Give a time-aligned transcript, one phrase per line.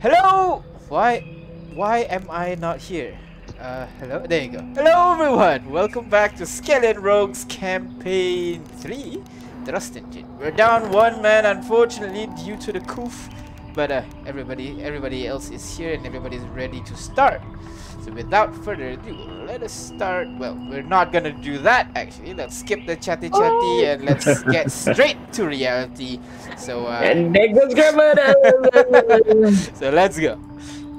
[0.00, 0.62] Hello!
[0.88, 1.26] Why
[1.74, 3.18] why am I not here?
[3.58, 4.22] Uh hello?
[4.22, 4.62] There you go.
[4.78, 5.72] Hello everyone!
[5.72, 9.20] Welcome back to Skyllian Rogues Campaign 3
[9.66, 10.38] RUST Engine.
[10.38, 13.28] We're down one man unfortunately due to the coof.
[13.74, 17.42] But uh everybody everybody else is here and everybody's ready to start.
[18.04, 19.14] So without further ado,
[19.46, 20.28] let us start.
[20.38, 22.34] Well, we're not gonna do that actually.
[22.34, 26.20] Let's skip the chatty chatty and let's get straight to reality.
[26.56, 28.34] So uh, And there goes grandmother.
[29.74, 30.34] so let's go.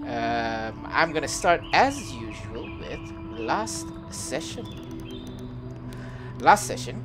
[0.09, 2.99] Um, I'm gonna start as usual with
[3.39, 4.65] last session.
[6.39, 7.03] Last session,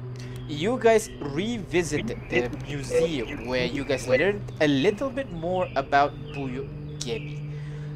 [0.49, 6.67] you guys revisited the museum where you guys learned a little bit more about Buyo
[6.99, 7.44] Gemi.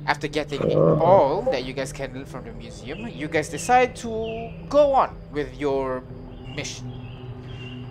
[0.08, 4.50] After getting all that you guys can learn from the museum, you guys decide to
[4.70, 6.02] go on with your
[6.56, 6.88] mission.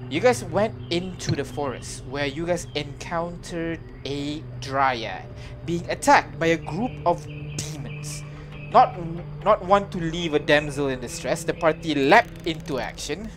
[0.09, 5.29] You guys went into the forest where you guys encountered a dryad
[5.68, 7.21] being attacked by a group of
[7.54, 8.23] demons.
[8.73, 8.98] Not
[9.45, 13.29] not want to leave a damsel in distress, the party leapt into action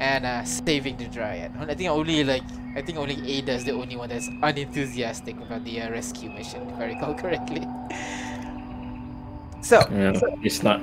[0.00, 1.54] and uh, saving the dryad.
[1.54, 2.42] And I think only like
[2.74, 6.68] I think only Ada is the only one that's unenthusiastic about the uh, rescue mission,
[6.70, 7.66] if I recall correctly.
[9.60, 10.80] So Yeah, it's not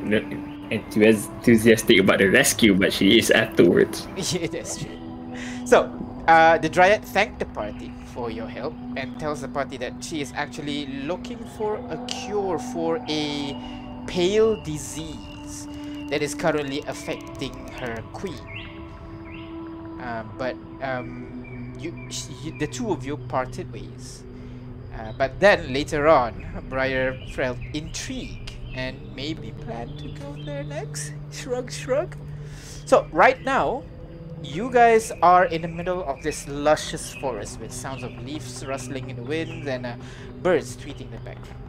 [0.72, 4.08] enthusiastic about the rescue, but she is afterwards.
[4.34, 4.98] yeah, that's true.
[5.66, 5.90] So,
[6.28, 10.22] uh, the Dryad thanked the party for your help and tells the party that she
[10.22, 13.58] is actually looking for a cure for a
[14.08, 15.68] pale disease
[16.10, 18.40] that is currently affecting her queen.
[20.02, 21.39] Um, but um,
[21.80, 22.28] you, sh-
[22.60, 24.24] the two of you parted ways.
[24.94, 31.14] Uh, but then later on, Briar felt intrigue and maybe planned to go there next.
[31.32, 32.16] Shrug, shrug.
[32.86, 33.84] So right now,
[34.42, 39.10] you guys are in the middle of this luscious forest with sounds of leaves rustling
[39.10, 39.96] in the wind and uh,
[40.42, 41.62] birds tweeting in the background.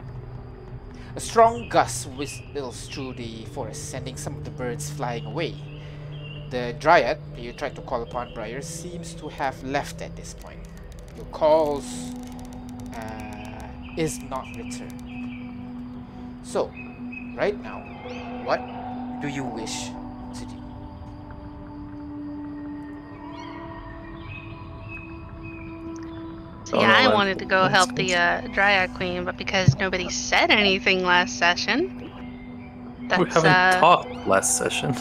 [1.15, 5.53] A strong gust whistles through the forest, sending some of the birds flying away.
[6.51, 10.59] The dryad you tried to call upon, Briar, seems to have left at this point.
[11.15, 11.85] Your calls
[12.93, 13.67] uh,
[13.97, 15.01] is not returned.
[16.43, 16.69] So,
[17.37, 17.79] right now,
[18.43, 18.59] what
[19.21, 20.57] do you wish to do?
[26.65, 30.51] So yeah, I wanted to go help the uh, Dryad Queen, but because nobody said
[30.51, 32.11] anything last session,
[33.07, 34.93] that's we haven't uh, talked last session.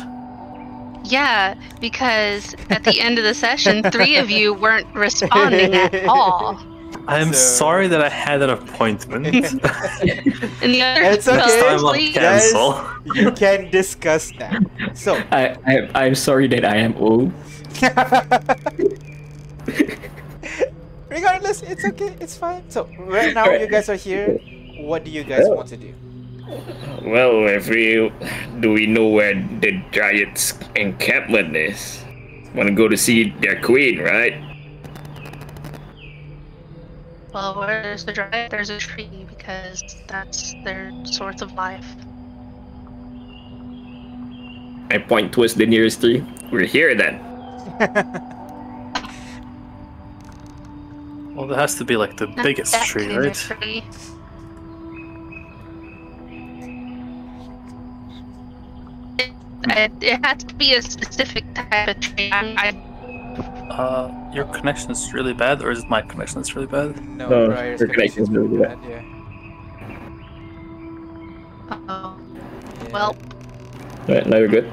[1.05, 6.59] Yeah, because at the end of the session, three of you weren't responding at all,
[7.09, 9.27] I'm So- sorry that I had an appointment.
[9.34, 9.61] and
[10.72, 11.47] the other It's fell okay.
[11.47, 12.15] Next time I'll asleep.
[12.15, 12.84] Guys- cancel.
[13.15, 14.62] you can discuss that.
[14.94, 17.32] So, I, I I'm sorry that I am old.
[21.09, 22.69] regardless, it's okay, it's fine.
[22.71, 24.38] So, right now you guys are here.
[24.81, 25.93] What do you guys want to do?
[27.03, 28.12] Well, if we
[28.61, 32.05] do we know where the Giants encampment is?
[32.55, 34.34] Want to go to see their queen, right?
[37.33, 41.87] Well, where there's the Dryad, there's a tree because that's their source of life.
[44.91, 46.27] I point towards the nearest tree.
[46.50, 47.21] We're here then.
[51.41, 53.32] Well, there has to be like the biggest that tree, right?
[53.32, 53.82] tree.
[59.65, 62.32] It, it, it has to be a specific type of train.
[62.32, 62.69] I'm, I,
[63.71, 67.00] Uh, your connection is really bad, or is it my connection that's really bad?
[67.06, 69.03] No, No, Briar's your connection is really bad, yeah.
[71.88, 72.93] oh, yeah.
[72.93, 73.16] well,
[74.09, 74.69] Right, now we're good.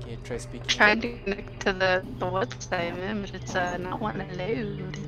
[0.00, 0.66] Can you try speaking?
[0.66, 4.98] trying to connect to the, the website, man, but it's uh, not wanting to load.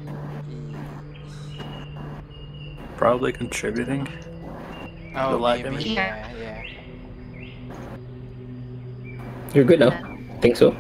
[2.97, 4.09] Probably contributing.
[5.17, 5.87] Oh, The lag maybe, image?
[5.87, 6.63] yeah, yeah.
[9.57, 9.89] You're good now.
[9.89, 10.77] I think so.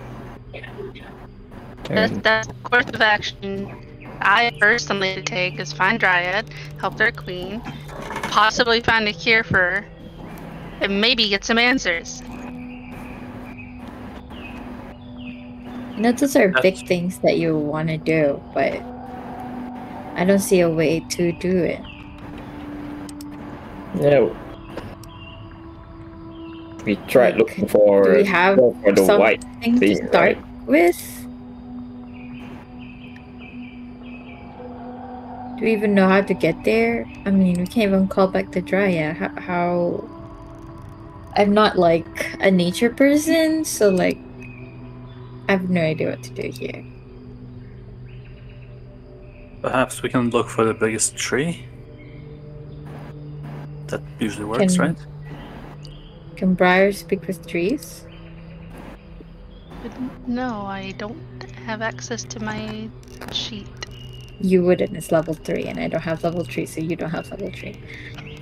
[1.88, 3.74] That's, that's the course of action
[4.20, 7.62] I personally take is find Dryad, help their queen,
[8.24, 9.86] possibly find a cure for her,
[10.82, 12.20] and maybe get some answers.
[15.94, 18.74] You know, those are big things that you want to do, but
[20.16, 21.80] I don't see a way to do it.
[23.98, 24.28] yeah,
[26.86, 30.06] we tried Like, looking for, do we have for the some- white Thing thing, to
[30.08, 30.66] start right?
[30.66, 31.26] with.
[35.58, 37.06] Do we even know how to get there?
[37.24, 39.16] I mean, we can't even call back the Dryad.
[39.16, 40.08] How, how?
[41.36, 44.18] I'm not like a nature person, so like,
[45.48, 46.84] I have no idea what to do here.
[49.62, 51.64] Perhaps we can look for the biggest tree.
[53.88, 54.98] that usually works, Can- right?
[56.36, 58.04] Can Briar speak with trees?
[60.26, 62.88] No, I don't have access to my
[63.32, 63.66] sheet.
[64.40, 64.94] You wouldn't.
[64.96, 67.80] It's level three, and I don't have level three, so you don't have level three.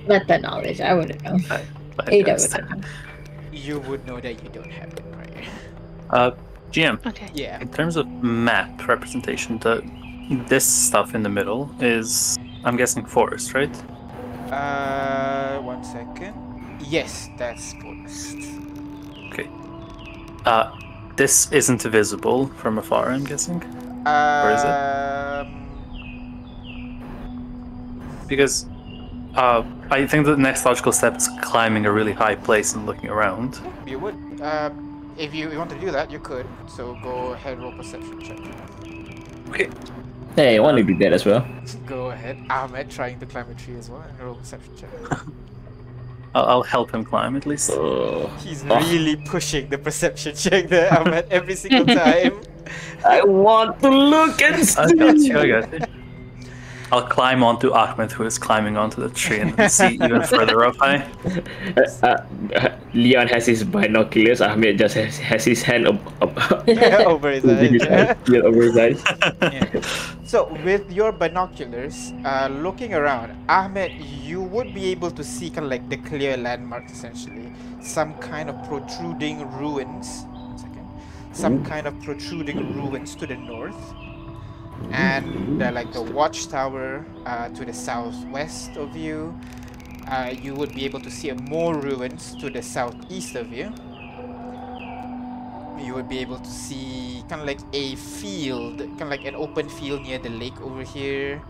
[0.07, 0.81] Let that knowledge.
[0.81, 1.37] I wouldn't know.
[1.95, 2.87] But Ada that's- would know.
[3.53, 5.47] You would know that you don't have it, right?
[6.09, 6.31] Uh,
[6.71, 7.29] GM, Okay.
[7.33, 7.61] Yeah.
[7.61, 9.81] in terms of map representation, the
[10.49, 13.73] this stuff in the middle is, I'm guessing, forest, right?
[14.51, 16.33] Uh, one second.
[16.79, 18.37] Yes, that's forest.
[19.31, 19.49] Okay.
[20.45, 20.71] Uh,
[21.15, 24.07] this isn't visible from afar, I'm guessing, is it?
[24.07, 25.65] Um,
[28.27, 28.65] because
[29.35, 33.09] uh, I think the next logical step is climbing a really high place and looking
[33.09, 33.59] around.
[33.85, 34.15] you would.
[34.41, 34.69] Uh,
[35.17, 36.45] if you, you want to do that, you could.
[36.67, 38.39] So go ahead, roll perception check.
[39.49, 39.69] Okay.
[40.35, 41.47] Hey, I want to do that as well.
[41.85, 42.37] Go ahead.
[42.49, 44.89] Ahmed trying to climb a tree as well, and roll perception check.
[46.35, 47.71] I'll, I'll help him climb at least.
[47.73, 48.77] Oh, He's Oh.
[48.91, 52.41] really pushing the perception check there, at every single time.
[53.05, 55.39] I want to look and I got you.
[55.39, 55.79] I got you.
[56.91, 60.75] I'll climb onto Ahmed, who is climbing onto the tree, and see even further up
[60.77, 61.07] high.
[61.75, 62.17] Uh,
[62.53, 64.39] uh, Leon has his binoculars.
[64.41, 66.67] Ahmed just has, has his hand up, up
[67.07, 67.87] over his holding eyes.
[67.87, 69.03] hand still over his eyes.
[69.41, 69.81] Yeah.
[70.23, 75.65] So with your binoculars, uh, looking around, Ahmed, you would be able to see kind
[75.65, 77.51] of like the clear landmarks essentially.
[77.81, 80.25] Some kind of protruding ruins.
[80.31, 80.87] One second.
[81.31, 83.75] Some kind of protruding ruins to the north.
[84.91, 89.37] And like the watchtower uh, to the southwest of you.
[90.07, 93.73] Uh, you would be able to see more ruins to the southeast of you
[95.85, 99.35] you would be able to see kind of like a field, kind of like an
[99.35, 101.41] open field near the lake over here.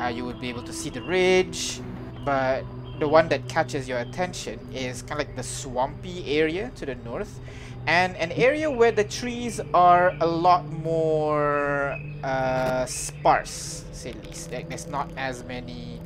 [0.00, 1.80] Uh, you would be able to see the ridge,
[2.24, 2.64] but
[3.00, 6.94] the one that catches your attention is kind of like the swampy area to the
[6.96, 7.40] north,
[7.86, 14.50] and an area where the trees are a lot more uh, sparse, say least.
[14.52, 16.00] Like there's not as many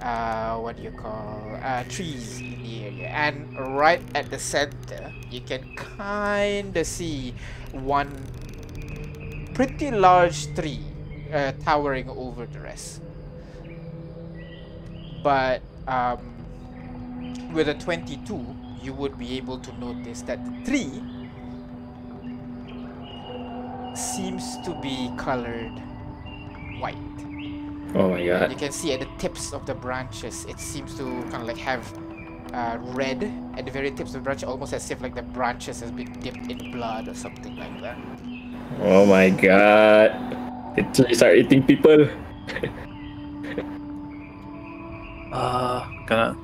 [0.00, 5.12] uh, what do you call uh, trees in the area and right at the center
[5.30, 7.34] you can kind of see
[7.72, 8.10] one
[9.54, 10.80] pretty large tree
[11.32, 13.00] uh, towering over the rest
[15.22, 16.36] but um,
[17.52, 18.36] with a 22
[18.86, 21.02] you would be able to notice that the tree
[23.94, 25.72] seems to be colored
[26.78, 26.96] white
[27.94, 28.50] Oh my god.
[28.50, 31.56] you can see at the tips of the branches, it seems to kind of like
[31.56, 31.82] have
[32.52, 33.24] uh, red
[33.56, 36.12] at the very tips of the branch, almost as if like the branches has been
[36.20, 37.96] dipped in blood or something like that.
[38.80, 40.12] Oh my god.
[40.76, 42.08] The trees are eating people.
[45.32, 46.34] Uh, gonna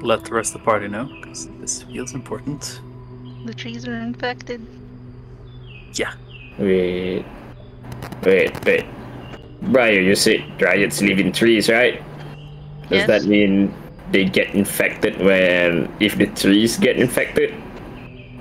[0.00, 2.80] let the rest of the party know because this feels important.
[3.44, 4.66] The trees are infected.
[5.94, 6.12] Yeah.
[6.58, 7.24] Wait.
[8.22, 8.84] Wait, wait.
[9.62, 12.02] Briar, you said dryads live in trees, right?
[12.82, 13.06] Does Yes.
[13.06, 13.74] that mean
[14.12, 17.54] they get infected when if the trees get infected?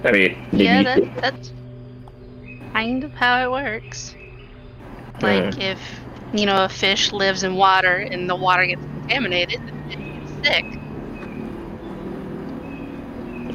[0.04, 1.52] I mean, maybe Yeah, that, that's
[2.74, 4.16] kind of how it works.
[5.22, 5.62] Like hmm.
[5.62, 5.80] if
[6.34, 10.66] you know a fish lives in water and the water gets contaminated, it gets sick.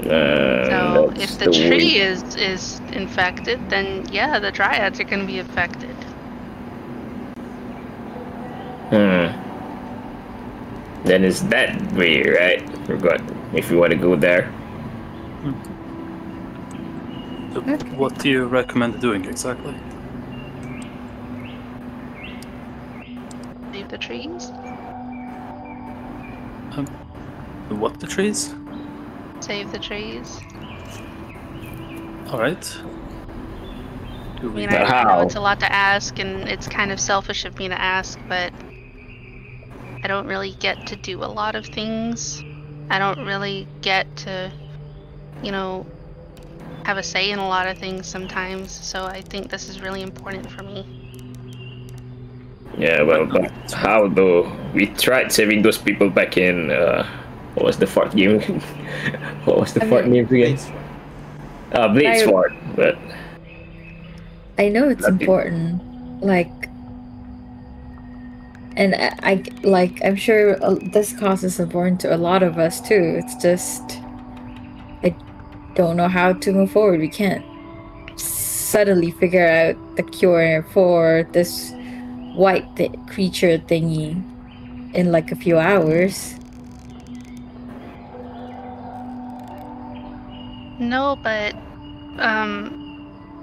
[0.06, 5.20] Uh, So if the tree way- is is infected, then yeah, the dryads are going
[5.20, 5.96] to be affected.
[8.90, 9.28] Hmm.
[11.04, 12.62] Then it's that way, right?
[12.86, 13.20] Forgot
[13.54, 14.50] if you want to go there.
[17.54, 17.60] So
[17.96, 19.74] what do you recommend doing exactly?
[23.72, 24.50] Leave the trees.
[26.76, 26.86] Um,
[27.80, 28.54] What the trees?
[29.42, 30.40] Save the trees.
[32.28, 32.62] All right.
[34.40, 36.92] Do I mean, But I, I know it's a lot to ask, and it's kind
[36.92, 38.52] of selfish of me to ask, but
[40.04, 42.40] I don't really get to do a lot of things.
[42.88, 44.52] I don't really get to,
[45.42, 45.86] you know,
[46.84, 48.70] have a say in a lot of things sometimes.
[48.70, 50.86] So I think this is really important for me.
[52.78, 54.56] Yeah, well, but how though?
[54.72, 56.70] We tried saving those people back in.
[56.70, 57.06] Uh,
[57.54, 58.40] what was the fort game?
[59.44, 60.58] what was the I fort mean, name again?
[61.72, 62.52] Uh, Blade's I- Fort.
[62.74, 62.98] But
[64.58, 65.82] I know it's That'd be- important,
[66.22, 66.50] like,
[68.76, 72.58] and I, I like I'm sure uh, this cause is important to a lot of
[72.58, 73.20] us too.
[73.22, 73.82] It's just
[75.02, 75.14] I
[75.74, 77.00] don't know how to move forward.
[77.00, 77.44] We can't
[78.18, 81.72] suddenly figure out the cure for this
[82.34, 84.22] white th- creature thingy
[84.94, 86.34] in like a few hours.
[90.78, 91.54] No, but
[92.18, 92.76] um,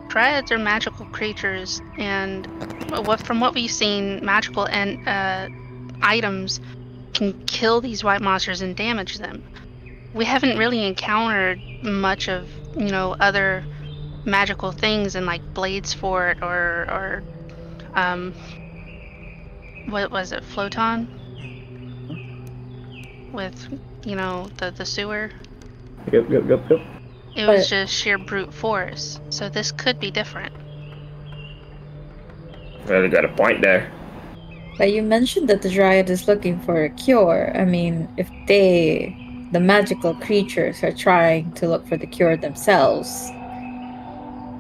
[0.10, 2.48] dryads are magical creatures, and
[2.90, 5.50] what from what we've seen, magical and uh,
[6.02, 6.60] items
[7.14, 9.44] can kill these white monsters and damage them.
[10.14, 13.64] We haven't really encountered much of you know other
[14.26, 17.24] magical things and like blades for it or or
[17.96, 18.34] um
[19.86, 21.08] what was it floton
[23.32, 23.68] with
[24.04, 25.32] you know the the sewer
[26.12, 26.99] Yep, yep, yep, yep.
[27.40, 30.54] It was just sheer brute force so this could be different
[32.88, 33.92] Well, you got a point there.
[34.78, 37.52] But you mentioned that the Dryad is looking for a cure.
[37.54, 39.14] I mean, if they,
[39.52, 43.30] the magical creatures, are trying to look for the cure themselves,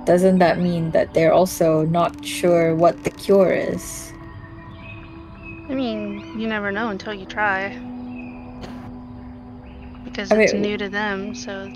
[0.05, 4.11] doesn't that mean that they're also not sure what the cure is?
[5.69, 7.69] i mean you never know until you try
[10.03, 11.71] because I it's mean- new to them so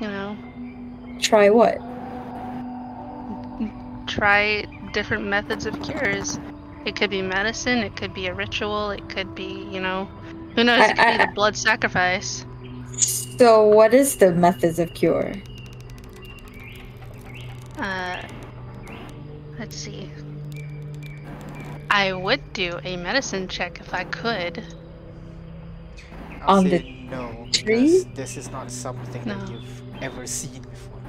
[0.00, 0.36] you know
[1.20, 1.78] Try what?
[4.06, 6.38] try different methods of cures.
[6.84, 10.06] It could be medicine, it could be a ritual, it could be, you know,
[10.56, 10.80] who knows?
[10.80, 12.44] It could I- be I- the blood sacrifice.
[12.98, 15.32] So, what is the methods of cure?
[17.78, 18.20] Uh,
[19.58, 20.10] let's see.
[21.90, 24.62] I would do a medicine check if I could.
[26.42, 28.04] I'll On say the no, tree?
[28.14, 29.52] this is not something that No.
[29.52, 31.00] you've ever seen before.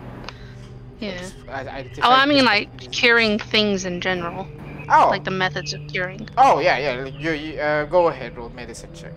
[1.00, 1.28] Yeah.
[1.50, 4.48] I, I, Oh, I mean like curing things in general,
[4.90, 6.30] oh, like the methods of curing.
[6.38, 7.06] oh yeah, yeah.
[7.06, 9.14] You, you uh, go ahead, roll medicine check.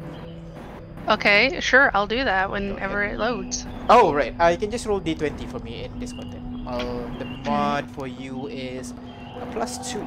[1.06, 3.66] Okay, sure, I'll do that whenever it loads.
[3.90, 6.66] Oh right, uh, you can just roll d20 for me in this content.
[6.66, 8.94] Uh, the mod for you is
[9.40, 10.00] a plus two.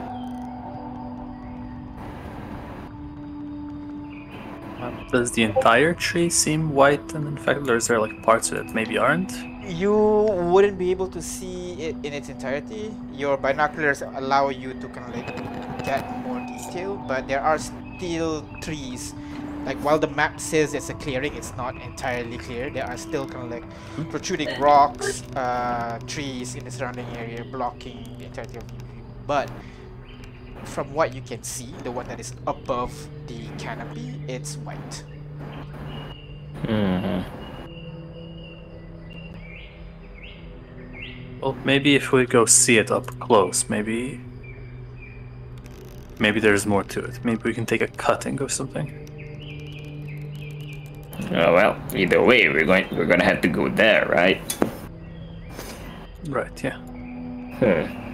[5.12, 8.74] Does the entire tree seem white and infected, or is there like parts of it
[8.74, 9.32] maybe aren't?
[9.64, 9.94] You
[10.52, 12.94] wouldn't be able to see it in its entirety.
[13.14, 18.46] Your binoculars allow you to kind of like get more detail, but there are still
[18.62, 19.14] trees.
[19.66, 22.70] Like while the map says it's a clearing, it's not entirely clear.
[22.70, 28.16] There are still kind of like protruding rocks, uh, trees in the surrounding area blocking
[28.18, 29.04] the entirety of the view.
[29.28, 29.52] But
[30.64, 32.94] from what you can see, the one that is above
[33.28, 35.04] the canopy, it's white.
[36.64, 37.38] Mm-hmm.
[41.42, 44.20] Well, maybe if we go see it up close, maybe.
[46.20, 47.24] Maybe there's more to it.
[47.24, 49.04] Maybe we can take a cutting or something.
[51.32, 54.42] Oh well, either way, we're going we're gonna have to go there, right?
[56.28, 56.78] Right, yeah.
[56.78, 58.07] Hmm.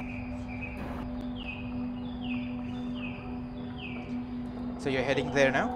[4.83, 5.71] So you're heading there now?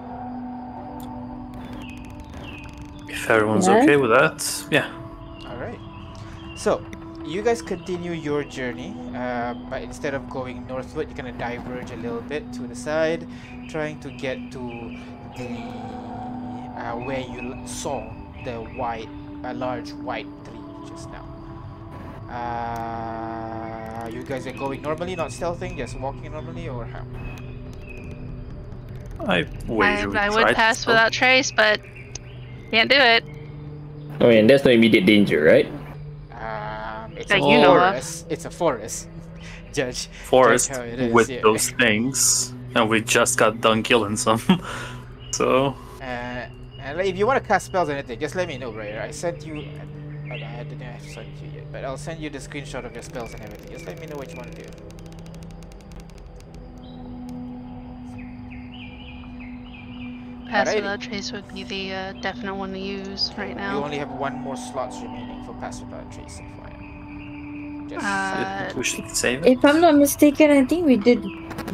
[3.08, 3.80] If everyone's Yeah.
[3.80, 4.92] okay with that, yeah.
[5.48, 5.80] Alright.
[6.56, 6.82] So,
[7.24, 11.96] you guys continue your journey, uh, but instead of going northward, you're gonna diverge a
[11.96, 13.26] little bit to the side,
[13.70, 14.92] trying to get to
[15.38, 15.56] the
[16.76, 18.04] uh, where you saw
[18.44, 19.08] the white,
[19.42, 21.24] a large white tree just now.
[22.28, 27.04] Uh, you guys are going normally, not stealthing, just walking normally, or how?
[29.20, 29.46] I
[29.80, 30.86] I, wager we I would pass stealth.
[30.86, 31.80] without trace, but
[32.70, 33.24] can't do it.
[34.20, 35.66] Oh, and there's no immediate danger, right?
[36.32, 37.92] Um, it's That a you know of.
[37.92, 38.26] forest.
[38.30, 39.08] It's a forest.
[39.72, 40.08] Judge.
[40.08, 41.40] forest how it is, with yeah.
[41.42, 44.40] those things, and we just got done killing some.
[45.32, 46.46] so Uh,
[46.78, 48.96] and if you want to cast spells or anything, just let me know, right?
[48.96, 49.64] I sent you.
[50.30, 53.02] I, I didn't have sent you yet, but I'll send you the screenshot of your
[53.02, 53.70] spells and everything.
[53.72, 54.68] Just let me know what you want to do.
[60.48, 60.76] Pass Alrighty.
[60.76, 63.84] without trace would be the uh, definite one to use right You now.
[63.84, 66.40] only have one more slots remaining for pass without trace.
[66.40, 67.88] FYI.
[67.90, 69.52] Just Uh, we should save it.
[69.58, 71.22] If I'm not mistaken, I think we did.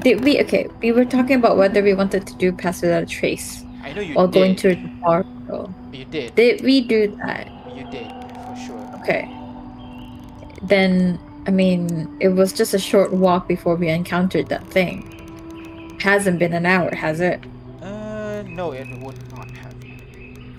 [0.01, 0.41] Did we?
[0.43, 4.01] Okay, we were talking about whether we wanted to do pass without trace I know
[4.01, 4.39] you while did.
[4.41, 5.27] going to the park.
[5.93, 6.35] You did.
[6.35, 7.47] Did we do that?
[7.77, 8.11] You did
[8.47, 8.91] for sure.
[9.03, 9.31] Okay.
[10.63, 15.05] Then, I mean, it was just a short walk before we encountered that thing.
[16.01, 17.39] Hasn't been an hour, has it?
[18.55, 19.75] No, it would not have.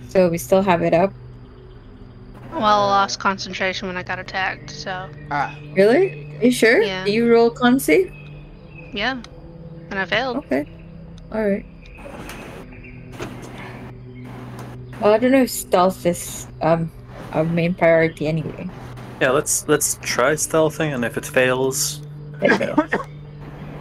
[0.09, 1.13] So we still have it up.
[2.51, 5.55] well, I lost concentration when I got attacked, so Ah.
[5.73, 6.27] Really?
[6.41, 6.81] you you sure?
[6.81, 7.05] Yeah.
[7.05, 8.11] Did you roll con save?
[8.93, 9.21] yeah.
[9.91, 10.37] And I failed.
[10.37, 10.67] Okay.
[11.33, 11.65] Alright.
[15.01, 16.91] Well, I don't know if stealth is um
[17.33, 18.69] our main priority anyway.
[19.21, 22.01] Yeah, let's let's try stealthing, and if it fails,
[22.39, 22.75] There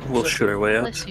[0.08, 1.06] we'll shoot our way out.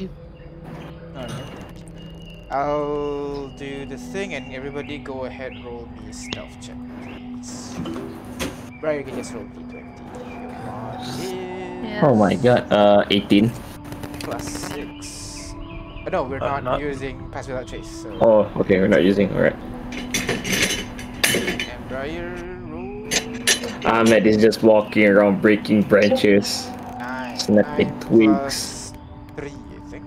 [2.54, 2.62] Bless you.
[2.62, 2.68] Alright.
[2.68, 7.74] I'll do the thing and everybody go ahead roll me stealth check, please.
[7.80, 9.84] you can just roll d20.
[12.04, 13.50] Oh my god, uh, 18.
[14.20, 15.54] Plus 6.
[15.56, 17.88] Oh, no, we're Uh, not, not- using Pass Without Trace.
[18.04, 18.10] So.
[18.22, 19.56] Oh, okay, we're not using, alright.
[19.94, 22.36] And Briar
[22.70, 23.08] roll.
[23.86, 26.68] Ahmed is just walking around breaking branches.
[27.00, 27.40] 9.
[27.40, 28.32] Snapping 9 twigs.
[28.40, 28.94] plus
[29.38, 30.04] 3, I think.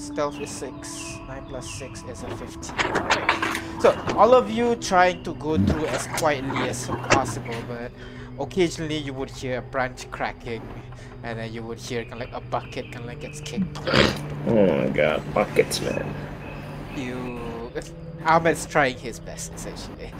[0.00, 1.07] Stealth is 6.
[1.48, 2.74] 9 plus 6 is a 15.
[2.92, 3.82] Alright.
[3.82, 7.90] So, all of you trying to go through as quietly as possible, but
[8.38, 10.62] occasionally you would hear a branch cracking,
[11.22, 13.78] and then you would hear kind of like a bucket kind of like gets kicked.
[14.46, 16.14] Oh my god, buckets, man.
[16.96, 17.40] You.
[18.24, 20.12] Ahmed's trying his best, essentially.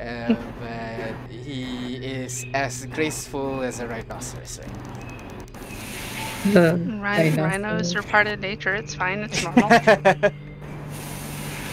[0.00, 6.52] Um, but he is as graceful as a rhinoceros right now.
[6.52, 8.74] The Rhin- rhinos are part of nature.
[8.76, 9.20] It's fine.
[9.20, 10.30] It's normal.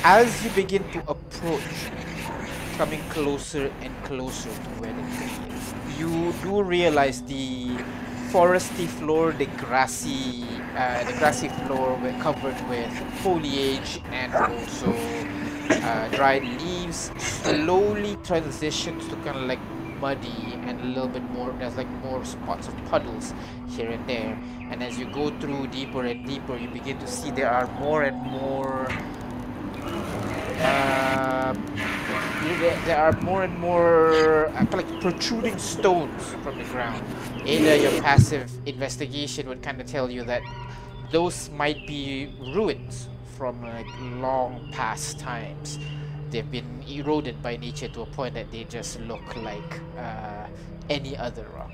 [0.07, 1.89] As you begin to approach,
[2.77, 7.69] coming closer and closer to where the tree is, you do realize the
[8.29, 10.45] foresty floor, the grassy,
[10.77, 12.93] uh, the grassy floor were covered with
[13.23, 14.93] foliage and also
[15.71, 19.59] uh, dried leaves, slowly transitions to kind of like
[19.99, 21.51] muddy and a little bit more.
[21.57, 23.33] There's like more spots of puddles
[23.69, 27.31] here and there, and as you go through deeper and deeper, you begin to see
[27.31, 28.87] there are more and more
[30.61, 31.75] um,
[32.85, 37.03] there, are more and more uh, like protruding stones from the ground.
[37.45, 40.41] Ada, your passive investigation would kind of tell you that
[41.11, 43.87] those might be ruins from like
[44.21, 45.79] long past times.
[46.31, 50.47] They've been eroded by nature to a point that they just look like uh,
[50.89, 51.71] any other rock,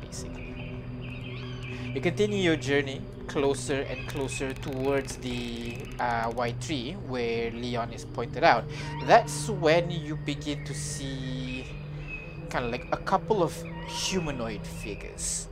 [0.00, 0.47] basically.
[1.98, 8.04] You continue your journey closer and closer towards the uh, white tree where Leon is
[8.04, 8.62] pointed out.
[9.02, 11.66] That's when you begin to see
[12.50, 13.52] kind of like a couple of
[13.88, 15.48] humanoid figures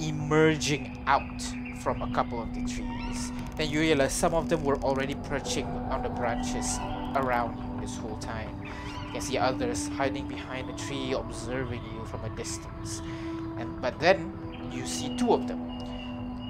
[0.00, 1.40] emerging out
[1.80, 3.30] from a couple of the trees.
[3.56, 6.80] Then you realize some of them were already perching on the branches
[7.14, 8.50] around you this whole time.
[9.06, 13.02] You can see others hiding behind a tree, observing you from a distance.
[13.56, 15.60] And but then you see two of them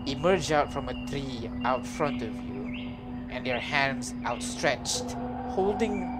[0.06, 2.92] emerge out from a tree out front of you,
[3.30, 5.12] and their hands outstretched,
[5.48, 6.10] holding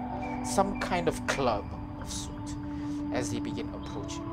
[0.45, 1.65] some kind of club
[2.01, 2.55] of sort
[3.13, 4.23] as they begin approaching.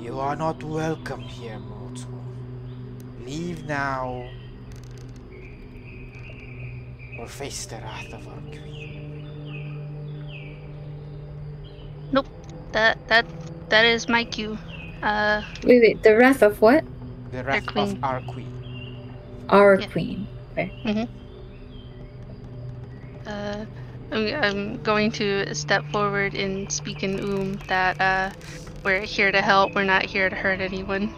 [0.00, 0.10] you.
[0.10, 2.22] You are not welcome here, mortal.
[3.24, 4.28] Leave now,
[7.18, 8.70] or face the wrath of our queen.
[12.12, 12.26] nope.
[12.72, 13.26] That that
[13.70, 14.58] that is my cue.
[15.02, 16.02] Uh, Wait, wait.
[16.02, 16.86] The wrath of what?
[17.30, 17.96] The wrath queen.
[17.96, 18.52] of our queen.
[19.48, 19.88] Our Yeah.
[19.92, 20.28] queen.
[23.26, 23.66] uh,
[24.12, 28.32] I'm, I'm going to step forward and speak in Um that uh,
[28.84, 29.74] we're here to help.
[29.74, 31.14] We're not here to hurt anyone.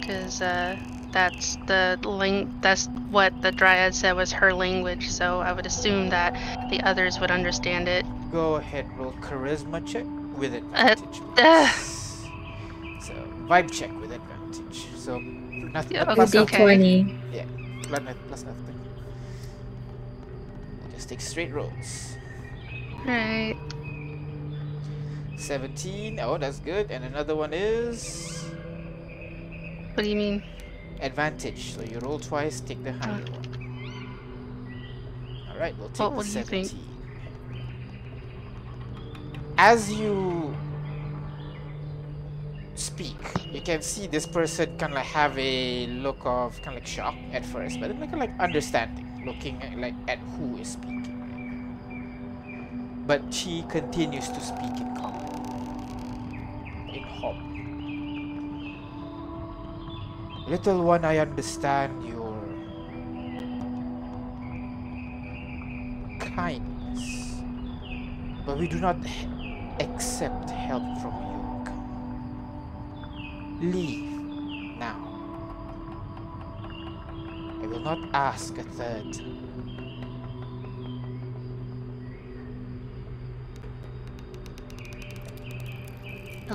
[0.00, 0.76] Because uh,
[1.12, 5.10] that's the ling- That's what the dryad said was her language.
[5.10, 6.32] So I would assume that
[6.70, 8.04] the others would understand it.
[8.32, 11.20] Go ahead, roll charisma check with advantage.
[11.36, 11.68] uh.
[11.72, 13.06] please.
[13.06, 13.12] so
[13.46, 14.86] vibe check with advantage.
[14.96, 15.96] So nothing.
[15.96, 16.58] Yeah, plus okay.
[16.58, 17.22] nothing.
[17.32, 17.82] D20.
[17.88, 18.80] Plus, plus nothing.
[20.94, 22.16] Just take straight rolls.
[23.04, 23.56] Right.
[25.36, 26.20] 17.
[26.20, 26.90] Oh, that's good.
[26.90, 28.44] And another one is
[29.94, 30.42] What do you mean?
[31.02, 31.74] Advantage.
[31.74, 33.46] So you roll twice, take the higher one.
[35.48, 35.52] Ah.
[35.52, 36.68] Alright, we'll take What- the what do you
[39.58, 40.56] As you
[42.74, 43.16] speak,
[43.52, 46.86] you can see this person kind of like have a look of kind of like
[46.86, 50.68] shock at first, but then kind of like understanding, looking at, like at who is
[50.68, 51.18] speaking.
[53.06, 55.28] But she continues to speak in common,
[56.94, 57.51] in Hob.
[60.52, 62.36] Little one, I understand your
[66.20, 67.40] kindness,
[68.44, 68.98] but we do not
[69.80, 71.14] accept help from
[73.62, 73.72] you.
[73.72, 74.12] Leave
[74.78, 75.00] now.
[77.62, 79.22] I will not ask a third.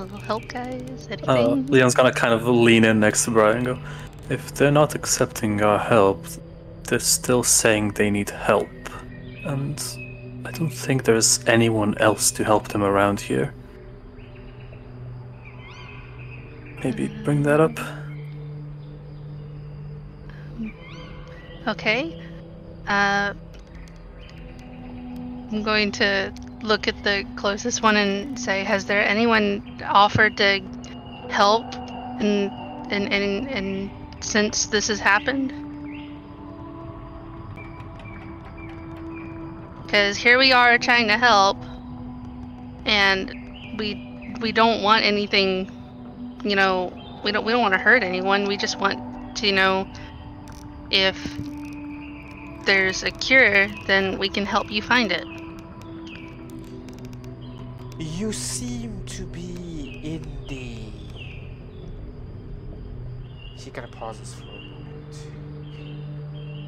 [0.06, 1.08] Help, guys?
[1.26, 3.78] Uh, Leon's gonna kind of lean in next to Briar and go,
[4.30, 6.24] If they're not accepting our help,
[6.84, 8.68] they're still saying they need help.
[9.44, 9.82] And
[10.44, 13.52] I don't think there's anyone else to help them around here.
[16.84, 17.78] Maybe bring that up?
[21.66, 22.22] Okay.
[22.86, 23.34] Uh,
[25.50, 30.60] I'm going to look at the closest one and say, "Has there anyone offered to
[31.30, 31.74] help?"
[32.20, 32.50] And
[32.90, 33.90] and and, and
[34.20, 35.52] since this has happened,
[39.84, 41.56] because here we are trying to help,
[42.84, 43.94] and we
[44.40, 45.70] we don't want anything,
[46.44, 46.92] you know,
[47.24, 48.46] we don't we don't want to hurt anyone.
[48.46, 49.88] We just want to know
[50.90, 51.16] if
[52.64, 55.37] there's a cure, then we can help you find it.
[57.98, 60.78] You seem to be in the.
[63.60, 65.16] She kind of pauses for a moment.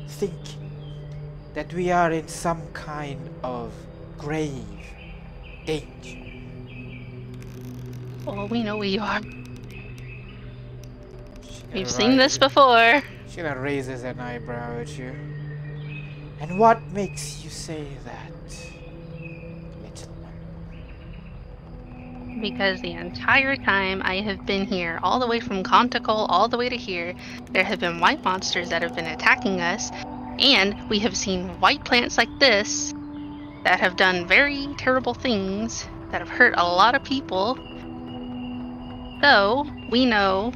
[0.09, 0.35] Think
[1.55, 3.73] that we are in some kind of
[4.19, 4.65] grave
[5.67, 6.19] danger.
[8.25, 9.21] Well, we know where you are.
[11.73, 13.03] We've seen this rises- before.
[13.29, 15.15] She kind of raises an eyebrow at you.
[16.41, 18.30] And what makes you say that,
[22.39, 26.57] Because the entire time I have been here, all the way from Conticle all the
[26.57, 27.15] way to here,
[27.51, 29.91] there have been white monsters that have been attacking us,
[30.39, 32.95] and we have seen white plants like this
[33.65, 37.59] that have done very terrible things that have hurt a lot of people.
[39.21, 40.53] So, we know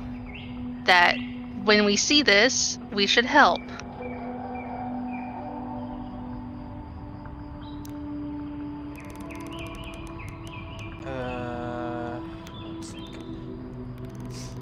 [0.85, 1.17] that
[1.65, 3.61] when we see this, we should help.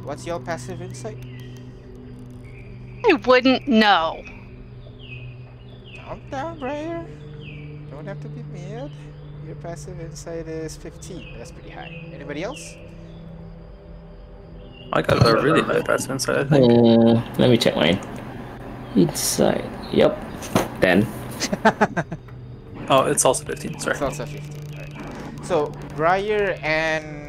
[0.05, 1.19] What's your passive insight?
[3.05, 4.23] I wouldn't know.
[5.97, 7.07] Calm down, Briar.
[7.91, 8.91] Don't have to be mad.
[9.47, 11.39] Your passive insight is 15.
[11.39, 12.11] That's pretty high.
[12.13, 12.77] Anybody else?
[14.93, 16.71] I got a really high passive insight, I think.
[16.71, 17.99] Uh, let me check mine.
[18.95, 19.69] Inside.
[19.93, 20.19] Yep.
[20.81, 21.07] Ten.
[22.89, 23.95] Oh, it's also 15, sorry.
[23.95, 24.75] It's also 15.
[24.75, 25.47] Alright.
[25.47, 27.22] So, Briar and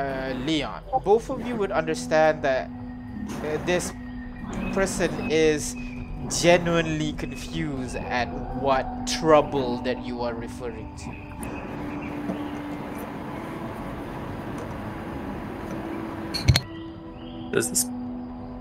[0.00, 2.70] uh, Leon, both of you would understand that
[3.44, 3.92] uh, this
[4.72, 5.76] person is
[6.40, 8.28] genuinely confused at
[8.62, 11.10] what trouble that you are referring to.
[17.52, 17.84] Does this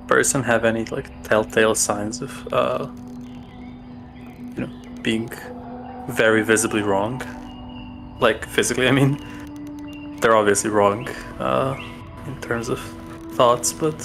[0.08, 2.88] person have any like telltale signs of uh
[4.56, 4.70] you know
[5.04, 5.30] being
[6.10, 7.22] very visibly wrong?
[8.20, 9.39] Like physically, I mean.
[10.22, 11.08] They're obviously wrong,
[11.40, 11.76] uh
[12.28, 12.80] in terms of
[13.38, 13.98] thoughts, but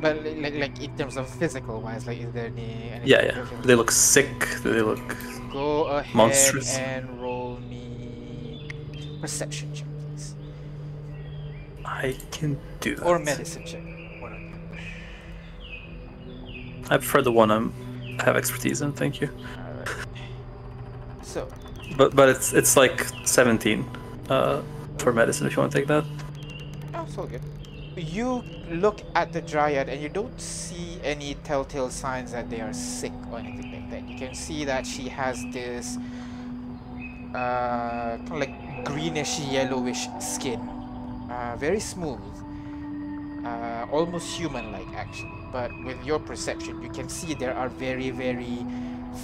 [0.00, 3.00] But like, like in terms of physical wise, like is there any?
[3.04, 3.46] yeah, yeah.
[3.62, 4.32] They look sick,
[4.64, 5.16] they look
[5.52, 6.76] Go ahead monstrous.
[6.78, 8.68] and roll me
[9.20, 10.34] perception check, please,
[11.84, 13.04] I can do that.
[13.06, 13.82] or medicine check.
[14.20, 14.78] One of them.
[16.90, 17.72] I prefer the one I'm
[18.18, 19.28] I have expertise in, thank you.
[19.28, 19.88] Alright.
[21.22, 21.48] So,
[21.96, 23.84] But but it's it's like 17
[24.28, 24.60] uh
[24.98, 26.04] for medicine if you want to take that.
[26.94, 27.42] oh, it's all good.
[27.96, 32.72] You look at the dryad and you don't see any telltale signs that they are
[32.72, 34.08] sick or anything like that.
[34.08, 35.98] You can see that she has this
[37.34, 40.60] uh, kind of like greenish yellowish skin,
[41.30, 42.20] uh, very smooth,
[43.44, 45.30] uh, almost human-like actually.
[45.52, 48.64] But with your perception, you can see there are very very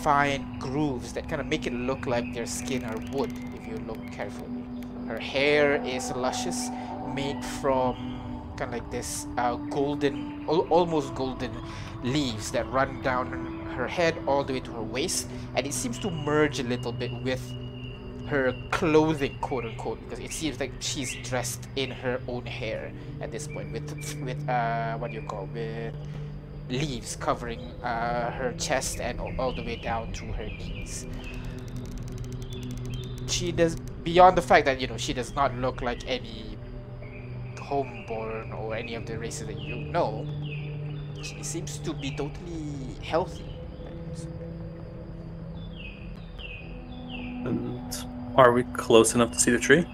[0.02, 3.78] fine grooves that kind of make it look like their skin are wood if you
[3.87, 4.58] look carefully.
[5.09, 6.68] Her hair is luscious,
[7.14, 11.51] made from kind of like this uh, golden, al- almost golden
[12.03, 15.99] leaves that run down her head all the way to her waist, and it seems
[16.01, 17.40] to merge a little bit with
[18.27, 22.92] her clothing, quote unquote, because it seems like she's dressed in her own hair
[23.23, 23.88] at this point, with
[24.23, 25.94] with uh, what do you call with
[26.68, 31.07] leaves covering uh, her chest and all, all the way down to her knees.
[33.29, 36.57] She does beyond the fact that you know she does not look like any
[37.57, 40.27] homeborn or any of the races that you know.
[41.23, 43.45] She seems to be totally healthy.
[47.45, 47.81] And
[48.37, 49.85] are we close enough to see the tree?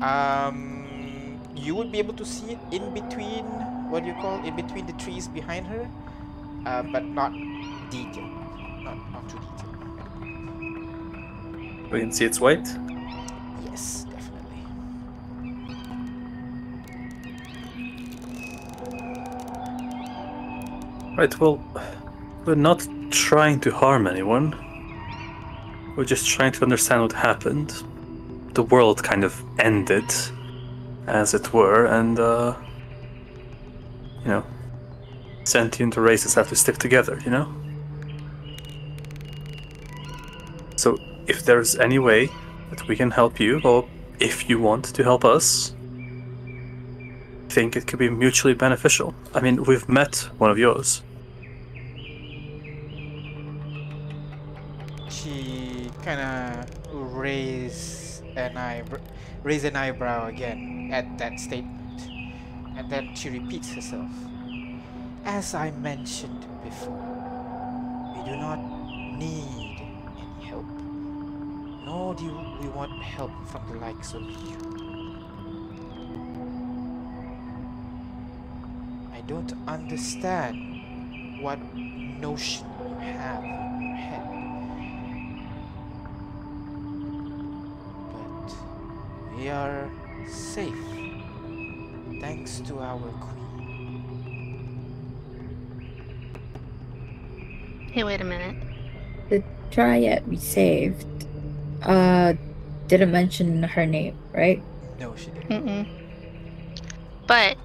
[0.00, 3.44] Um, you would be able to see it in between.
[3.90, 5.88] What do you call in between the trees behind her,
[6.64, 7.32] uh, but not
[7.90, 8.35] detailed.
[11.96, 12.68] We can see it's white.
[13.64, 14.60] Yes, definitely.
[21.16, 21.64] Right, well,
[22.44, 24.54] we're not trying to harm anyone.
[25.96, 27.72] We're just trying to understand what happened.
[28.52, 30.12] The world kind of ended,
[31.06, 32.56] as it were, and, uh.
[34.22, 34.44] You know,
[35.44, 37.54] sentient races have to stick together, you know?
[40.76, 42.30] So if there's any way
[42.70, 45.74] that we can help you, or if you want to help us,
[46.44, 49.14] I think it could be mutually beneficial.
[49.34, 51.02] I mean, we've met one of yours.
[55.08, 59.00] She kind of raise an eyebrow,
[59.42, 62.02] raise an eyebrow again at that statement,
[62.76, 64.10] and then she repeats herself.
[65.24, 66.92] As I mentioned before,
[68.14, 68.60] we do not
[69.18, 69.65] need
[71.96, 72.30] nor do
[72.60, 74.58] we want help from the likes of you.
[79.14, 80.56] I don't understand
[81.40, 81.58] what
[82.20, 84.26] notion you have in your head.
[88.12, 88.48] But
[89.36, 89.90] we are
[90.28, 90.84] safe
[92.20, 93.46] thanks to our queen.
[97.90, 98.56] Hey, wait a minute.
[99.30, 101.15] The Dryad we saved,
[101.82, 102.34] uh,
[102.88, 104.62] didn't mention her name, right?
[104.98, 105.48] No, she didn't.
[105.48, 105.86] Mm-mm.
[107.26, 107.56] But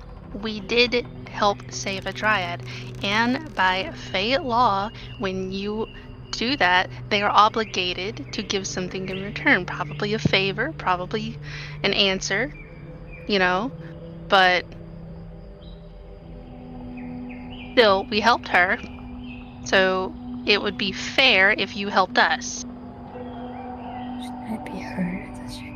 [0.42, 2.64] we did help save a dryad,
[3.04, 5.88] and by Fey law, when you
[6.32, 9.66] do that, they are obligated to give something in return.
[9.66, 11.38] Probably a favor, probably
[11.84, 12.52] an answer,
[13.28, 13.72] you know.
[14.28, 14.66] But
[17.74, 18.80] still, we helped her,
[19.66, 20.14] so
[20.46, 22.66] it would be fair if you helped us.
[24.52, 25.30] Should be her?
[25.36, 25.72] That's right.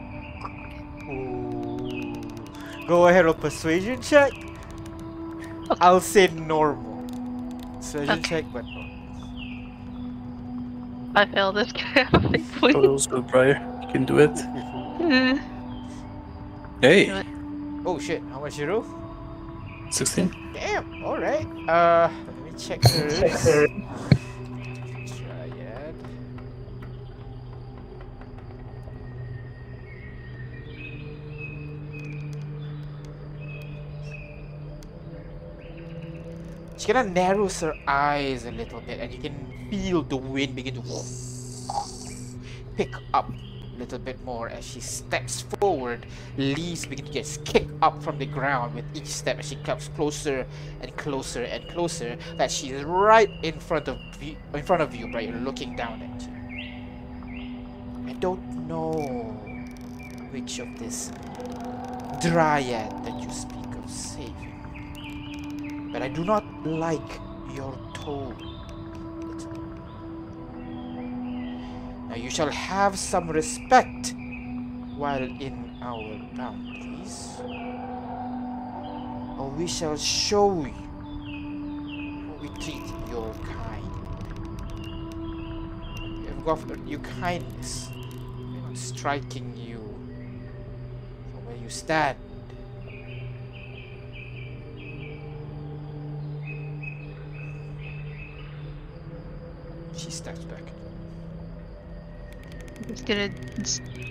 [2.88, 4.34] Go ahead with persuasion check.
[5.80, 7.02] I'll say normal.
[7.78, 8.22] Persuasion Okay.
[8.42, 8.92] check, but normal.
[11.16, 12.04] I fail this guy.
[12.04, 12.76] have a big Oh, point.
[12.78, 13.62] was good, Briar.
[13.82, 14.38] You can do it.
[16.82, 17.26] Hey, Do it.
[17.86, 18.84] Oh shit, how much you roll?
[19.90, 20.30] 16.
[20.54, 21.48] Damn, alright.
[21.70, 23.70] Uh, let me check hers.
[36.86, 39.34] She kind of narrows her eyes a little bit, and you can
[39.72, 40.84] feel the wind begin to
[42.78, 46.06] pick up a little bit more as she steps forward.
[46.38, 49.90] Leaves begin to get kicked up from the ground with each step as she comes
[49.96, 50.46] closer
[50.80, 52.18] and closer and closer.
[52.38, 55.28] That she is right in front of you, in front of you, right?
[55.28, 58.12] You're looking down at you.
[58.12, 58.92] I don't know
[60.30, 61.12] which of this
[62.22, 63.90] dryad that you speak of
[65.96, 67.22] but I do not like
[67.56, 68.36] your tone.
[72.10, 74.14] Now you shall have some respect
[74.98, 77.40] while in our boundaries,
[79.40, 80.74] or we shall show you
[82.28, 83.88] how we treat your kind.
[86.20, 87.88] We have offered you kindness,
[88.74, 89.80] striking you
[91.32, 92.18] from where you stand.
[99.98, 100.64] She steps back.
[102.88, 103.30] He's gonna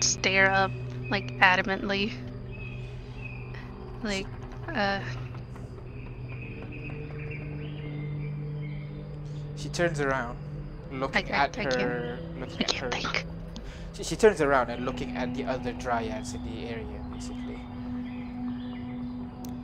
[0.01, 0.71] stare up,
[1.09, 2.13] like, adamantly.
[4.03, 4.27] Like,
[4.67, 4.99] uh,
[9.65, 10.37] She turns around,
[10.91, 12.19] looking at her.
[12.39, 12.91] Looking at her.
[12.91, 13.25] think.
[13.95, 17.55] She, she turns around and looking at the other dryads in the area, basically.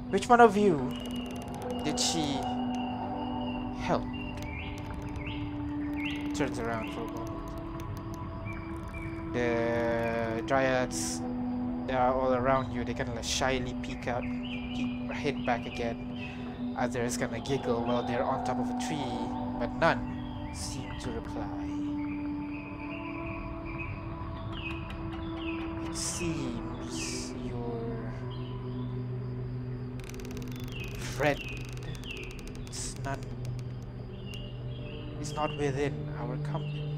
[0.09, 0.91] Which one of you
[1.83, 2.39] did she
[6.41, 7.37] Turns around for a moment.
[9.31, 11.21] The dryads,
[11.85, 12.83] they are all around you.
[12.83, 16.75] They kind of like shyly peek out, keep head back again.
[16.79, 18.97] Others kind of giggle while they're on top of a tree,
[19.59, 20.01] but none
[20.51, 21.45] seem to reply.
[25.91, 28.13] It seems your
[30.97, 31.39] friend
[33.05, 33.19] not
[35.21, 36.91] is not within our company.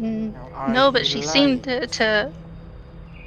[0.00, 2.32] Mm, no, but she seemed to, to.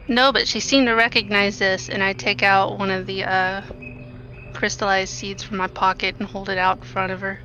[0.08, 3.62] No, but she seemed to recognize this, and I take out one of the uh,
[4.54, 7.40] crystallized seeds from my pocket and hold it out in front of her.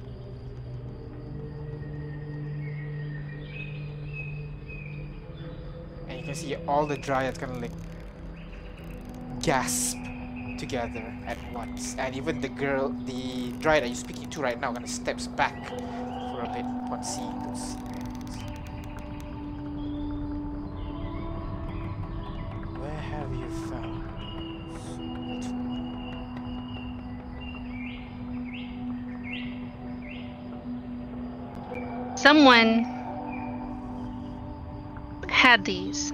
[6.09, 7.71] And you can see all the dryads kind of like
[9.43, 9.99] gasp
[10.59, 11.95] together at once.
[11.99, 15.27] And even the girl, the dryad that you're speaking to right now, kind of steps
[15.27, 15.71] back
[16.38, 16.46] Where
[23.11, 24.05] have you found?
[32.16, 32.85] Someone
[35.29, 36.12] had these,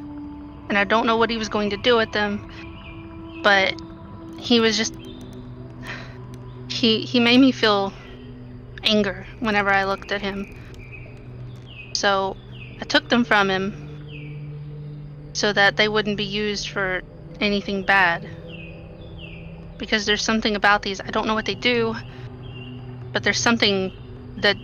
[0.69, 2.41] and I don't know what he was going to do with them,
[3.43, 3.75] but
[4.39, 4.95] he was just
[6.71, 7.93] he he made me feel
[8.85, 10.55] anger whenever I looked at him.
[11.95, 12.37] So
[12.81, 17.03] I took them from him so that they wouldn't be used for
[17.41, 18.29] anything bad.
[19.79, 21.97] Because there's something about these, I don't know what they do,
[23.13, 23.93] but there's something
[24.39, 24.57] that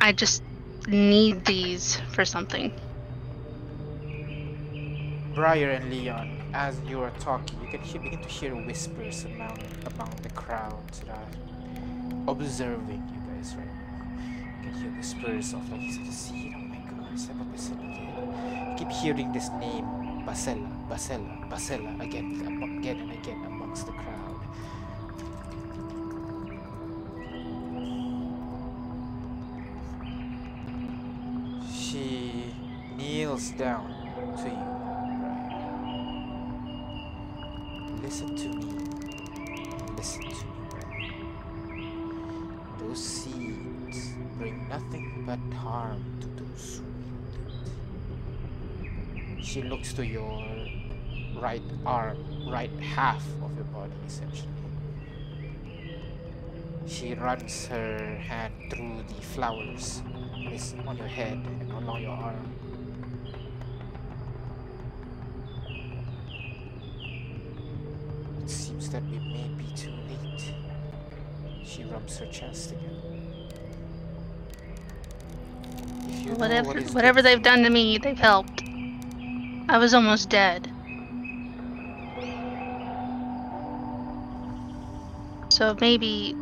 [0.00, 0.42] I just
[0.86, 2.72] need these for something.
[5.34, 9.58] Briar and Leon, as you are talking, you can hear, begin to hear whispers among
[9.86, 13.13] among the crowds that are observing
[13.52, 13.68] you right
[14.62, 17.84] can hear the whispers of like he's see, oh my god, Seba Basella.
[18.70, 19.84] You keep hearing this name,
[20.26, 22.40] Basella, Basella, Basella, again,
[22.80, 24.40] again and again amongst the crowd.
[31.70, 32.54] She
[32.96, 33.88] kneels down
[34.38, 34.74] to you.
[38.02, 38.72] Listen to me.
[39.96, 41.12] Listen to me.
[42.78, 43.23] Those
[44.44, 46.82] bring nothing but harm to those
[49.16, 49.42] who.
[49.42, 50.44] She looks to your
[51.36, 54.50] right arm, right half of your body, essentially.
[56.86, 60.02] She runs her hand through the flowers
[60.86, 62.52] on your head and along your arm.
[68.42, 70.52] It seems that we may be too late.
[71.64, 73.13] She rubs her chest again.
[76.08, 78.62] If you know Whatever what whatever they've done to me, they've helped.
[79.68, 80.70] I was almost dead.
[85.48, 86.34] So maybe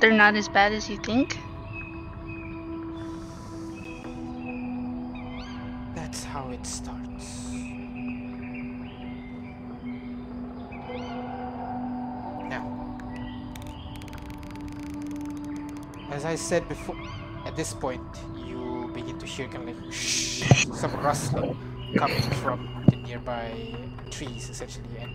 [0.00, 1.38] they're not as bad as you think.
[5.94, 7.52] That's how it starts.
[12.50, 12.98] Now,
[16.10, 16.96] as I said before,
[17.44, 18.02] at this point,
[18.96, 19.92] begin to hear kind of like
[20.74, 21.56] some rustling
[21.96, 23.52] coming from the nearby
[24.10, 25.12] trees, essentially, and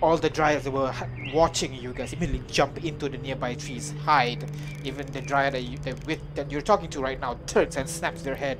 [0.00, 0.94] all the dryads that were
[1.34, 4.44] watching you guys immediately jump into the nearby trees, hide.
[4.84, 7.88] Even the dryad that, you, that, with, that you're talking to right now turns and
[7.88, 8.58] snaps their head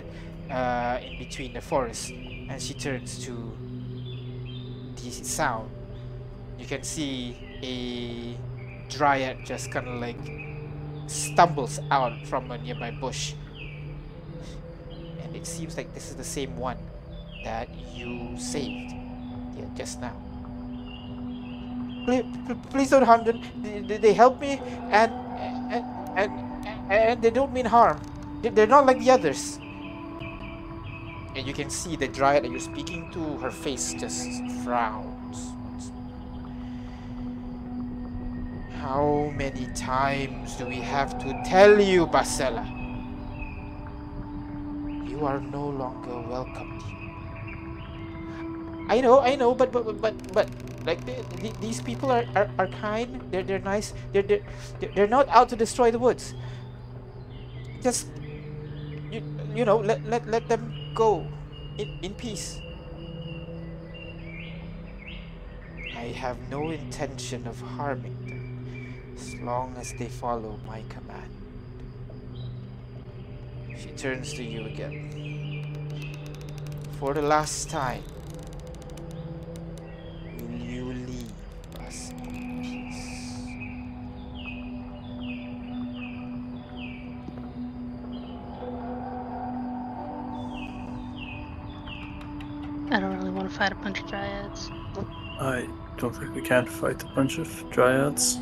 [0.50, 3.33] uh, in between the forest, and she turns to
[4.96, 5.70] the sound.
[6.59, 8.37] You can see a
[8.90, 10.18] dryad just kind of like
[11.07, 13.35] stumbles out from a nearby bush,
[15.38, 16.77] it seems like this is the same one
[17.44, 18.92] that you saved
[19.57, 20.14] yeah, just now.
[22.05, 22.24] Please,
[22.70, 23.40] please don't harm them.
[23.62, 24.59] They, they- help me,
[24.90, 25.12] and
[25.70, 25.85] and
[26.16, 26.31] and
[26.90, 28.01] and they don't mean harm.
[28.42, 29.59] They- They're not like the others.
[31.37, 34.27] And you can see the dryad that you're speaking to, her face just
[34.64, 35.53] frowns.
[38.81, 42.64] How many times do we have to tell you, Basella?
[45.18, 46.78] You are no longer welcome.
[48.88, 50.46] I know, I know, but but but but,
[50.87, 53.18] like the, the, these people are, are, are kind.
[53.35, 53.94] They're they're nice.
[54.14, 54.46] They're they're
[54.94, 56.35] they're not out to destroy the woods.
[57.83, 58.07] Just
[59.11, 59.26] you
[59.59, 61.26] you know let let let them go
[61.83, 62.62] in in peace.
[65.98, 71.38] I have no intention of harming them as long as they follow my command.
[73.78, 76.16] She turns to you again.
[76.98, 78.02] For the last time,
[80.40, 81.32] will you leave
[81.80, 83.38] us in peace?
[92.90, 94.70] I don't really want to fight a bunch of dryads.
[95.40, 98.38] I don't think we can fight a bunch of dryads.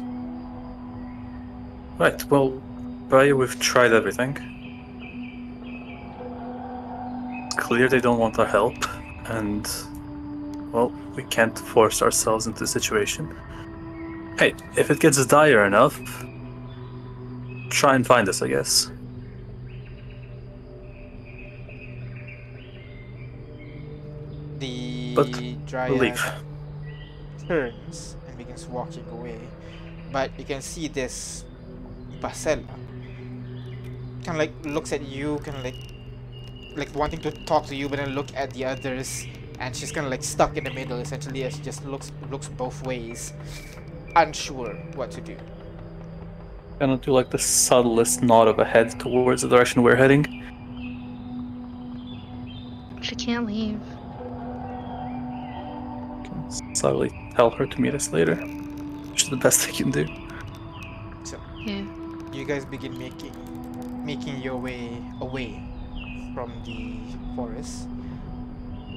[1.99, 2.63] Right, well,
[3.09, 4.37] Briar, we've tried everything.
[7.47, 8.77] It's clear they don't want our help,
[9.27, 9.69] and,
[10.73, 13.25] well, we can't force ourselves into the situation.
[14.39, 16.01] Hey, if it gets dire enough,
[17.71, 18.91] try and find us, I guess.
[24.61, 25.33] The But
[25.67, 26.19] dryad
[27.49, 29.41] turns and begins walking away.
[30.13, 31.45] But you can see this
[32.21, 32.65] Basella
[34.25, 35.96] kind of like looks at you, kind of like
[36.77, 39.27] like wanting to talk to you, but then look at the others,
[39.59, 42.49] and she's kind of like stuck in the middle essentially, as she just looks looks
[42.49, 43.33] both ways,
[44.15, 45.37] unsure what to do.
[46.79, 50.25] Gonna do like the subtlest nod of a head towards the direction we're heading.
[53.01, 53.81] She can't leave.
[56.25, 58.35] Can slowly tell her to meet us later.
[58.35, 60.07] Which is the best I can do.
[61.25, 61.85] so Yeah.
[62.33, 63.33] you guys begin making
[64.05, 65.63] making your way away
[66.37, 67.01] from the
[67.35, 67.89] forest.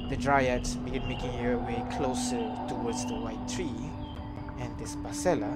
[0.10, 3.80] The dryads begin making your way closer towards the white tree,
[4.60, 5.48] and this Basella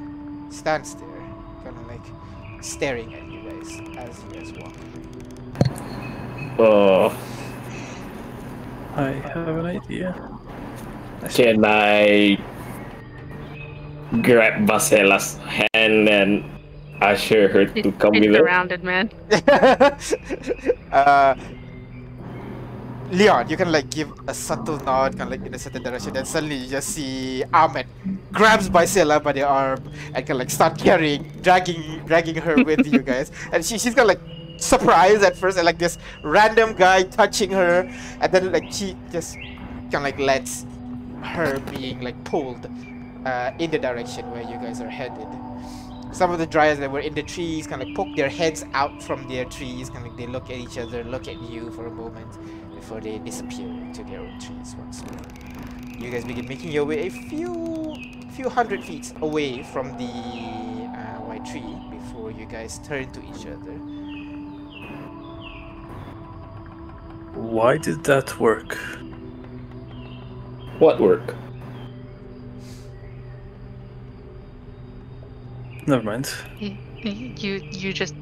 [0.48, 1.24] stands there,
[1.62, 2.08] kind of like
[2.64, 3.68] staring at you guys
[4.00, 4.72] as you guys walk.
[6.58, 7.12] Oh,
[8.96, 10.16] I have an idea.
[11.36, 12.38] can I
[14.22, 16.46] grab Basella's hand and
[17.02, 18.40] usher her to come It's with us?
[18.40, 19.12] surrounded, man.
[20.94, 21.36] uh,
[23.14, 26.14] Leon, you can like give a subtle nod, kind of like in a certain direction,
[26.14, 27.86] then suddenly you just see Ahmed
[28.32, 29.84] grabs Basella by the arm
[30.16, 34.10] and can like start carrying, dragging, dragging her with you guys, and she she's kind
[34.10, 37.88] of like surprised at first, and like this random guy touching her,
[38.20, 40.66] and then like she just kind of like lets
[41.22, 42.68] her being like pulled
[43.28, 45.28] uh, in the direction where you guys are headed.
[46.12, 49.04] Some of the dryads that were in the trees kind of poke their heads out
[49.04, 51.86] from their trees, kind of like they look at each other, look at you for
[51.86, 52.38] a moment
[52.84, 55.98] before they disappear into their own trees once more.
[55.98, 57.96] You guys begin making your way a few
[58.36, 63.46] few hundred feet away from the uh, white tree before you guys turn to each
[63.46, 63.76] other.
[67.40, 68.76] Why did that work?
[70.80, 71.36] What work?
[75.88, 76.34] Never mind.
[76.60, 78.16] You, you, you just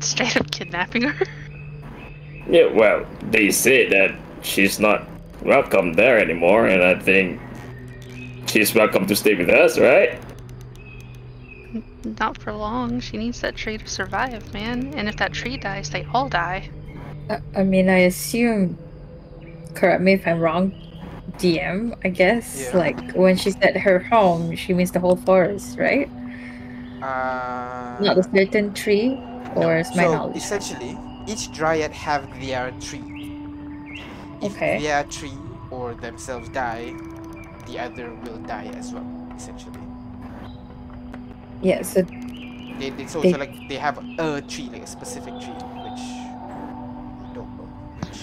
[0.00, 1.26] straight up kidnapping her?
[2.48, 5.06] Yeah, well, they say that she's not
[5.42, 7.40] welcome there anymore, and I think
[8.46, 10.18] she's welcome to stay with us, right?
[12.20, 13.00] Not for long.
[13.00, 14.94] She needs that tree to survive, man.
[14.94, 16.70] And if that tree dies, they all die.
[17.28, 18.78] I, I mean, I assume.
[19.74, 20.72] Correct me if I'm wrong.
[21.38, 22.70] DM, I guess.
[22.72, 22.78] Yeah.
[22.78, 26.08] Like when she said her home, she means the whole forest, right?
[27.02, 29.18] Uh, Not a certain tree,
[29.54, 30.36] or is my so knowledge?
[30.36, 30.96] essentially,
[31.26, 33.02] each dryad have their tree.
[34.42, 34.78] If Okay.
[34.82, 35.32] their tree
[35.70, 36.94] or themselves die,
[37.66, 39.06] the other will die as well.
[39.36, 39.80] Essentially,
[41.62, 41.82] Yeah.
[41.82, 42.02] So
[42.78, 45.54] they, they so, They- so like they have a tree, like a specific tree,
[45.84, 47.68] which I don't know
[48.00, 48.20] which.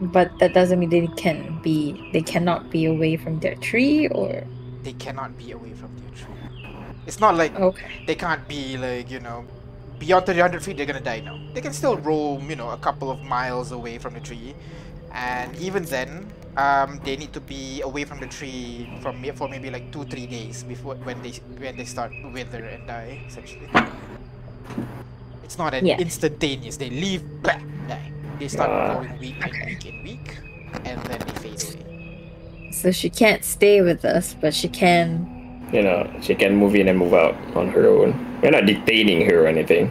[0.00, 4.44] But that doesn't mean they can be they cannot be away from their tree or
[4.82, 6.34] They cannot be away from their tree.
[7.06, 8.04] It's not like okay.
[8.06, 9.44] they can't be like you know
[9.98, 13.10] beyond 300 feet they're gonna die no they can still roam you know a couple
[13.10, 14.54] of miles away from the tree
[15.12, 16.26] and even then
[16.56, 20.26] um, they need to be away from the tree from for maybe like two three
[20.26, 23.68] days before when they when they start wither and die essentially
[25.44, 25.98] it's not an Yeah.
[25.98, 27.58] instantaneous they leave blah,
[27.88, 28.94] die they start Ah.
[28.94, 30.38] going week and week and week
[30.84, 31.60] and then they fade
[32.70, 35.28] So she can't stay with us, but she can
[35.72, 38.14] You know, she can move in and move out on her own.
[38.42, 39.90] We're not detaining her or anything.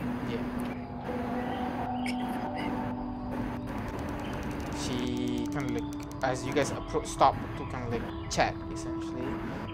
[4.82, 5.84] she kind of like
[6.24, 9.24] as you guys appro- stop to kind of like chat essentially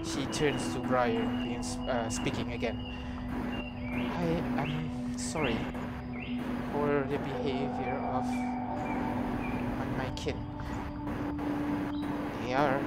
[0.03, 2.77] she turns to Briar begins uh, speaking again
[3.93, 5.57] I am sorry
[6.71, 8.25] for the behavior of
[9.79, 10.37] my, my kin
[11.37, 11.74] they
[12.55, 12.79] are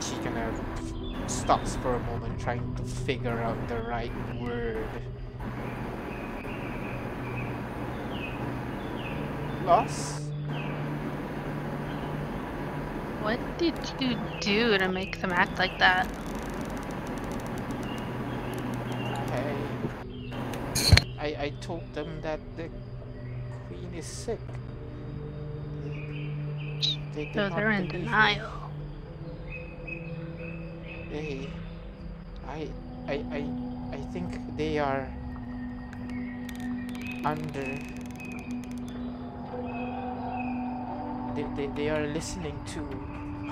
[0.00, 4.88] she kind of stops for a moment trying to figure out the right word
[9.64, 10.24] loss
[13.24, 16.06] What did you do to make them act like that?
[21.24, 22.68] I, I told them that the
[23.66, 24.40] queen is sick.
[27.14, 28.50] They So they're in denial.
[31.10, 31.46] They,
[32.48, 32.68] I,
[33.06, 33.46] I, I,
[33.92, 35.06] I think they are
[37.24, 37.78] under.
[41.36, 42.80] They, they, they are listening to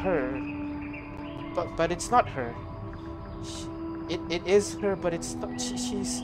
[0.02, 0.42] her,
[1.54, 2.52] but but it's not her.
[3.44, 3.66] She,
[4.12, 5.60] it, it is her, but it's not.
[5.60, 6.22] She, she's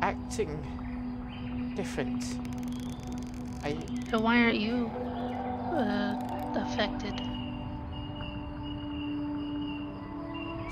[0.00, 0.56] acting
[1.76, 2.24] different.
[3.62, 3.76] I
[4.10, 4.90] So why aren't you
[5.76, 7.20] uh, affected?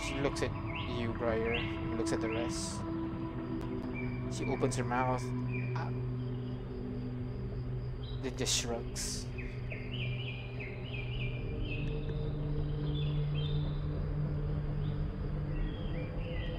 [0.07, 0.51] She looks at
[0.99, 1.61] you, Briar.
[1.97, 2.75] Looks at the rest.
[4.33, 5.23] She opens her mouth.
[5.77, 5.89] Ah.
[8.23, 9.27] Then just shrugs.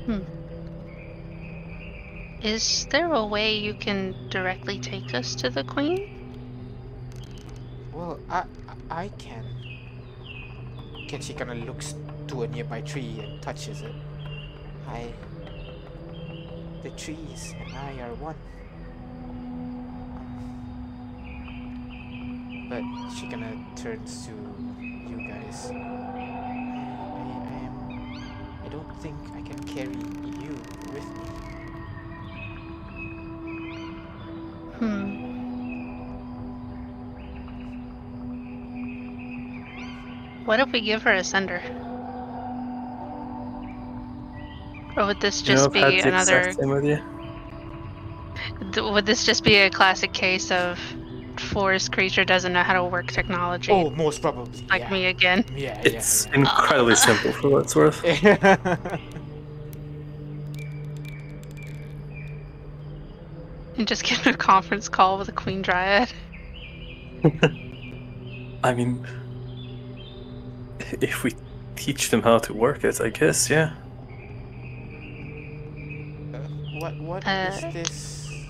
[0.06, 0.20] Hmm.
[2.42, 6.15] Is there a way you can directly take us to the queen?
[7.96, 8.44] Well, I
[8.92, 9.46] I can.
[11.08, 11.96] Can she kind of looks
[12.28, 13.94] to a nearby tree and touches it?
[14.86, 15.14] I.
[16.84, 18.36] The trees and I are one.
[22.68, 22.84] But
[23.16, 24.34] she kind of turns to
[24.84, 25.72] you guys.
[25.72, 27.76] I, I am.
[28.66, 29.96] I don't think I can carry
[30.44, 30.60] you
[30.92, 31.30] with me.
[34.80, 35.25] Hmm.
[40.46, 41.62] What if we give her a sender?
[44.96, 46.38] Or would this You know, just I've be had the another?
[46.40, 47.04] exact same idea.
[48.78, 50.80] Would this just be a classic case of
[51.40, 53.72] forest creature doesn't know how to work technology?
[53.72, 54.62] Oh, most probably.
[54.70, 54.92] like yeah.
[54.92, 55.44] me again.
[55.56, 58.02] Yeah, It's yeah, incredibly simple for what it's worth.
[58.04, 58.98] yeah.
[63.78, 66.10] And just get a conference call with a queen dryad.
[68.64, 69.06] I mean,
[71.02, 71.36] if we
[71.76, 73.74] teach them how to work it, I guess, yeah.
[76.34, 76.40] Uh,
[76.72, 78.46] what what is Uh, this?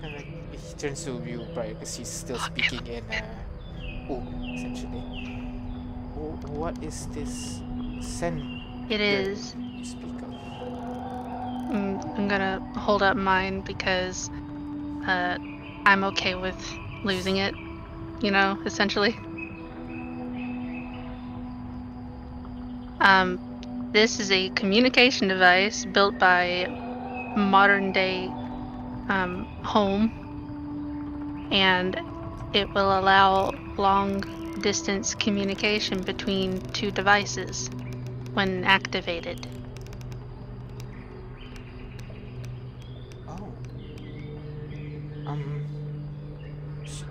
[0.00, 0.18] Kinda,
[0.50, 4.26] he turns to you, Briar, because he's still speaking in uh, Oom,
[4.56, 5.02] essentially.
[6.14, 7.62] Wh- What is this
[8.00, 8.42] send
[8.88, 9.54] It is.
[9.78, 10.34] you speak of?
[11.70, 14.30] Mm, I'm gonna hold up mine because
[15.06, 15.38] uh,
[15.86, 16.56] I'm okay with
[17.04, 17.54] losing it.
[18.20, 19.16] You know, essentially.
[23.02, 23.38] Um,
[23.92, 26.68] this is a communication device built by
[27.36, 28.36] modern day
[29.08, 30.12] um, home,
[31.50, 32.00] and
[32.52, 34.22] it will allow long
[34.60, 37.70] distance communication between two devices
[38.34, 39.46] when activated.
[43.28, 43.54] Oh.
[45.26, 45.62] Um.
[46.84, 47.04] s-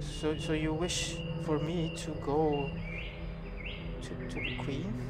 [0.00, 2.70] So so you wish for me to go
[4.02, 5.01] to to the queen?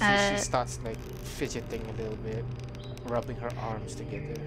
[0.00, 2.44] Uh, she starts like fidgeting a little bit,
[3.04, 4.40] rubbing her arms together.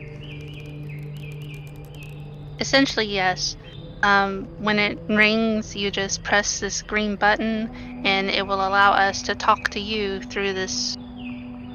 [2.59, 3.55] Essentially, yes.
[4.03, 7.69] Um, when it rings, you just press this green button,
[8.05, 10.97] and it will allow us to talk to you through this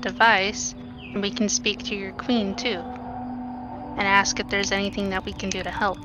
[0.00, 0.74] device,
[1.12, 2.82] and we can speak to your queen too,
[3.98, 5.98] and ask if there's anything that we can do to help.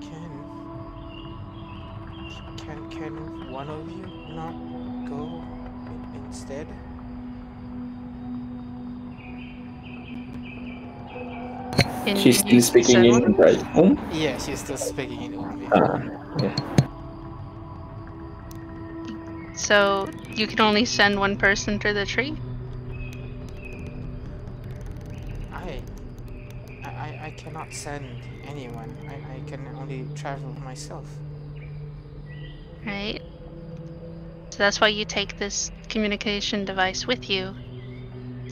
[0.00, 0.44] Can
[2.56, 4.05] can can one of you not go in-
[6.46, 6.66] instead?
[12.06, 13.98] And She's still speaking said- in right home.
[14.12, 15.68] Yeah, she's still speaking in Umi.
[15.72, 16.00] Ah,
[16.40, 16.54] yeah.
[19.56, 22.36] So you can only send one person through the tree.
[25.52, 25.82] I,
[26.84, 28.06] I, I- I cannot send
[28.46, 28.94] anyone.
[29.08, 31.06] I, I can only travel myself.
[32.86, 33.20] right?
[34.56, 37.54] So that's why you take this communication device with you,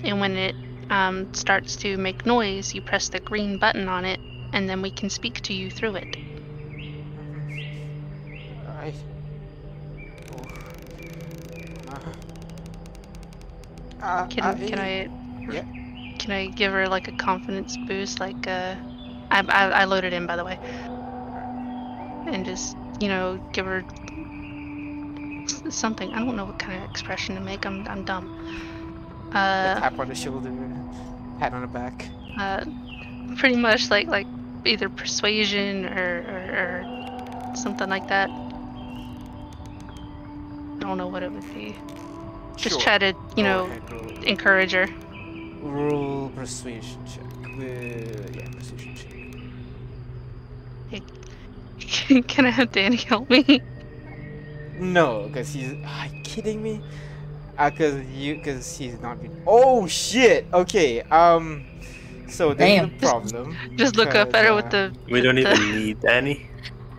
[0.05, 0.55] and when it
[0.90, 4.20] um, starts to make noise, you press the green button on it,
[4.52, 6.16] and then we can speak to you through it.
[8.68, 8.92] I.
[10.30, 10.42] Oh.
[14.02, 15.09] Uh, uh, Can can I?
[15.50, 15.62] yeah.
[16.18, 18.20] Can I give her like a confidence boost?
[18.20, 18.76] Like, uh,
[19.30, 20.59] I I, I loaded in by the way,
[22.26, 23.82] and just you know give her
[25.47, 26.12] something.
[26.14, 27.66] I don't know what kind of expression to make.
[27.66, 28.28] I'm I'm dumb.
[29.32, 30.51] Uh, tap on the shoulder,
[31.40, 32.09] pat on the back.
[32.38, 32.64] uh,
[33.36, 34.26] pretty much like like
[34.64, 38.30] either persuasion or, or, or something like that.
[38.30, 38.34] I
[40.80, 41.74] don't know what it would be.
[42.57, 42.80] Just Sure.
[42.80, 43.66] try to you know
[44.26, 44.88] encourage her.
[45.61, 47.24] roll persuasion check.
[47.57, 49.12] With, yeah, persuasion check.
[50.88, 51.03] Hey,
[52.28, 53.62] Can I have Danny help me?
[54.79, 55.72] No, because he's.
[55.85, 56.81] Are you kidding me?
[57.57, 59.43] Uh, cause you, cause he's not been.
[59.47, 60.47] Oh shit!
[60.53, 61.03] Okay.
[61.03, 61.64] Um.
[62.29, 62.91] So this is Damn.
[62.91, 63.57] the problem.
[63.77, 64.93] Just look up at her with the.
[65.09, 66.51] We don't with even need any.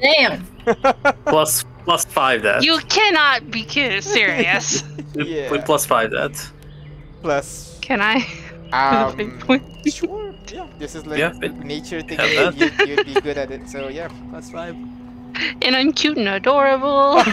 [0.02, 0.46] Damn.
[1.26, 2.64] Plus, plus five that.
[2.64, 4.84] You cannot be ki- serious.
[5.16, 5.50] Yeah.
[5.50, 6.36] we plus five that.
[7.22, 7.80] Plus.
[7.82, 8.28] Can I?
[8.74, 9.16] Um.
[9.16, 9.64] big point.
[9.88, 10.36] sure.
[10.52, 10.68] Yeah.
[10.78, 11.32] This is like Yeah,
[11.64, 12.20] nature thing.
[12.20, 13.70] You, you'd, you'd be good at it.
[13.70, 14.10] So yeah.
[14.30, 14.76] Plus five.
[15.62, 17.18] And I'm cute and adorable.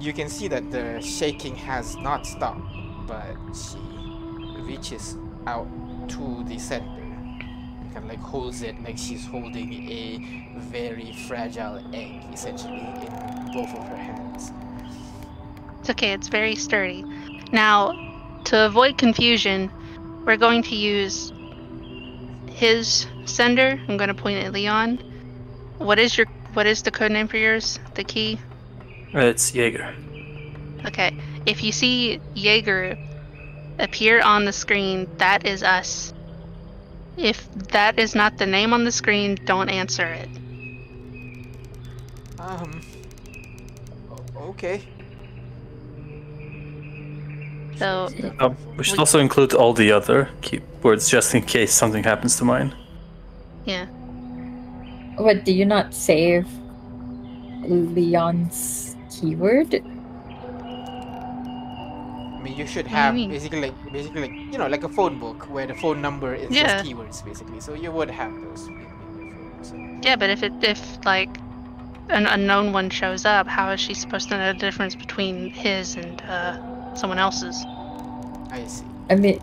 [0.00, 2.60] you can see that the shaking has not stopped,
[3.06, 3.78] but she
[4.60, 5.66] reaches out
[6.08, 7.40] to the center and
[7.92, 10.18] kind of like holds it like she's holding a
[10.58, 14.52] very fragile egg, essentially, in both of her hands.
[15.80, 17.04] It's okay, it's very sturdy.
[17.52, 17.92] Now,
[18.44, 19.70] to avoid confusion,
[20.26, 21.32] we're going to use
[22.50, 23.80] his sender.
[23.88, 24.98] I'm going to point at Leon.
[25.78, 27.80] What is your what is the code name for yours?
[27.94, 28.38] The key?
[29.12, 29.94] It's Jaeger.
[30.86, 31.16] Okay.
[31.46, 32.96] If you see Jaeger
[33.78, 36.14] appear on the screen, that is us.
[37.16, 40.28] If that is not the name on the screen, don't answer it.
[42.38, 42.80] Um.
[44.36, 44.82] Okay.
[47.76, 48.08] So
[48.38, 52.44] Um, we should also include all the other keywords just in case something happens to
[52.44, 52.74] mine.
[53.64, 53.86] Yeah.
[55.16, 56.46] What, do you not save
[57.66, 59.74] Leon's keyword?
[59.74, 59.80] I
[62.42, 65.18] mean, you should do you have basically like basically like you know like a phone
[65.18, 66.82] book where the phone number is Yeah.
[66.82, 67.60] just keywords basically.
[67.60, 69.64] So you would have those in, in your phone.
[69.64, 69.76] So.
[70.02, 71.30] Yeah, but if it if like
[72.10, 75.96] an unknown one shows up, how is she supposed to know the difference between his
[75.96, 77.64] and uh, someone else's?
[78.50, 78.84] I see.
[79.10, 79.40] I mean,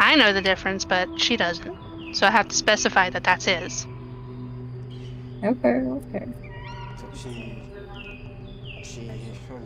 [0.00, 2.14] I know the difference, but she doesn't.
[2.14, 3.86] So I have to specify that that's his.
[5.44, 6.26] okay, okay.
[6.96, 7.62] So she
[8.82, 9.12] she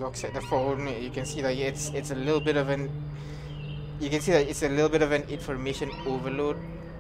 [0.01, 0.89] looks at the phone.
[1.01, 2.91] You can see that it's it's a little bit of an
[4.01, 6.57] you can see that it's a little bit of an information overload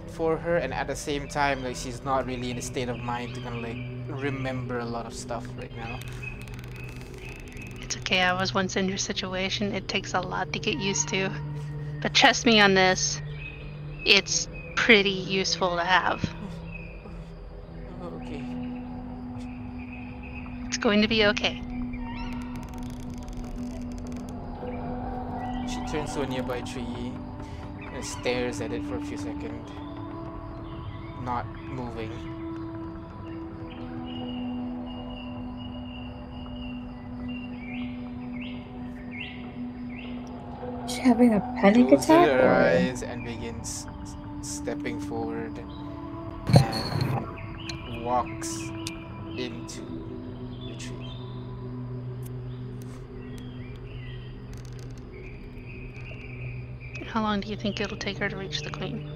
[0.07, 2.99] for her, and at the same time, like she's not really in a state of
[2.99, 5.99] mind to kind of like remember a lot of stuff right now.
[7.83, 9.75] It's okay, I was once in your situation.
[9.75, 11.31] It takes a lot to get used to.
[12.05, 13.23] But trust me on this,
[14.05, 14.47] it's
[14.77, 16.23] pretty useful to have.
[18.03, 18.45] Okay.
[20.67, 21.63] It's going to be okay.
[25.67, 27.11] She turns to a nearby tree
[27.81, 29.71] and stares at it for a few seconds,
[31.23, 32.34] not moving.
[40.91, 42.29] She having a panic closes attack?
[42.29, 42.53] her Or...
[42.53, 43.87] eyes and begins
[44.43, 45.71] stepping forward and
[48.05, 48.57] walks
[49.37, 49.81] into
[50.67, 51.11] the tree.
[57.07, 59.11] How long do you think it'll take her to reach the queen?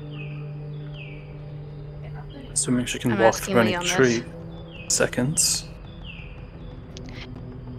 [2.52, 3.92] Assuming she can I'm walk asking through any Lee on this.
[3.92, 4.24] tree.
[4.88, 5.64] Seconds.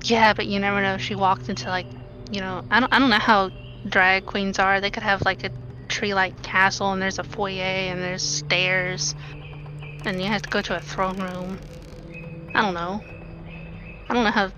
[0.03, 0.97] Yeah, but you never know.
[0.97, 1.85] She walked into like,
[2.31, 3.49] you know, I don't, I don't know how
[3.87, 4.81] drag queens are.
[4.81, 5.51] They could have like a
[5.87, 9.15] tree-like castle, and there's a foyer, and there's stairs,
[10.05, 11.59] and you have to go to a throne room.
[12.53, 13.01] I don't know.
[14.09, 14.51] I don't know how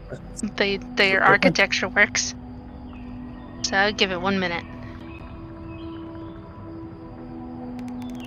[0.55, 2.33] they their architecture works.
[3.63, 4.63] So I'd give it one minute.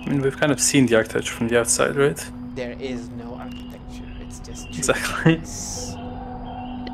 [0.05, 2.23] I mean, we've kind of seen the architecture from the outside, right?
[2.53, 4.05] There is no architecture.
[4.21, 4.77] It's just trees.
[4.77, 5.41] Exactly.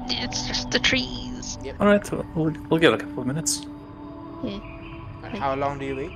[0.07, 1.57] It's just the trees.
[1.79, 3.65] All right, well, we'll, we'll get a couple of minutes.
[4.43, 6.11] And how long do you wait?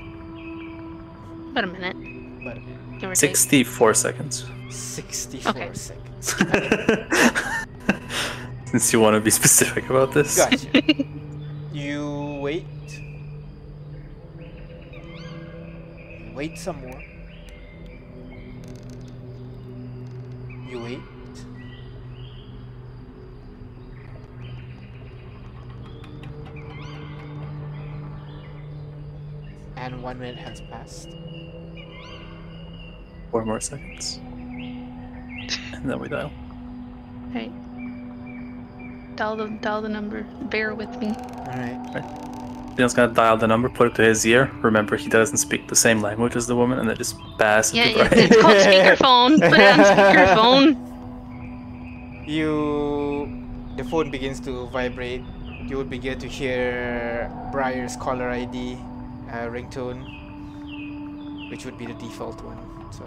[1.51, 1.95] About a minute,
[2.43, 2.57] But
[2.99, 3.36] give or take.
[3.36, 4.45] 64 seconds.
[4.69, 5.73] 64 Okay.
[5.73, 6.36] seconds.
[8.71, 10.36] Since you want to be specific about this.
[10.38, 10.67] Gotcha.
[11.73, 12.65] you wait.
[16.34, 17.01] Wait some more.
[20.67, 20.99] You wait.
[29.78, 31.09] And one minute has passed.
[33.32, 34.19] Four more seconds.
[35.73, 36.32] And then we dial.
[37.34, 37.51] Right.
[39.15, 40.23] Dial the dial the number.
[40.49, 41.07] Bear with me.
[41.09, 42.78] Alright.
[42.78, 44.51] Leon's gonna dial the number, put it to his ear.
[44.61, 47.78] Remember, he doesn't speak the same language as the woman, and then just pass it
[47.78, 48.23] Yeah, to yeah, Briar.
[48.91, 49.39] it's called speakerphone.
[49.49, 52.28] Put it on speakerphone.
[52.28, 53.43] You.
[53.78, 55.21] The phone begins to vibrate.
[55.67, 58.78] You would begin to hear Briar's caller ID
[59.36, 60.00] uh, ringtone,
[61.50, 62.58] which would be the default one.
[62.92, 63.04] So.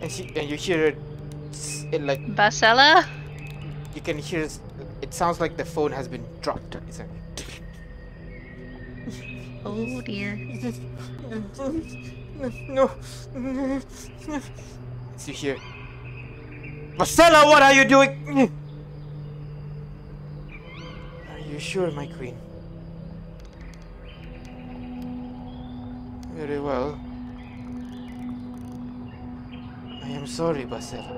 [0.00, 0.98] and she and you hear it,
[1.92, 3.06] it like Basella?
[3.94, 4.60] you can hear s-
[5.02, 6.74] it sounds like the phone has been dropped.
[6.88, 7.08] It's like
[9.64, 10.36] Oh dear.
[12.68, 12.90] no
[15.18, 15.56] to here.
[16.96, 18.50] Marcella, what are you doing?
[21.30, 22.36] Are you sure, my queen?
[26.34, 26.98] Very well.
[30.02, 31.12] I am sorry, Marcella.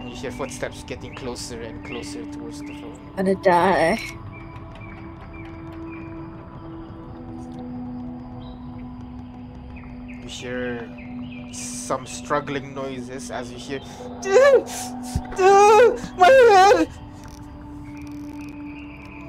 [0.00, 2.98] And you hear footsteps getting closer and closer towards the phone.
[3.16, 3.98] I'm gonna die.
[10.22, 11.07] You hear
[11.88, 13.80] some struggling noises as you hear,
[16.18, 16.88] my head.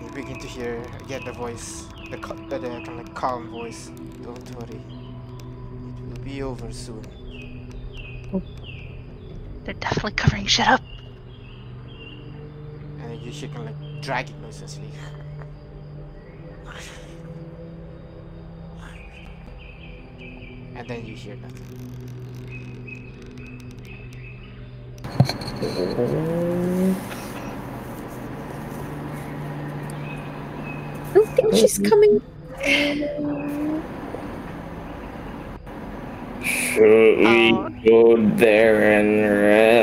[0.04, 3.90] You begin to hear again the voice, the, uh, the kind of calm voice.
[4.22, 7.02] Don't worry, it will be over soon.
[9.64, 10.82] They're definitely covering shit up.
[11.88, 14.78] And you hear kind of like dragging noises.
[16.66, 16.84] like-
[20.76, 21.99] And then you hear nothing.
[31.00, 32.22] I don't think she's coming.
[36.44, 37.70] Should we Oh.
[37.86, 39.22] go there and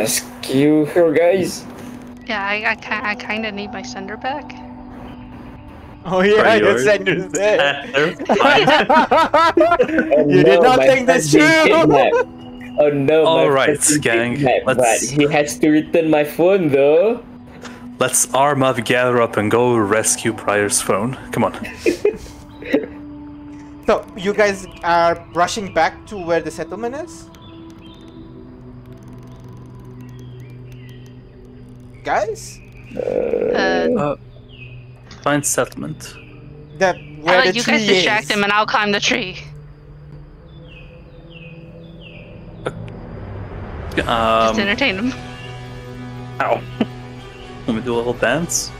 [0.03, 1.65] rescue her, guys?
[2.27, 4.53] Yeah, I, I, I kind of need my sender back.
[6.09, 6.85] Oh yeah, Are your yours?
[6.85, 7.85] sender's there.
[7.99, 8.05] Oh,
[10.29, 12.43] you did not oh, think this friend's through.
[12.77, 12.81] kidnapped.
[12.81, 16.11] Oh no, my All right, friend's been gang, kidnapped, But let's- he has to return
[16.11, 17.23] my phone though.
[17.99, 21.15] Let's arm up, gather up, and go rescue Briar's phone.
[21.33, 21.55] Come on.
[23.87, 27.31] So you guys are rushing back to where the settlement is,
[32.05, 32.61] guys.
[32.97, 34.17] Uh, Uh,
[35.23, 36.15] find settlement.
[36.79, 38.31] The I'll where the let you tree guys distract is.
[38.31, 39.39] him and I'll climb the tree.
[43.97, 45.13] Just Um, entertain him.
[46.41, 46.61] ow.
[47.67, 48.71] Let me do a little dance.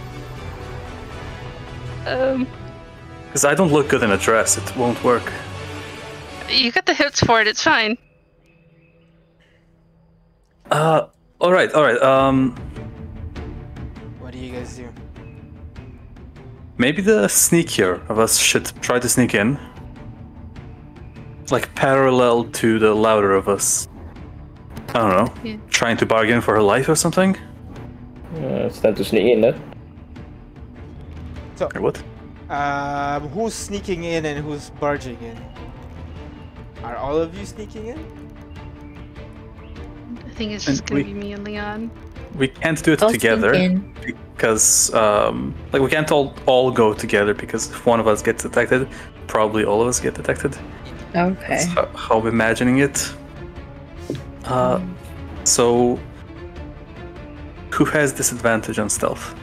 [2.07, 2.47] Um,
[3.27, 5.33] Because I don't look good in a dress, it won't work.
[6.49, 7.97] you got the hips for it, it's fine.
[10.71, 11.07] Uh,
[11.41, 12.01] alright, alright.
[12.03, 12.55] Um,
[14.21, 14.89] What do you guys do?
[16.79, 19.59] maybe the sneakier of us should try to sneak in.
[21.51, 23.89] Like parallel to the louder of us.
[24.97, 25.35] I don't know.
[25.51, 25.57] Yeah.
[25.69, 27.37] Trying to bargain for her life or something?
[28.37, 29.53] Uh, it's time to sneak in, huh?
[31.75, 32.03] Or what?
[32.49, 35.37] Um, who's sneaking in and who's barging in?
[36.83, 37.99] Are all of you sneaking in?
[40.27, 41.91] I think it's And just gonna we- be me and Leon.
[42.39, 43.53] We can't do it I'll together.
[44.35, 48.43] because um, like we can't all all go together because if one of us gets
[48.43, 48.89] detected,
[49.27, 50.57] probably all of us get detected.
[51.15, 51.47] Okay.
[51.49, 53.13] That's how, how I'm imagining it.
[54.47, 54.81] Uh,
[55.45, 55.99] so
[57.71, 59.35] who has disadvantage on stealth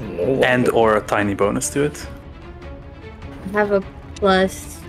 [0.00, 2.06] No and or a tiny bonus to it?
[3.54, 3.80] I have a
[4.14, 4.80] plus.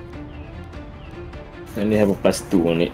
[1.76, 2.92] I only have a plus two on it.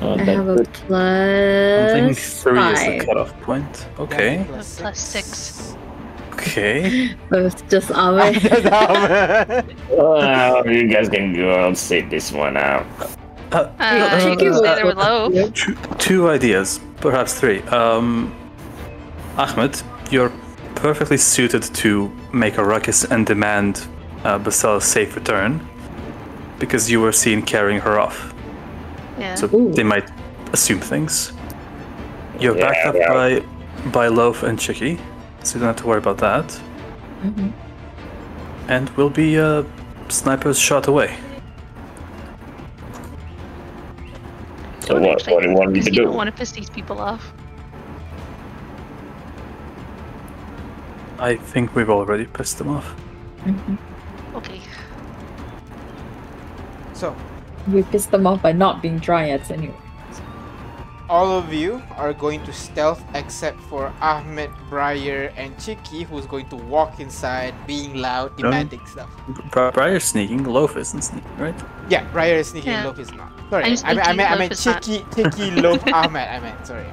[0.00, 0.68] Oh, I have a good.
[0.92, 3.88] I think plus three is the cutoff point.
[3.98, 5.76] Okay, Plus Plus six.
[6.32, 7.14] okay.
[7.30, 8.32] So it's just our.
[9.90, 11.50] Oh, you guys can go.
[11.50, 12.86] I'll sit this one out.
[13.52, 15.54] Uh, Uh, Chicky you can was- stay there with Loaf.
[15.54, 17.62] two, two ideas, perhaps three.
[17.68, 18.32] Um,
[19.36, 19.80] Ahmed,
[20.10, 20.32] you're
[20.74, 23.86] perfectly suited to make a ruckus and demand
[24.24, 25.60] uh, Basel's safe return
[26.58, 28.34] because you were seen carrying her off.
[29.18, 29.34] Yeah.
[29.36, 29.72] So Ooh.
[29.72, 30.08] they might
[30.52, 31.32] assume things.
[32.40, 33.12] You're Yeah, backed up yeah.
[33.12, 33.42] by
[33.92, 34.98] by Loaf and Chicky,
[35.42, 36.60] so you don't have to worry about that.
[37.24, 37.52] Mhm.
[38.68, 39.62] And we'll be uh,
[40.08, 41.10] snipers shot away.
[44.88, 45.10] So what?
[45.20, 46.02] actually What do you want me to you do?
[46.04, 47.32] don't want to piss these people off.
[51.18, 52.94] I think we've already pissed them off.
[53.44, 53.76] Mhm.
[54.34, 54.60] Okay.
[56.94, 57.14] so,
[57.70, 59.74] We pissed them off by not being dryads anyway.
[61.10, 66.46] all of you are going to stealth except for Ahmed, Briar, and Chicky, who's going
[66.50, 69.08] to walk inside, being loud, demanding stuff.
[69.52, 71.54] Bri- Briar's sneaking, Loaf isn't sneaking, right?
[71.88, 72.84] Yeah, Briar is sneaking, Yeah.
[72.84, 73.32] Loaf is not.
[73.50, 74.58] Sorry, I'm I meant, I meant, I meant.
[74.58, 76.28] Chicky, Chicky, Loaf, Ahmed.
[76.28, 76.86] I meant, sorry.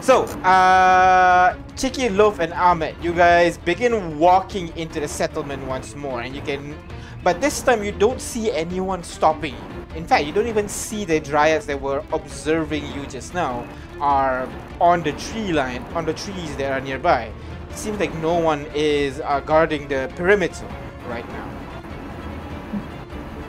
[0.00, 6.20] So, uh, Chicky, Loaf, and Ahmed, you guys begin walking into the settlement once more,
[6.22, 6.76] and you can,
[7.22, 9.96] but this time you don't see anyone stopping you.
[9.96, 13.66] In fact, you don't even see the dryads that were observing you just now
[14.00, 14.48] are
[14.80, 17.30] on the tree line, on the trees that are nearby.
[17.70, 20.66] It seems like no one is uh, guarding the perimeter
[21.08, 21.49] right now.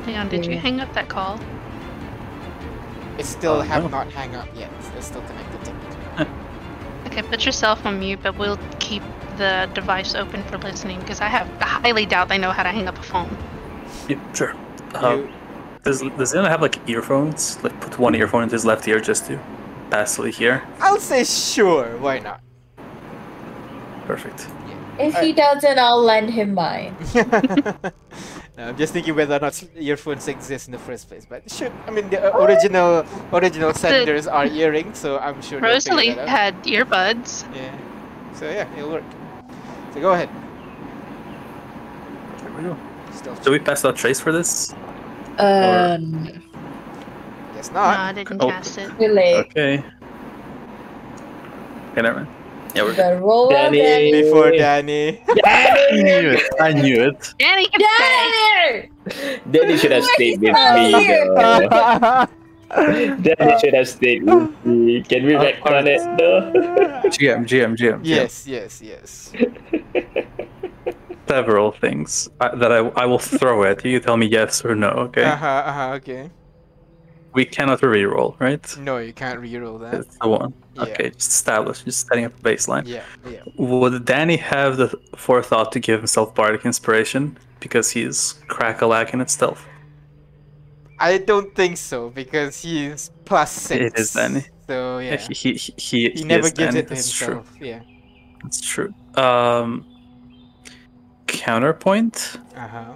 [0.08, 1.40] Leon, did you hang up that call?
[3.18, 3.90] It still Oh, have no.
[3.90, 4.72] not hang up yet.
[4.98, 5.80] It's still connected to me.
[7.08, 9.04] Okay, put yourself on mute, but we'll keep
[9.38, 12.70] the device open for listening because I have I highly doubt they know how to
[12.70, 13.36] hang up a phone.
[14.08, 14.54] Yeah, sure.
[14.96, 15.30] Uh, You-
[15.84, 17.62] does does anyone have like earphones?
[17.64, 19.38] Like put one earphone into his left ear just to
[19.90, 20.64] passively hear.
[20.80, 21.98] I'll say sure.
[21.98, 22.40] Why not?
[24.06, 24.48] Perfect.
[25.00, 26.96] If he doesn't, I'll lend him mine.
[28.62, 31.26] No, I'm just thinking whether or not earphones exist in the first place.
[31.28, 33.04] But should I mean the uh, original
[33.34, 35.60] original senders are earrings, so I'm sure.
[35.60, 36.30] they'll Rosalie that out.
[36.30, 37.44] had earbuds.
[37.56, 37.76] Yeah.
[38.36, 39.04] So yeah, it'll work.
[39.96, 40.30] So go ahead.
[42.44, 42.78] There we go.
[43.14, 44.76] Stealth Do we pass out trace for this?
[45.40, 46.44] Um,
[47.56, 48.16] Guess No, I not.
[48.16, 48.48] didn't Oh.
[48.50, 48.90] cast it.
[49.00, 49.38] too late.
[49.38, 49.84] Okay.
[51.94, 52.28] Okay, never mind.
[52.76, 53.80] Yeah, we're The roll Danny.
[53.80, 54.12] Danny.
[54.24, 55.22] Before Danny.
[55.44, 56.44] I knew it.
[56.60, 57.34] I knew it.
[57.38, 58.90] Danny can stay.
[59.12, 59.42] Danny!
[59.52, 60.92] Danny should have stayed with me.
[63.22, 65.04] Danny should have stayed with me.
[65.04, 66.52] Can we Oh, retcon it though?
[67.12, 68.00] GM, GM, GM.
[68.04, 69.34] yes, yes, yes.
[71.28, 73.92] Several things uh, that I, I will throw at you.
[73.92, 75.24] You tell me yes or no, okay?
[75.24, 75.64] Uh huh.
[75.66, 75.94] Uh huh.
[75.96, 76.30] Okay.
[77.34, 78.78] We cannot reroll, right?
[78.78, 79.92] No, you can't reroll that.
[79.92, 80.54] That's the one.
[80.74, 80.84] Yeah.
[80.84, 82.88] Okay, just establish, just setting up a baseline.
[82.88, 83.04] Yeah.
[83.30, 83.42] Yeah.
[83.58, 89.14] Would Danny have the forethought to give himself bardic inspiration because he's crack a lack
[89.14, 89.68] in itself?
[91.00, 93.86] I don't think so because he's plus six.
[93.86, 94.46] It is Danny.
[94.68, 95.18] So yeah.
[95.18, 97.28] He he he, he, He never gives Danny, it to that's true.
[97.28, 97.56] himself.
[97.60, 97.82] Yeah.
[98.44, 98.94] That's true.
[99.16, 99.86] Um,
[101.28, 102.38] counterpoint.
[102.56, 102.94] Uh huh.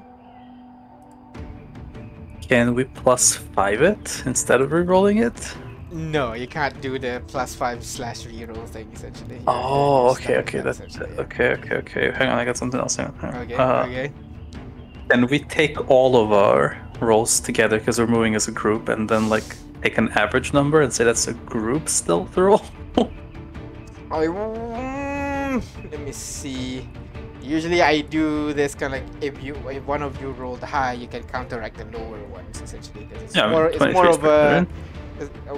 [2.42, 5.56] Can we plus five it instead of rerolling it?
[5.96, 9.36] No, you can't do the plus five slash reroll thing essentially.
[9.36, 11.24] You're- Oh, you're okay, okay, that's yeah.
[11.24, 12.12] okay, okay, okay.
[12.12, 12.98] Hang on, I got something else.
[12.98, 13.14] Hang on.
[13.16, 13.42] hang on.
[13.44, 13.56] Okay.
[13.56, 14.12] Uh, okay.
[15.10, 19.08] Can we take all of our rolls together because we're moving as a group, and
[19.08, 19.46] then like
[19.82, 22.62] take an average number and say that's a group stealth roll?
[24.12, 26.90] I, mm, let me see.
[27.42, 30.94] Usually I do this kind of like if you if one of you rolled high,
[30.94, 33.08] you can counteract the lower ones essentially.
[33.14, 34.68] it's Yeah, I mean, it's more of a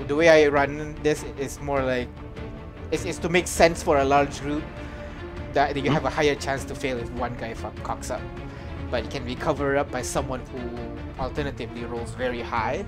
[0.08, 2.08] the way I run this is more like
[2.92, 4.64] it's, it's to make sense for a large group
[5.54, 8.22] that you have a higher chance to fail if one guy fuck cocks up,
[8.92, 12.86] but it can be covered up by someone who alternatively rolls very high.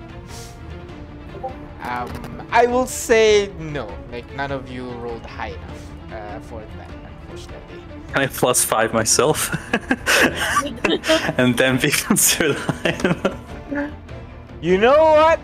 [1.82, 3.92] Um, I will say no.
[4.12, 6.92] Like none of you rolled high enough uh, for that,
[7.22, 7.84] unfortunately.
[8.14, 9.50] Can I plus five myself?
[11.40, 13.40] and then be considered high enough?
[14.62, 15.40] You know what?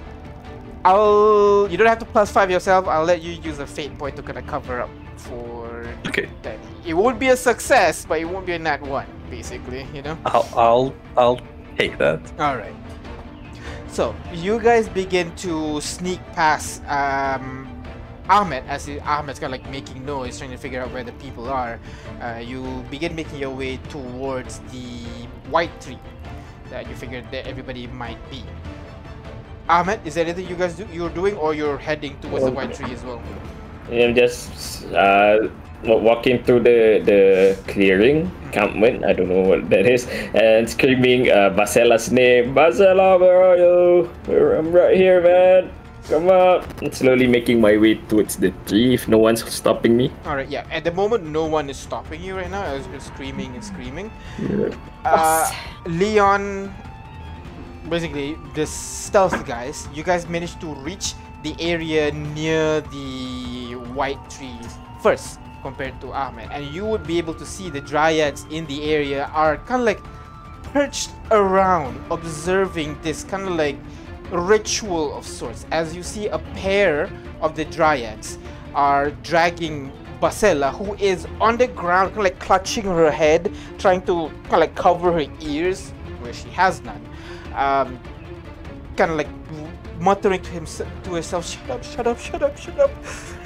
[0.86, 1.68] I'll.
[1.70, 2.88] You don't have to plus five yourself.
[2.88, 6.60] I'll let you use a fate point to kind of cover up for Okay, that.
[6.86, 9.88] It won't be a success, but it won't be a nat one, basically.
[9.94, 10.18] You know.
[10.26, 11.40] I'll I'll I'll
[11.78, 12.22] take that.
[12.40, 12.76] All right.
[13.88, 17.66] So you guys begin to sneak past um,
[18.30, 21.14] Ahmed as he, Ahmed's kind of like making noise, trying to figure out where the
[21.14, 21.80] people are.
[22.22, 25.02] Uh, you begin making your way towards the
[25.50, 25.98] white tree
[26.70, 28.44] that you figured that everybody might be.
[29.68, 32.74] Ahmed, is there anything you guys do you're doing, or you're heading towards the white
[32.74, 33.22] tree as well?
[33.89, 35.49] I'm just uh,
[35.84, 39.05] walking through the the clearing encampment.
[39.05, 42.53] I don't know what that is, and screaming uh, Basella's name.
[42.53, 44.09] Basella, where are you?
[44.30, 45.74] I'm right here, man.
[46.05, 46.61] Come on!
[46.86, 48.93] I'm slowly making my way towards the tree.
[48.93, 50.13] If no one's stopping me.
[50.30, 50.70] All right, yeah.
[50.70, 52.61] At the moment, no one is stopping you right now.
[52.61, 54.13] As you're screaming and screaming.
[55.01, 55.49] Uh,
[55.89, 56.70] Leon,
[57.90, 61.14] basically, the stealth guys, you guys managed to reach
[61.44, 64.58] the area near the white tree
[65.02, 66.50] first compared to Ahmed.
[66.52, 69.86] And you would be able to see the dryads in the area are kind of
[69.86, 70.02] like
[70.74, 73.78] perched around, observing this kind of like
[74.32, 75.66] ritual of sorts.
[75.72, 77.10] As you see, a pair
[77.42, 78.38] of the dryads
[78.74, 84.02] are dragging Basella, who is on the ground, kind of like clutching her head, trying
[84.02, 87.02] to kind of like cover her ears, where she has none.
[87.56, 87.99] Um,
[88.97, 89.28] kind of like
[89.99, 91.84] muttering to himself, to herself, "Shut up!
[91.84, 92.20] Shut up!
[92.20, 92.58] Shut up!
[92.58, 92.91] Shut up!"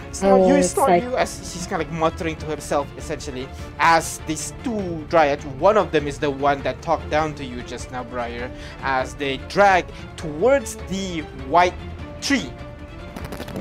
[0.10, 0.56] It's not Oh, you.
[0.56, 1.16] It's it's not like- you.
[1.16, 3.48] As she's kind of like muttering to herself, essentially,
[3.80, 5.46] as these two dryads.
[5.60, 8.50] One of them is the one that talked down to you just now, Briar,
[8.82, 9.86] as they drag
[10.18, 11.76] towards the white
[12.22, 12.52] tree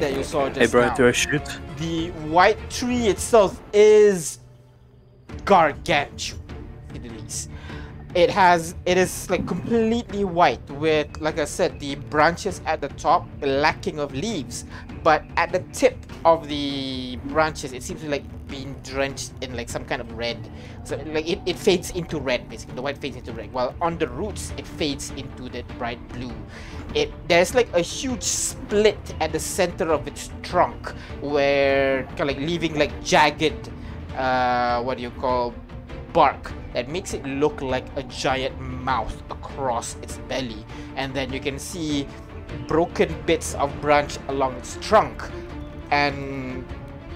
[0.01, 1.43] that you saw just Hey, bro, now do I shoot?
[1.77, 4.39] the white tree itself is
[5.45, 6.48] gargantuan at least
[8.15, 12.89] it has it is like completely white with like i said the branches at the
[12.91, 14.65] top lacking of leaves.
[15.05, 19.85] But at the tip of the branches it seems like being drenched in like some
[19.85, 20.39] kind of red.
[20.85, 22.75] So like it, it fades into red basically.
[22.75, 26.35] The white fades into red while on the roots it fades into the bright blue.
[26.95, 30.91] It there's like a huge split at the center of its trunk
[31.21, 33.71] where kind of like leaving like jagged
[34.17, 35.55] uh what do you call
[36.19, 40.65] bark that makes it look like a giant mouth across its belly
[40.97, 42.07] and then you can see
[42.67, 45.23] broken bits of branch along its trunk
[45.91, 46.65] and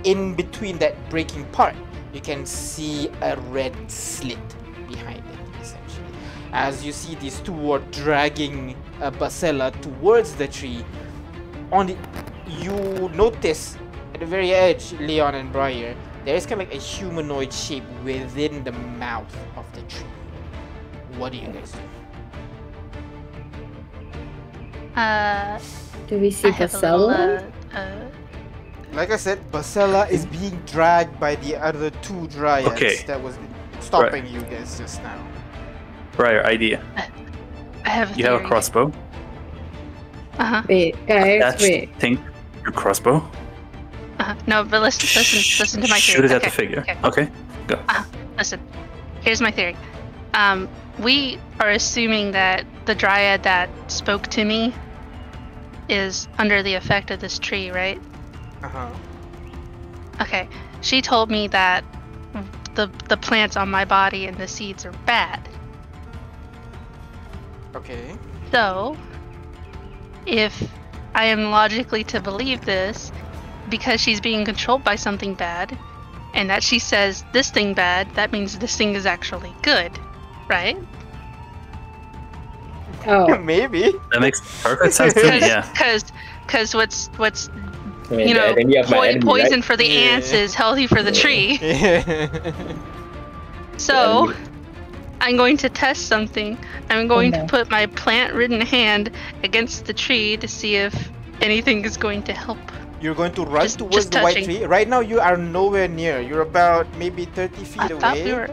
[0.05, 1.75] in between that breaking part,
[2.13, 4.39] you can see a red slit
[4.89, 6.07] behind it, essentially.
[6.53, 10.85] As you see these two are dragging uh, Basella towards the tree,
[11.71, 11.97] on the,
[12.49, 13.77] you notice
[14.15, 17.85] at the very edge, Leon and Briar, there is kind of like a humanoid shape
[18.05, 20.07] within the mouth of the tree.
[21.17, 21.79] What do you guys do?
[25.01, 25.59] Uh,
[26.07, 27.53] Do we see a little, Basella?
[27.75, 28.11] uh, uh,
[28.93, 33.03] Like I said, Basella is being dragged by the other two dryads Okay.
[33.07, 33.39] that was
[33.81, 35.27] stopping you guys just now.
[36.17, 36.83] Briar, idea.
[37.85, 38.93] I have a You have a crossbow.
[40.39, 40.63] Uh-huh.
[40.69, 41.97] Wait, guys, Attached wait.
[41.99, 42.23] thing.
[42.63, 43.23] Your crossbow.
[44.23, 44.35] Uh-huh.
[44.47, 46.17] No, but listen, listen, listen to my theory.
[46.17, 46.81] Shoot it at the figure.
[46.81, 46.99] Okay.
[47.05, 47.29] Okay.
[47.67, 47.79] Go.
[48.39, 48.61] Listen,
[49.23, 49.77] here's my theory.
[50.35, 50.69] Um,
[50.99, 54.75] we are assuming that the dryad that spoke to me
[55.89, 58.01] is under the effect of this tree, right?
[58.63, 58.91] Uh huh.
[60.21, 60.49] Okay.
[60.81, 61.85] She told me that
[62.75, 65.49] the the plants on my body and the seeds are bad.
[67.75, 68.17] Okay.
[68.51, 68.97] So,
[70.27, 70.71] if
[71.15, 73.13] I am logically to believe this,
[73.73, 75.77] because she's being controlled by something bad,
[76.35, 79.91] and that she says this thing bad, that means this thing is actually good,
[80.47, 80.77] right?
[83.07, 83.93] Oh, Maybe.
[84.13, 85.41] That makes perfect sense to me.
[85.41, 85.69] Yeah.
[85.73, 86.05] Because
[86.47, 87.49] because what's what's
[88.11, 89.65] I mean, you the know enemy of my enemy, poison right?
[89.65, 90.01] for the Yeah.
[90.15, 91.21] ants is healthy for the Yeah.
[91.23, 91.59] tree.
[91.63, 92.53] Yeah.
[93.79, 94.49] So enemy-
[95.23, 96.59] I'm going to test something.
[96.91, 97.41] I'm going no.
[97.41, 99.11] to put my plant-ridden hand
[99.43, 101.11] against the tree to see if
[101.41, 102.59] anything is going to help.
[103.03, 104.65] You're going to run Just- towards the white tree.
[104.65, 106.21] Right now, you are nowhere near.
[106.21, 108.01] You're about maybe 30 feet I away.
[108.01, 108.49] thought we were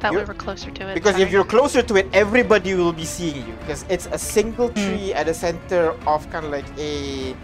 [0.00, 0.94] thought we You're- were closer to it.
[0.94, 3.54] Because if you're closer to it, everybody will be seeing you.
[3.60, 4.74] Because it's a single Hmm.
[4.74, 7.36] tree at the center of kind of like a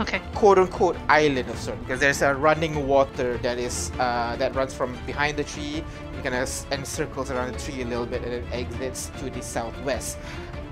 [0.00, 1.78] okay, quote unquote island of sort.
[1.84, 5.84] Because there's a running water that is uh, that runs from behind the tree,
[6.16, 9.28] you kind of and circles around the tree a little bit, and it exits to
[9.30, 10.16] the southwest.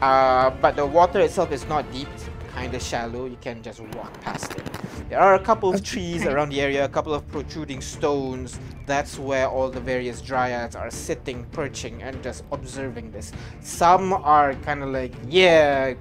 [0.03, 2.09] Uh, but the water itself is not deep,
[2.53, 3.27] kind of shallow.
[3.27, 4.65] You can just walk past it.
[5.09, 8.59] There are a couple of trees around the area, a couple of protruding stones.
[8.87, 13.33] That's where all the various dryads are sitting, perching, and just observing this.
[13.61, 15.95] Some are kind of like, yeah,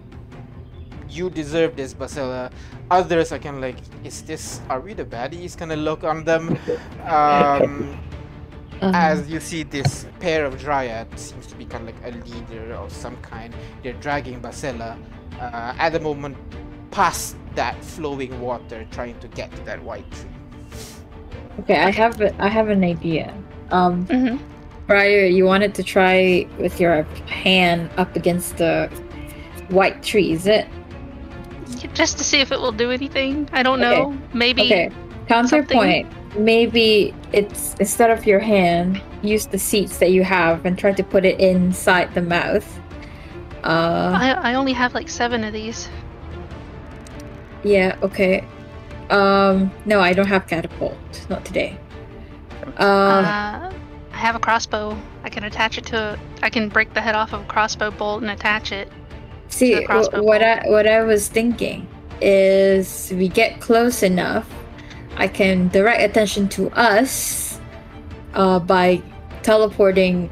[1.09, 2.51] you deserve this, Basella.
[2.91, 5.57] Others are kind of like, is this, are we the baddies?
[5.57, 6.57] Kind of look on them.
[7.05, 7.99] Um,
[8.81, 12.17] um, as you see this pair of dryads seems to be kind of like a
[12.29, 14.97] leader of some kind they're dragging basella
[15.39, 16.37] uh, at the moment
[16.91, 20.29] past that flowing water trying to get to that white tree
[21.59, 23.33] okay, I have a, I have an idea.
[23.71, 24.37] Um, hmm
[24.87, 28.87] Briar, you wanted to try with your hand up against the
[29.69, 30.67] white tree, is it?
[31.93, 33.47] just to see if it will do anything.
[33.53, 34.01] I don't Okay.
[34.01, 34.17] know.
[34.33, 34.63] Maybe.
[34.63, 34.89] Okay.
[35.27, 36.07] Counterpoint.
[36.37, 41.03] Maybe it's instead of your hand, use the seeds that you have and try to
[41.03, 42.78] put it inside the mouth.
[43.63, 45.89] Uh, I, I only have like seven of these.
[47.63, 47.97] yeah.
[48.01, 48.43] Okay.
[49.09, 51.25] Um, no, I don't have catapult.
[51.29, 51.77] Not today.
[52.77, 53.73] Uh, Uh,
[54.13, 54.95] I have a crossbow.
[55.23, 55.97] I can attach it to.
[55.97, 58.87] A, I can break the head off of a crossbow bolt and attach it.
[59.49, 61.87] See, the crossbow wh- what I what I was thinking
[62.21, 64.47] is we get close enough,
[65.17, 67.59] I can direct attention to us
[68.35, 69.01] uh, by
[69.41, 70.29] teleporting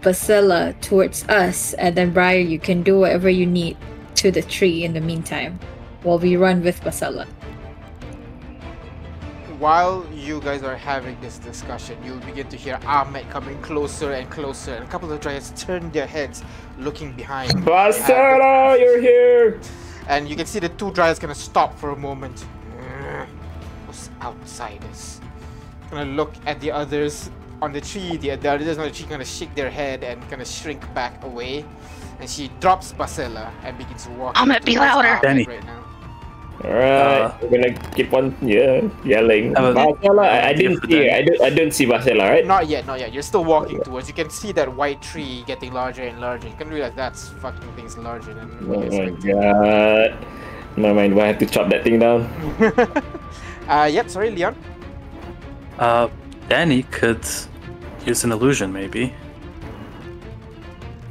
[0.00, 3.76] Basella towards us, and then Briar, you can do whatever you need
[4.16, 5.58] to the tree in the meantime,
[6.02, 7.26] while we run with Basella.
[9.60, 14.30] while you guys are having this discussion you'll begin to hear ahmed coming closer and
[14.30, 16.42] closer and a couple of dryads turn their heads
[16.78, 19.60] looking behind Basara, you're here!
[20.08, 22.46] and you can see the two dryads gonna stop for a moment.
[23.86, 25.20] Those outsiders.
[25.90, 27.30] Gonna look at the others
[27.62, 28.16] on the tree.
[28.16, 30.82] The, the others on the tree kind of shake their head and kind of shrink
[30.94, 31.64] back away.
[32.20, 34.40] And she drops Basella and begins walking.
[34.40, 35.18] I'm gonna be louder.
[35.22, 35.44] Danny.
[35.44, 35.84] Right now.
[36.62, 39.54] Alright, Uh, we're gonna keep on yeah, yelling.
[39.54, 39.80] Have a-
[40.20, 41.14] I, I didn't see that.
[41.16, 42.46] I don't, I don't see Basella, right?
[42.46, 43.14] Not yet, not yet.
[43.14, 44.08] You're still walking towards.
[44.08, 46.48] You can see that white tree getting larger and larger.
[46.48, 50.26] You can realize that's fucking things larger than Oh what you my god.
[50.76, 52.28] My mind, do I have to chop that thing down?
[53.66, 54.54] uh, yep, sorry, Leon.
[55.78, 56.08] Uh,
[56.50, 57.24] Danny could
[58.06, 59.12] use an illusion, maybe,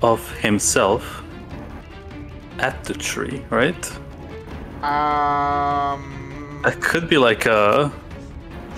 [0.02, 1.24] of himself
[2.60, 3.92] at the tree, right?
[4.84, 6.62] Um.
[6.64, 7.92] That could be like a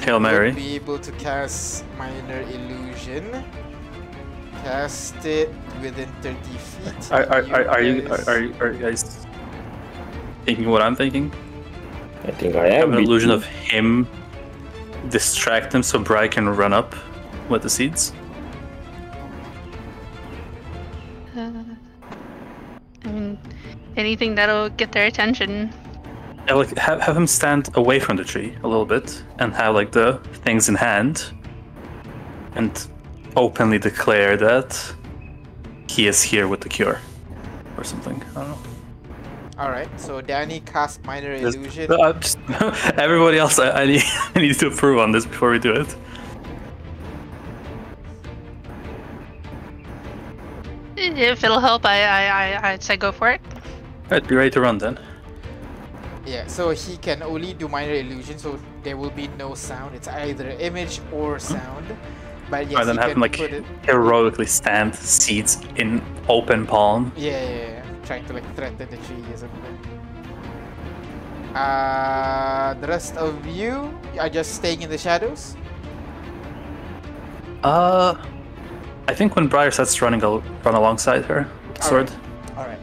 [0.02, 0.52] Hail Mary.
[0.52, 3.44] be able to cast minor illusion.
[4.64, 5.50] Cast it
[5.82, 7.12] within 30 feet.
[7.12, 9.26] Are, are, are, are you guys- are, are, you- are you guys
[10.46, 11.32] thinking what I'm thinking?
[12.24, 12.94] I think I Have am.
[12.94, 14.08] an illusion of him
[15.10, 16.94] distract him so Bry can run up
[17.52, 18.14] with the seeds?
[21.36, 21.52] Uh,
[23.06, 23.38] I mean,
[23.96, 25.74] anything that'll get their attention.
[26.48, 29.76] Yeah, like have, have him stand away from the tree a little bit and have
[29.76, 31.32] like the things in hand
[32.56, 32.88] and
[33.36, 34.96] openly declare that
[35.90, 37.00] he is here with the cure
[37.78, 38.22] or something.
[38.36, 38.58] I don't know.
[39.60, 41.92] Alright, so Danny cast minor Just- illusion.
[41.92, 42.40] Uh, just-
[42.98, 44.02] everybody else, I, I, need,
[44.36, 45.96] I need to approve on this before we do it.
[51.04, 53.42] If it'll help, I, I, I, I'd say go for it.
[54.12, 55.00] I'd be ready to run then.
[56.26, 59.96] Yeah, so he can only do minor illusion, so there will be no sound.
[59.96, 61.86] It's either image or sound.
[62.50, 63.64] But yes, Rather than he have him like it.
[63.84, 67.12] heroically stand seeds in open palm.
[67.16, 69.78] Yeah, yeah, yeah, trying to like threaten the tree or something.
[71.56, 75.56] Uh, the rest of you are just staying in the shadows.
[77.64, 78.16] Uh,
[79.08, 81.50] I think when Briar starts running, I'll run alongside her
[81.82, 82.12] sword.
[82.56, 82.80] All right.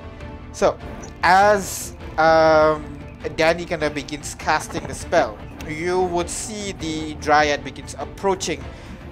[0.53, 0.77] So,
[1.23, 2.99] as um,
[3.37, 5.39] Danny kind of begins casting the spell,
[5.69, 8.63] you would see the dryad begins approaching.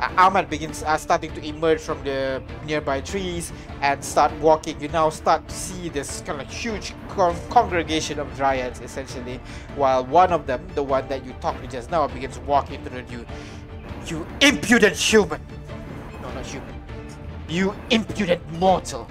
[0.01, 4.79] Uh, Ahmed begins uh, starting to emerge from the nearby trees and start walking.
[4.81, 9.41] You now start to see this kind of huge con- congregation of dryads, essentially,
[9.75, 13.11] while one of them, the one that you talked to just now, begins walking toward
[13.11, 13.25] you.
[14.07, 15.41] You impudent human!
[16.21, 16.76] No, not human.
[17.49, 19.09] You impudent mortal!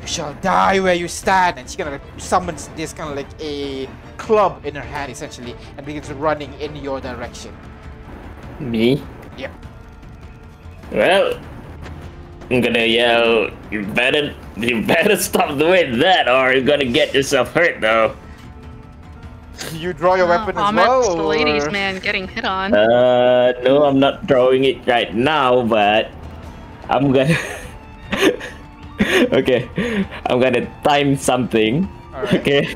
[0.00, 1.58] You shall die where you stand.
[1.58, 5.12] And she kind of like summons this kind of like a club in her hand,
[5.12, 7.54] essentially, and begins running in your direction.
[8.58, 9.02] Me?
[9.36, 9.52] Yeah.
[10.92, 11.38] Well,
[12.50, 17.52] I'm gonna yell, you better, you better stop doing that or you're gonna get yourself
[17.52, 18.16] hurt though.
[19.72, 21.16] You draw your weapon as Ahmed's well.
[21.16, 22.74] the ladies' man getting hit on.
[22.74, 26.10] Uh, no, I'm not drawing it right now, but
[26.90, 27.36] I'm gonna.
[29.32, 29.68] okay,
[30.26, 31.88] I'm gonna time something.
[32.12, 32.34] Alright.
[32.42, 32.74] Okay.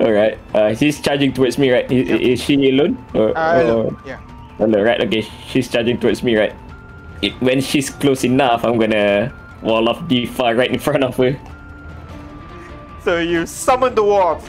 [0.00, 0.38] Alright.
[0.54, 1.84] Uh, she's charging towards me, right?
[1.92, 2.20] Is, Yep.
[2.20, 2.96] is she alone?
[3.14, 3.62] Or, Uh,
[3.92, 4.18] or- yeah.
[4.58, 5.00] alone, right?
[5.04, 6.54] Okay, she's charging towards me, right?
[7.22, 9.32] It, when she's close enough, I'm gonna
[9.62, 11.36] wall off Diva right in front of her.
[13.04, 14.40] So you summon the wall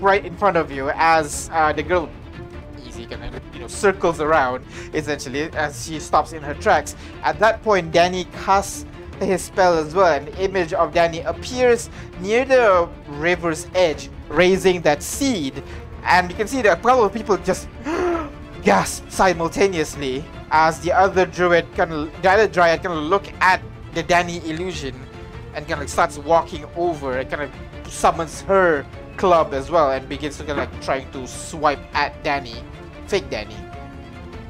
[0.00, 2.08] right in front of you as uh, the girl
[2.86, 3.30] easy you know
[3.70, 4.64] circles around
[4.94, 6.96] essentially as she stops in her tracks.
[7.22, 8.84] At that point, Danny casts
[9.20, 10.12] his spell as well.
[10.12, 11.90] An image of Danny appears
[12.20, 15.62] near the river's edge, raising that seed,
[16.04, 17.68] and you can see that a couple of people just
[18.62, 23.62] gasp simultaneously as the other druid kind of the other dryad kind of look at
[23.94, 24.94] the Danny illusion
[25.54, 29.90] and kind of like starts walking over and kind of summons her club as well
[29.90, 32.56] and begins to kind of like trying to swipe at Danny,
[33.10, 33.56] fake Danny.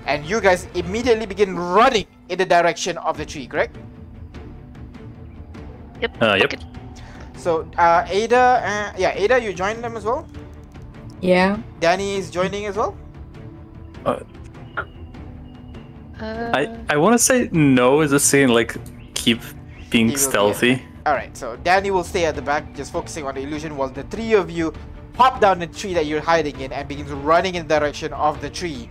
[0.07, 3.77] And you guys immediately begin running in the direction of the tree, correct?
[6.01, 6.23] Yep.
[6.23, 6.53] Uh, yep.
[7.37, 10.29] So, uh, Ada, uh, yeah, Ada, you join them as well.
[11.21, 11.59] Yeah.
[11.81, 12.97] Danny is joining as well.
[14.05, 14.21] Uh,
[16.21, 18.77] I, I want to say no is a saying like
[19.15, 19.41] keep
[19.89, 20.83] being He will be stealthy.
[21.07, 24.03] Alright, so Danny will stay at the back, just focusing on the illusion, while the
[24.05, 24.73] three of you
[25.21, 28.41] hop down the tree that you're hiding in and begins running in the direction of
[28.41, 28.89] the tree.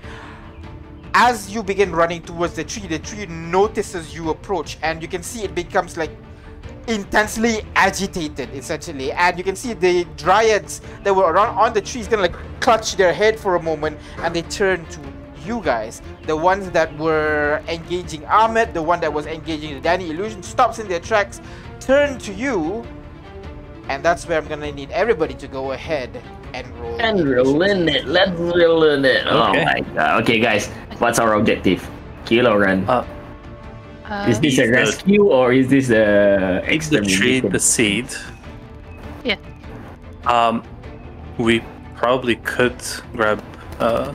[1.16, 5.24] As you begin running towards the tree, the tree notices you approach, and you can
[5.24, 6.12] see it becomes like
[6.86, 9.12] intensely agitated, essentially.
[9.12, 12.96] And you can see the dryads that were around on the trees gonna like clutch
[12.96, 15.00] their head for a moment, and they turn to
[15.44, 16.04] you guys.
[16.28, 20.78] The ones that were engaging Ahmed, the one that was engaging the Danny illusion, stops
[20.78, 21.42] in their tracks,
[21.80, 22.86] turn to you,
[23.90, 26.10] and that's where I'm gonna need everybody to go ahead
[26.54, 27.02] and roll.
[27.02, 28.06] And roll in it.
[28.06, 29.26] Let's roll in it.
[29.28, 29.66] Oh Okay.
[29.66, 30.22] my god.
[30.24, 30.68] Okay, guys,
[31.00, 31.82] what's our objective?
[32.26, 32.86] Kill or run?
[32.88, 33.04] Uh,
[34.06, 37.60] uh, is this a He's the- rescue or is this a Take the tree, the
[37.60, 38.08] seed.
[39.24, 39.36] Yeah.
[40.26, 40.64] Um,
[41.38, 41.62] we
[41.96, 42.78] probably could
[43.14, 43.42] grab
[43.80, 44.14] uh,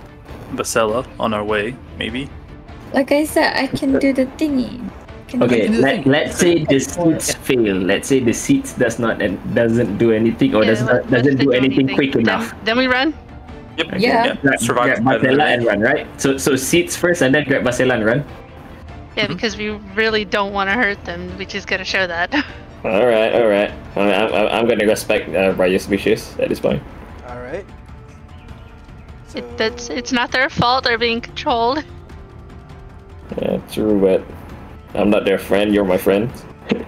[0.54, 2.28] Basella on our way, maybe.
[2.92, 4.78] Like I said, I can do the thingy.
[5.28, 7.76] Can Okay, let, let's say the seats fail.
[7.76, 11.38] Let's say the seats does not and doesn't do anything or yeah, does not, doesn't
[11.38, 11.96] do anything anything.
[11.96, 12.54] quick Then- enough.
[12.64, 13.14] Then we run.
[13.78, 13.86] Yep.
[13.98, 14.36] Yeah.
[14.36, 16.06] Grab, Survive grab better Basella than and run, right?
[16.20, 18.24] So so seats first and then grab Basella and run.
[19.16, 19.34] Yeah, Mm-hmm.
[19.34, 21.36] because we really don't want to hurt them.
[21.38, 22.32] We just gotta show that.
[22.84, 23.72] All right, all right.
[23.96, 26.82] I'm, I'm, I'm gonna respect uh, Briar's wishes at this point.
[27.26, 27.64] Alright.
[29.28, 30.84] So, It, that's it's not their fault.
[30.84, 31.82] They're being controlled.
[33.40, 34.22] Yeah, true, but
[34.94, 35.74] I'm not their friend.
[35.74, 36.30] You're my friend.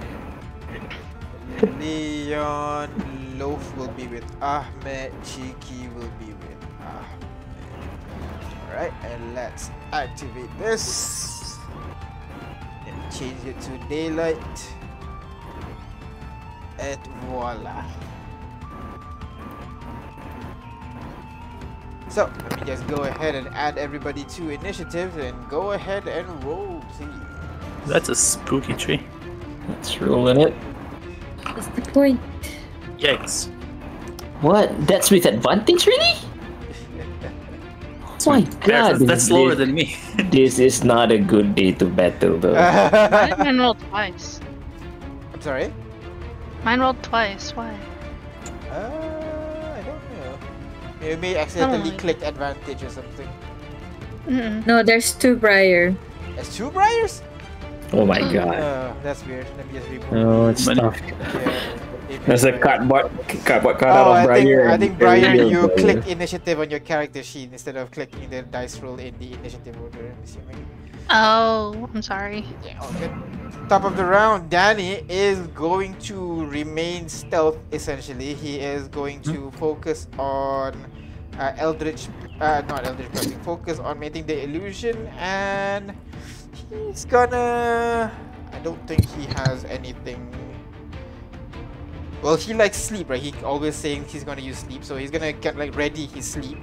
[1.81, 2.91] Leon
[3.37, 5.13] Loaf will be with Ahmed.
[5.25, 7.27] Cheeky will be with Ahmed.
[8.69, 11.57] Alright, and let's activate this.
[12.87, 14.73] And change it to daylight.
[16.79, 17.85] And voila.
[22.09, 26.45] So, let me just go ahead and add everybody to initiative and go ahead and
[26.45, 27.36] roll, please.
[27.87, 29.03] That's a spooky tree.
[29.69, 30.53] Let's roll in it.
[31.55, 32.21] What's the point?
[32.99, 33.49] Yikes.
[34.41, 34.87] What?
[34.87, 36.15] That's with advantage, really?
[38.27, 39.97] My God, that's, that's lower this, than me.
[40.31, 42.55] this is not a good day to battle, though.
[42.55, 44.41] Why did mine rolled twice?
[45.33, 45.73] I'm sorry?
[46.65, 47.55] Mine rolled twice.
[47.55, 47.79] Why?
[48.69, 50.39] Uh, I don't know.
[51.01, 51.99] Maybe may accidentally Oh.
[51.99, 53.29] click advantage or something.
[54.27, 54.67] Mm-mm.
[54.67, 55.95] No, there's two Briar.
[56.35, 57.23] There's two Briars?
[57.93, 58.55] Oh my God.
[58.57, 59.47] Uh, that's weird.
[59.57, 61.01] Let me just remove Oh, it's Many- tough.
[62.09, 62.19] Yeah.
[62.25, 63.11] There's a cardboard,
[63.45, 64.69] cardboard card out Oh, of I think, Briar.
[64.71, 65.79] I think a Brian, real you Briar.
[65.79, 69.77] click initiative on your character sheet instead of clicking the dice roll in the initiative
[69.83, 70.67] order, I'm assuming.
[71.11, 72.45] Oh, I'm sorry.
[72.65, 73.11] Yeah, all good.
[73.69, 78.35] Top of the round, Danny is going to remain stealth essentially.
[78.35, 80.75] He is going to focus on
[81.39, 82.09] uh, Eldritch,
[82.41, 85.93] uh, not Eldritch Blessing, focus on making the illusion and
[86.71, 88.13] he's gonna.
[88.53, 90.33] I don't think he has anything.
[92.23, 93.21] Well, he likes sleep, right?
[93.21, 96.59] He always saying he's gonna use sleep, so he's gonna get like ready his sleep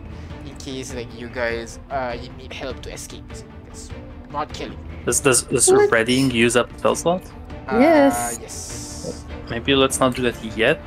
[0.46, 3.24] in case like you guys uh you need help to escape.
[3.68, 3.90] It's
[4.32, 4.80] not killing.
[5.06, 5.92] Does, does, does What?
[5.92, 7.24] readying use up spell slot?
[7.68, 8.38] Yes.
[8.38, 9.26] Uh, yes.
[9.50, 10.82] Maybe let's not do that yet.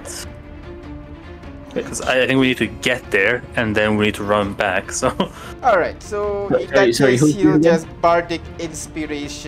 [1.77, 4.55] Because I, I think we need to get there and then we need to run
[4.55, 4.91] back.
[4.91, 5.09] So
[5.63, 6.03] All right.
[6.03, 9.47] So in Sorry, that sorry, case, who's he'll just bardic inspiration.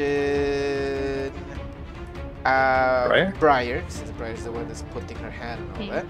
[2.44, 3.34] Uh, Briar?
[3.38, 6.04] Briar, since Briar's the one that's putting her hand and all that.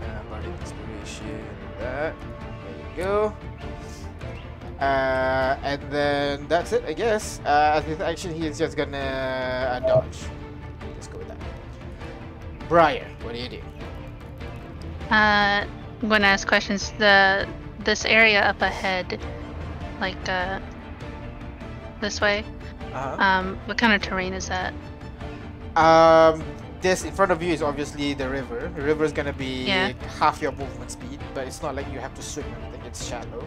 [0.00, 1.44] Uh, bardic inspiration.
[1.80, 2.14] That.
[2.14, 3.34] There you go.
[4.80, 7.40] Uh, and then that's it, I guess.
[7.44, 10.18] Uh, as with action, he is just gonna uh, dodge.
[10.94, 11.38] Let's go with that.
[12.68, 13.60] Briar, what do you do?
[15.10, 15.64] Uh,
[16.02, 16.92] I'm going to ask questions.
[16.98, 17.46] The
[17.80, 19.20] this area up ahead,
[20.00, 20.58] like uh,
[22.00, 22.44] this way.
[22.92, 23.22] Uh-huh.
[23.22, 24.72] Um, what kind of terrain is that?
[25.76, 26.42] Um,
[26.80, 28.70] this in front of you is obviously the river.
[28.74, 29.92] The river is gonna be Yeah.
[30.18, 32.82] half your movement speed, but it's not like you have to swim or anything.
[32.86, 33.46] It's shallow.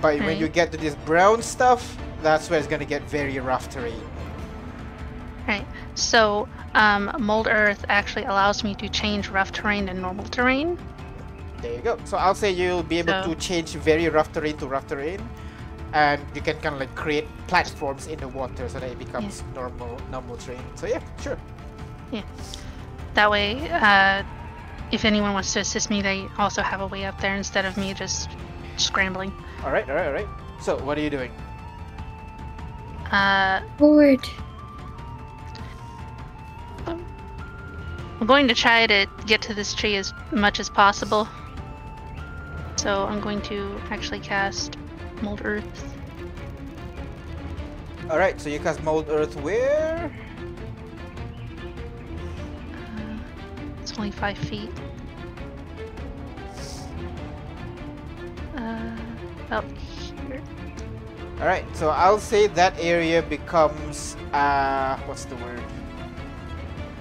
[0.00, 3.68] But when you get to this brown stuff, that's where it's gonna get very rough
[3.68, 4.02] terrain.
[5.52, 5.66] Right.
[5.94, 10.78] So, um, mold earth actually allows me to change rough terrain to normal terrain.
[11.60, 11.98] There you go.
[12.04, 15.20] So I'll say you'll be able So- to change very rough terrain to rough terrain,
[15.92, 19.42] and you can kind of like create platforms in the water so that it becomes
[19.54, 20.64] normal normal terrain.
[20.74, 21.38] So yeah, sure.
[22.10, 22.22] Yeah.
[23.14, 24.22] That way, uh,
[24.90, 27.76] if anyone wants to assist me, they also have a way up there instead of
[27.76, 28.30] me just
[28.78, 29.32] scrambling.
[29.64, 30.28] All right, all right, all right.
[30.60, 31.30] So what are you doing?
[33.12, 34.24] Uh, Forward.
[36.86, 41.28] I'm going to try to get to this tree as much as possible.
[42.76, 44.76] So I'm going to actually cast
[45.22, 45.92] Mold Earth.
[48.10, 48.38] All right.
[48.38, 50.12] So you cast mold earth where?
[52.74, 53.16] Uh,
[53.80, 54.70] it's only five feet.
[58.54, 58.96] Uh,
[59.46, 59.64] about
[60.28, 60.42] here.
[61.40, 65.62] All right, so I'll say that area becomes uh, what's the word?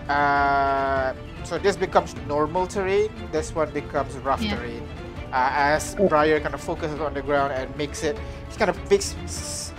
[0.09, 1.13] Uh,
[1.43, 3.09] so this becomes normal terrain.
[3.31, 4.55] This one becomes rough Yeah.
[4.55, 4.87] terrain.
[5.31, 8.17] Uh, as Briar kind of focuses on the ground and makes it,
[8.49, 9.15] he kind of makes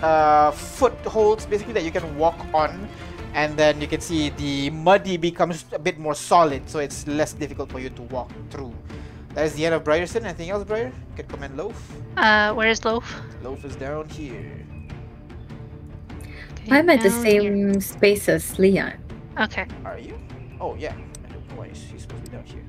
[0.01, 2.89] uh, footholds basically that you can walk on,
[3.35, 7.33] and then you can see the muddy becomes a bit more solid, so it's less
[7.33, 8.73] difficult for you to walk through.
[9.35, 10.23] That is the end of Briarson.
[10.25, 10.87] Anything else, Briar?
[10.89, 11.77] You can comment Loaf.
[12.17, 13.05] Uh, where's Loaf?
[13.43, 14.57] Loaf is down here.
[16.53, 17.41] Okay, I'm at the down here.
[17.41, 18.93] same space as Leon.
[19.39, 19.65] Okay.
[19.83, 20.19] Are you?
[20.59, 20.93] Oh yeah.
[20.93, 22.63] I know why she's supposed to be down here.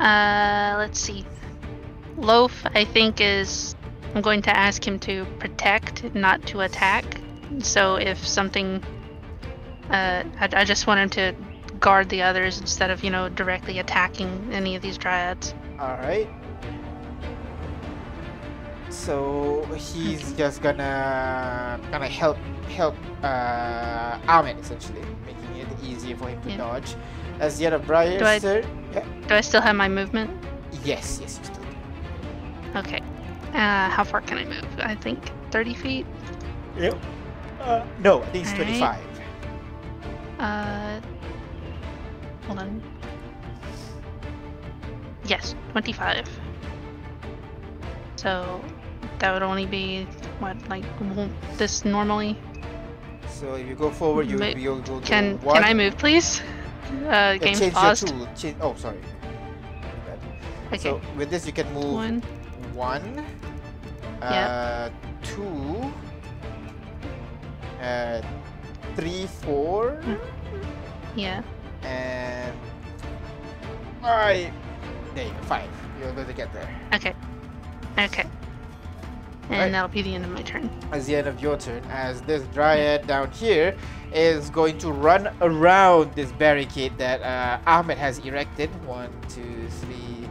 [0.00, 1.24] Uh, let's see.
[2.18, 3.74] Loaf, I think, is.
[4.14, 7.20] I'm going to ask him to protect, not to attack.
[7.60, 8.82] So if something.
[9.90, 11.34] Uh, I, I just want him to
[11.78, 15.54] guard the others instead of, you know, directly attacking any of these dryads.
[15.78, 16.28] All right.
[18.96, 22.38] So he's just gonna gonna help
[22.74, 26.56] help uh, Ahmed essentially, making it easier for him to Yeah.
[26.56, 26.96] dodge.
[27.38, 28.64] As the other Briar, Do I- sir.
[28.92, 29.04] Yeah.
[29.28, 30.30] Do I still have my movement?
[30.82, 32.78] Yes, yes, you still do.
[32.80, 33.00] Okay.
[33.54, 34.66] Uh, how far can I move?
[34.78, 36.06] I think 30 feet.
[36.78, 36.96] Yep.
[37.60, 38.66] Uh, no, I think it's Alright.
[38.66, 39.04] twenty-five.
[40.40, 41.00] Uh,
[42.46, 42.82] hold on.
[45.26, 46.28] Yes, 25.
[48.16, 48.60] So
[49.18, 50.04] that would only be
[50.38, 50.84] what like
[51.56, 52.36] this normally.
[53.28, 55.56] So if you go forward, you Ma- will you'll go Can one.
[55.56, 56.40] can I move, please?
[56.40, 58.12] Uh, Yeah, game change paused.
[58.36, 58.98] Change, oh, sorry.
[60.68, 60.78] Okay.
[60.78, 62.20] So with this, you can move One.
[62.74, 63.24] one,
[64.22, 64.90] Yeah.
[64.90, 64.90] uh,
[65.22, 65.92] two,
[67.82, 68.22] uh,
[68.96, 70.00] three, four,
[71.14, 71.42] Yeah.
[71.82, 72.54] and
[74.02, 74.52] five.
[75.14, 75.70] There you go, five.
[76.00, 76.68] You're going to get there.
[76.94, 77.14] Okay.
[77.98, 78.24] Okay.
[79.48, 79.72] And Right.
[79.72, 80.68] that'll be the end of my turn.
[80.92, 83.74] As the end of your turn, as this dryad down here
[84.12, 88.70] is going to run around this barricade that uh, Ahmed has erected.
[88.86, 90.28] One, two, three,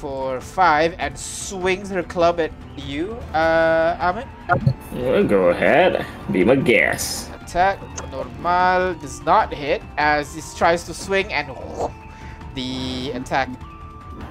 [0.00, 4.26] four, five, and swings her club at you, uh, Ahmed.
[4.92, 6.06] Well, go ahead.
[6.32, 7.30] Be my guest.
[7.42, 7.78] Attack
[8.10, 11.48] normal does not hit as this tries to swing and
[12.54, 13.48] the attack.
[13.48, 14.24] Wait,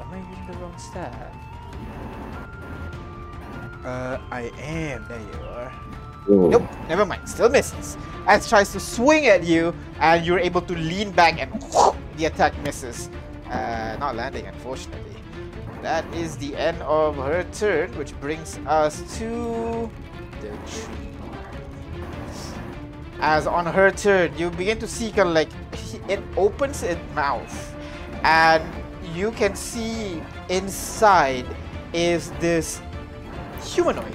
[0.00, 1.34] am I in the wrong stat?
[3.86, 5.06] Uh, I am.
[5.08, 5.72] There you are.
[6.28, 6.50] Ooh.
[6.50, 7.28] Nope, never mind.
[7.28, 7.96] Still misses.
[8.26, 11.52] As tries to swing at you, and you're able to lean back, and
[12.16, 13.08] the attack misses.
[13.48, 15.14] Uh, not landing, unfortunately.
[15.82, 19.88] That is the end of her turn, which brings us to
[20.40, 21.06] the tree.
[23.20, 25.48] As on her turn, you begin to see kind of like
[26.08, 27.76] it opens its mouth,
[28.24, 28.64] and
[29.14, 31.46] you can see inside
[31.92, 32.80] is this
[33.66, 34.14] humanoid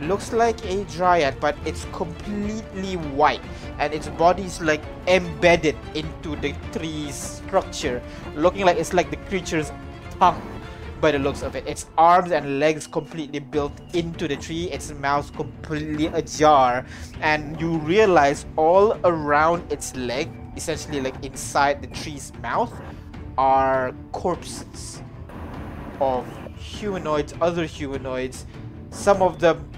[0.00, 3.40] looks like a dryad, but it's completely white,
[3.78, 8.02] and its body's like embedded into the tree's structure,
[8.34, 9.72] looking like it's like the creature's
[10.18, 10.40] tongue.
[10.98, 14.90] By the looks of it, its arms and legs completely built into the tree, its
[14.92, 16.86] mouth completely ajar,
[17.20, 22.72] and you realize all around its leg, essentially like inside the tree's mouth,
[23.36, 25.02] are corpses
[26.00, 28.46] of humanoids, other humanoids.
[28.90, 29.68] Some of them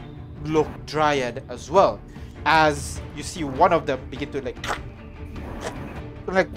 [0.44, 2.00] look dryad as well.
[2.44, 4.58] As you see one of them begin to like
[6.26, 6.48] like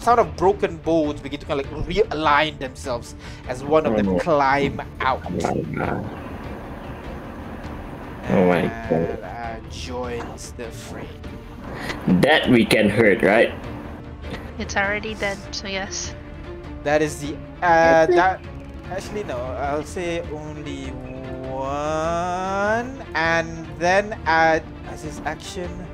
[0.00, 3.14] sound of broken bones begin to kind of like realign themselves
[3.48, 5.22] as one of them climb out.
[8.28, 11.08] Oh my and, uh, joins the fray.
[12.22, 13.54] That we can hurt, right?
[14.58, 16.14] It's already dead, so yes.
[16.82, 18.40] That is the uh that
[18.90, 20.92] actually no, I'll say only
[21.50, 25.86] one and then add as his action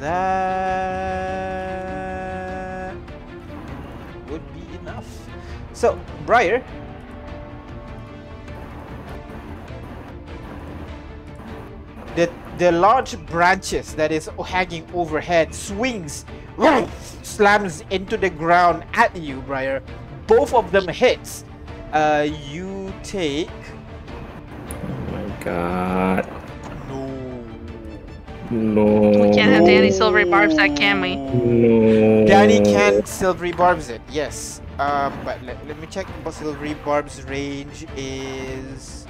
[0.00, 1.34] that
[4.28, 5.28] would be enough.
[5.74, 6.64] So Briar.
[12.16, 16.24] The the large branches that is hanging overhead swings
[17.22, 19.82] slams into the ground at you briar.
[20.26, 21.44] Both of them hits.
[21.92, 23.50] Uh you take
[24.72, 26.26] Oh my god.
[26.88, 27.44] no
[28.50, 28.84] No.
[29.22, 31.16] We can't have Danny Silvery Barbs that, can we?
[31.16, 32.26] No.
[32.26, 37.22] danny can silvery barbs it yes um but let, let me check what silvery barbs
[37.24, 39.06] range is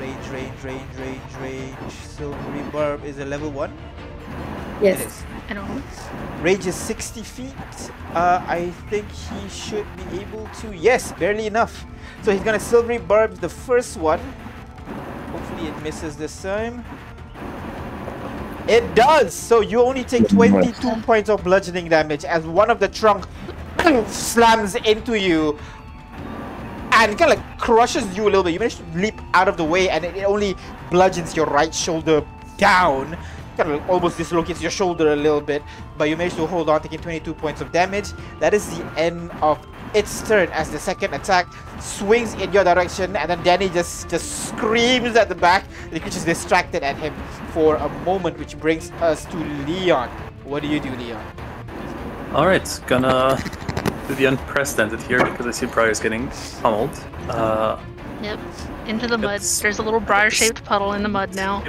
[0.00, 3.72] range range range range range silvery barb is a level one
[4.80, 5.04] Yes.
[5.04, 5.82] is I don't know.
[6.40, 7.52] Range is 60 feet.
[8.14, 10.74] Uh, I think he should be able to.
[10.74, 11.84] Yes, barely enough.
[12.22, 14.20] So he's gonna silvery barb the first one.
[15.32, 16.84] Hopefully it misses this time.
[18.68, 19.34] It does.
[19.34, 23.26] So you only take 22 points of bludgeoning damage as one of the trunk
[24.06, 25.58] slams into you
[26.92, 28.52] and kind of like crushes you a little bit.
[28.52, 30.54] You manage to leap out of the way, and it, only
[30.90, 32.24] bludgeons your right shoulder
[32.58, 33.16] down.
[33.56, 35.62] Kind of almost dislocates your shoulder a little bit,
[35.96, 38.10] but you manage to hold on, taking 22 points of damage.
[38.38, 39.64] That is the end of
[39.94, 41.46] its turn as the second attack
[41.80, 45.64] swings in your direction, and then Danny just just screams at the back.
[45.90, 47.14] The creature's distracted at him
[47.52, 49.36] for a moment, which brings us to
[49.66, 50.08] Leon.
[50.44, 51.24] What do you do, Leon?
[52.32, 53.36] Alright, gonna
[54.08, 56.30] do the unprecedented here because I see Briar's getting
[56.62, 56.94] pummeled.
[57.28, 57.78] Uh,
[58.22, 58.38] Yep.
[58.86, 59.40] Into the mud.
[59.40, 61.64] There's a little briar-shaped puddle in the mud now.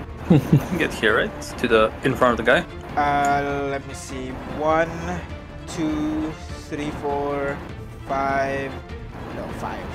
[0.78, 1.42] get here, right?
[1.60, 2.66] To the in front of the guy.
[2.98, 4.30] Uh, let me see.
[4.60, 4.92] One,
[5.68, 6.32] two,
[6.68, 7.58] three, four,
[8.12, 8.72] five.
[9.38, 9.86] No, five,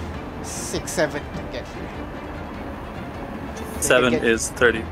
[0.42, 1.90] six, seven to get here.
[3.80, 4.82] Seven get- is thirty.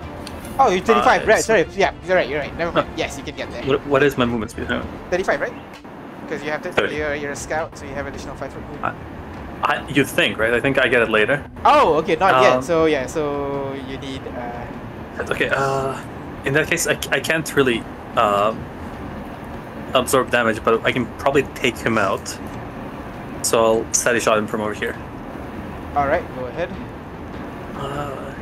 [0.58, 1.42] Oh, you're 35, Uh, right?
[1.42, 2.28] Sorry, yeah, you're right.
[2.28, 2.56] You're right.
[2.56, 2.88] Never mind.
[2.96, 3.64] Yes, you can get there.
[3.64, 4.68] What, what is my movement speed?
[4.68, 5.52] Hang 35, right?
[6.20, 6.70] Because you have to.
[6.72, 6.94] 30.
[6.94, 8.94] You're, you're a scout, so you have additional five foot movement.
[9.64, 10.54] I, you think, right?
[10.54, 11.44] I think I get it later.
[11.64, 12.64] Oh, okay, not Um, yet.
[12.64, 14.20] So yeah, so you need.
[14.28, 14.66] Uh,
[15.30, 15.48] Okay.
[15.48, 15.96] Uh,
[16.44, 17.82] in that case, I, I can't really
[18.16, 18.54] uh,
[19.94, 22.26] absorb damage, but I can probably take him out.
[23.44, 24.96] So I'll steady shot him from over here.
[25.94, 26.70] All right, go ahead.
[27.76, 28.32] Uh,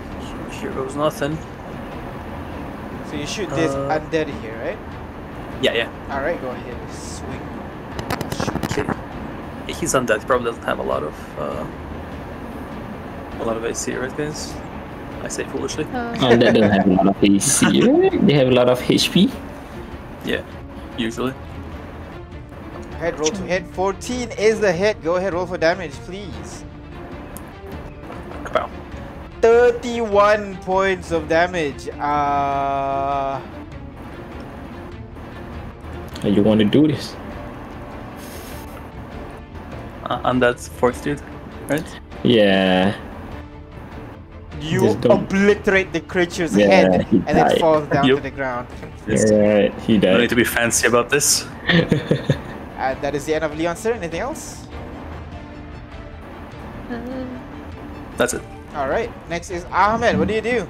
[0.50, 1.36] here goes nothing.
[3.10, 4.78] So you shoot this Uh, undead here, right?
[5.60, 5.88] Yeah, yeah.
[6.10, 6.76] All right, go ahead.
[6.92, 7.42] Swing.
[8.70, 8.86] Okay.
[9.72, 10.20] He's undead.
[10.20, 11.66] He probably doesn't have a lot of uh,
[13.40, 14.54] a lot of AC, right, guys?
[15.22, 15.84] I say foolishly.
[15.92, 18.26] Uh, Oh, that doesn't have a lot of AC, right?
[18.26, 19.30] They have a lot of HP.
[20.24, 20.42] Yeah,
[20.96, 21.34] usually.
[23.02, 23.66] Head roll to hit.
[23.74, 25.02] 14 is the hit.
[25.02, 26.64] Go ahead, roll for damage, please.
[28.44, 28.70] Kapow.
[29.40, 31.88] 31 points of damage.
[31.98, 33.40] Uh,
[36.22, 37.16] you want to do this?
[40.04, 41.20] Uh, undead fortitude,
[41.68, 42.00] right?
[42.22, 42.94] Yeah.
[44.60, 47.58] you obliterate the creature's Yeah, head he and then died.
[47.58, 48.68] falls down to the ground.
[49.08, 49.28] Yes.
[49.32, 51.44] Alright, he Don't need to be fancy about this.
[52.82, 53.96] And that is the end of Leon's turn.
[53.98, 54.66] Anything else?
[56.90, 56.98] uh,
[58.16, 58.42] That's it.
[58.74, 59.10] All right.
[59.28, 60.18] Next is Ahmed.
[60.18, 60.66] What do you do?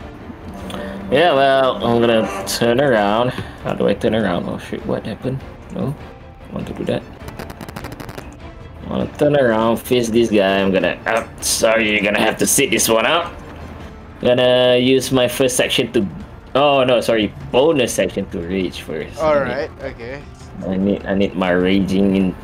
[1.10, 3.30] yeah, well, I'm gonna turn around.
[3.64, 4.44] How do I turn around?
[4.48, 5.40] Oh shit, what happened?
[5.74, 5.94] No,
[6.50, 7.02] I want to do that.
[8.86, 10.60] I want to turn around, face this guy.
[10.60, 10.98] I'm gonna.
[11.06, 13.32] Oh, sorry, you're gonna have to sit this one out.
[14.20, 16.06] Gonna use my first section to.
[16.54, 19.18] Oh no, sorry, bonus section to reach first.
[19.18, 19.70] All I need- right.
[19.96, 20.22] Okay.
[20.66, 22.34] I need I need my raging in.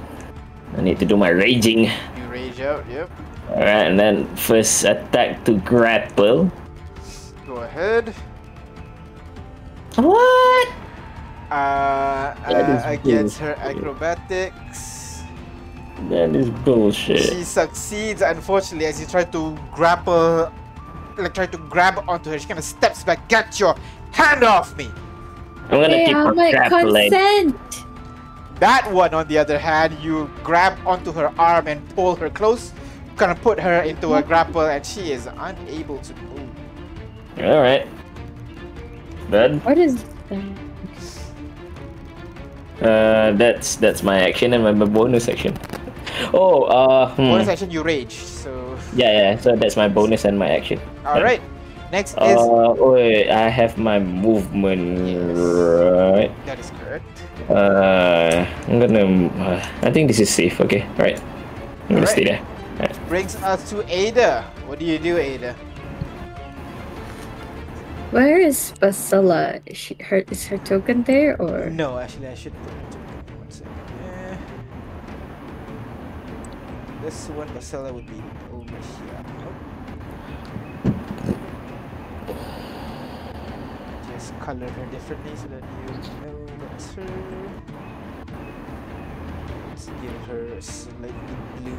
[0.77, 1.85] I need to do my raging.
[1.85, 2.85] You rage out.
[2.91, 3.11] Yep.
[3.51, 6.51] Alright, and then first attack to grapple.
[7.47, 8.13] Go ahead.
[9.97, 10.69] What?
[11.51, 15.23] Uh, That is uh against her acrobatics.
[16.11, 17.21] That is bullshit.
[17.23, 20.53] She succeeds, unfortunately, as you try to grapple,
[21.17, 22.39] like try to grab onto her.
[22.39, 23.27] She kind of steps back.
[23.29, 23.75] Get your
[24.13, 24.91] hand off me!
[25.71, 27.11] I'm gonna Hey, keep how on my grappling.
[27.11, 27.57] consent?
[28.61, 32.73] That one, on the other hand, you grab onto her arm and pull her close,
[33.17, 36.51] kind of put her into a grapple, and she is unable to move.
[37.39, 37.87] Alright.
[39.31, 40.43] Then What is that?
[42.81, 45.57] uh that's that's my action and my my bonus action.
[46.33, 47.23] Oh uh hmm.
[47.35, 48.13] Bonus action, you rage.
[48.15, 50.81] So, yeah yeah so that's my bonus and my action.
[51.05, 51.43] all right.
[51.91, 54.99] Next is Uh wait I have my movement
[55.35, 56.31] right.
[56.47, 57.18] that is correct.
[57.49, 60.83] Uh I'm gonna uh, I think this is safe, okay.
[60.99, 61.21] Alright.
[61.89, 62.09] I'm gonna Alright.
[62.09, 62.43] stay there.
[63.09, 64.43] Brings us to Ada.
[64.67, 65.57] What do you do, Ada?
[68.11, 69.61] Where is Basella?
[69.67, 72.99] Is she her is her token there or No, actually, I should put it to
[73.37, 73.73] one second.
[74.05, 74.37] Eh.
[77.05, 78.21] This one, Basella would be
[78.53, 79.25] over here.
[79.41, 79.57] Nope.
[84.13, 86.38] Just color her differently so that you know
[86.95, 87.07] her.
[89.69, 91.79] Let's give her a slightly blue.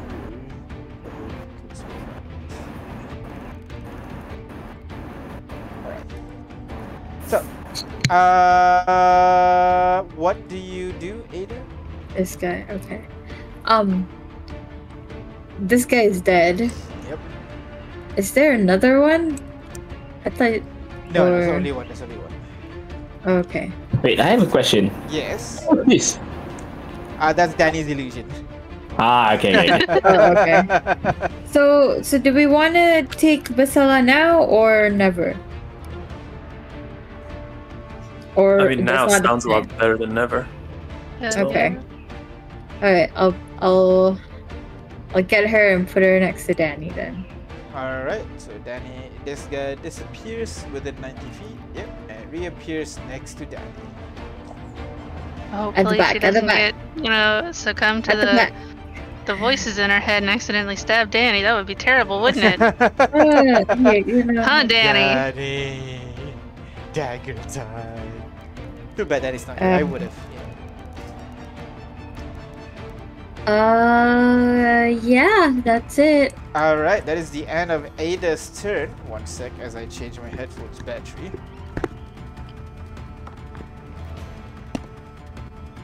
[5.84, 6.06] Alright.
[7.26, 7.38] So,
[8.12, 11.56] uh, what do you do, Ada?
[12.14, 12.66] this guy?
[12.68, 13.06] Okay.
[13.66, 14.02] Um
[15.60, 16.58] this guy is dead.
[17.06, 17.18] Yep.
[18.16, 19.38] Is there another one?
[20.24, 20.58] I thought
[21.14, 21.86] No, there's Or- only one.
[21.86, 22.34] There's only one.
[23.46, 23.70] okay.
[24.02, 24.90] Wait, I have a question.
[25.10, 25.64] Yes.
[25.66, 26.18] What is this?
[27.18, 28.28] Uh, that's Danny's illusion.
[28.98, 29.74] Ah, okay, okay.
[29.84, 30.00] okay.
[30.04, 31.28] Oh, okay.
[31.46, 35.36] So so do we wanna take Basella now or never?
[38.36, 40.46] Or I mean, now that's not the sounds a lot better than never.
[41.22, 41.76] Okay.
[42.82, 44.18] Alright, I'll I'll
[45.14, 47.26] I'll get her and put her next to Danny then.
[47.74, 48.24] All right.
[48.38, 51.58] So Danny, this guy disappears within 90 feet.
[51.74, 53.66] Yep, and reappears next to Danny.
[55.50, 56.74] Hopefully back, she at the doesn't back.
[56.74, 58.52] get, you know, succumb to At the the
[59.26, 61.42] the voices in her head and accidentally stab Danny.
[61.42, 62.62] That would be terrible, wouldn't it?
[63.78, 64.42] You, you know.
[64.42, 65.24] huh, Danny?
[65.34, 66.00] Danny,
[66.92, 68.24] dagger time.
[68.96, 69.70] Too bad Danny's not here.
[69.72, 70.14] I Um, would have.
[73.46, 76.34] Uh, yeah, that's it.
[76.54, 77.04] All right.
[77.04, 78.90] That is the end of Ada's turn.
[79.06, 81.30] One sec, as I change my headphones battery.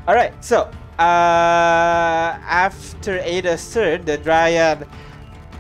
[0.07, 0.33] All right.
[0.45, 4.87] So, uh, after Ada's turn, the Dryad,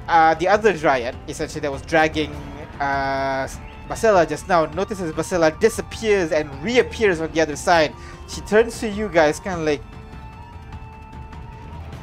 [0.09, 2.33] uh, the other Dryad, essentially that was dragging
[2.81, 3.49] uh,
[3.89, 7.93] just now, notices Basella disappears and reappears on the other side.
[8.29, 9.83] She turns to you guys, kind of like,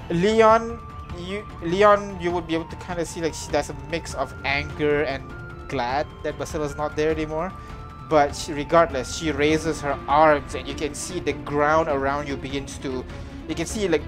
[0.10, 0.80] Leon,
[1.18, 4.14] you Leon, you would be able to kind of see like she does a mix
[4.16, 5.24] of anger and
[5.68, 7.52] glad that Basella's not there anymore.
[8.10, 12.38] But she, regardless, she raises her arms, and you can see the ground around you
[12.38, 13.04] begins to.
[13.48, 14.04] You can see like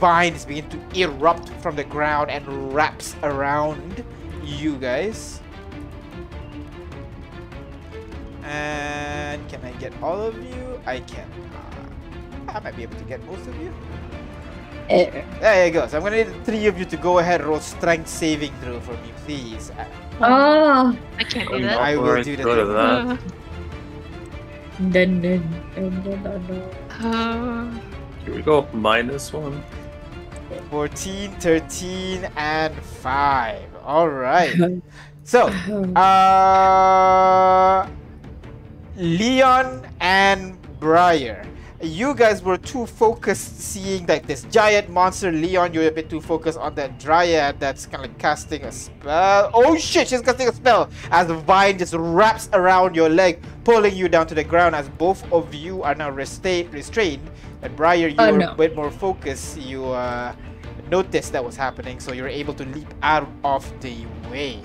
[0.00, 4.04] vines begin to erupt from the ground and wraps around
[4.42, 5.40] you guys.
[8.42, 10.80] And can I get all of you?
[10.84, 11.28] I can.
[11.54, 13.72] Uh, I might be able to get most of you.
[14.90, 15.86] Eh, There you go.
[15.86, 18.80] So I'm gonna need three of you to go ahead and roll strength saving throw
[18.80, 19.70] for me, please.
[19.70, 19.84] Uh,
[20.20, 21.80] Oh, I can't do that.
[21.80, 23.18] I will do the good at thing.
[23.18, 23.18] that.
[24.92, 25.42] dun, dun,
[25.74, 26.62] dun, dun, dun, dun.
[27.04, 27.80] Uh,
[28.24, 28.66] Here we go.
[28.72, 29.62] Minus one.
[30.70, 33.58] 14, 13, and 5.
[33.84, 34.54] Alright.
[35.26, 35.46] So,
[35.96, 37.88] uh,
[38.94, 41.46] Leon and Briar.
[41.84, 45.30] You guys were too focused seeing like this giant monster.
[45.30, 48.72] Leon, you're a bit too focused on that dryad that's kind of like casting a
[48.72, 49.50] spell.
[49.52, 53.94] Oh shit, she's casting a spell as the vine just wraps around your leg, pulling
[53.94, 54.74] you down to the ground.
[54.74, 56.72] As both of you are now restrained.
[56.72, 57.28] Restrained.
[57.62, 58.52] And Briar, you Oh, were no.
[58.52, 59.58] a bit more focused.
[59.58, 60.34] You uh,
[60.90, 64.60] noticed that was happening, so you're able to leap out of the way.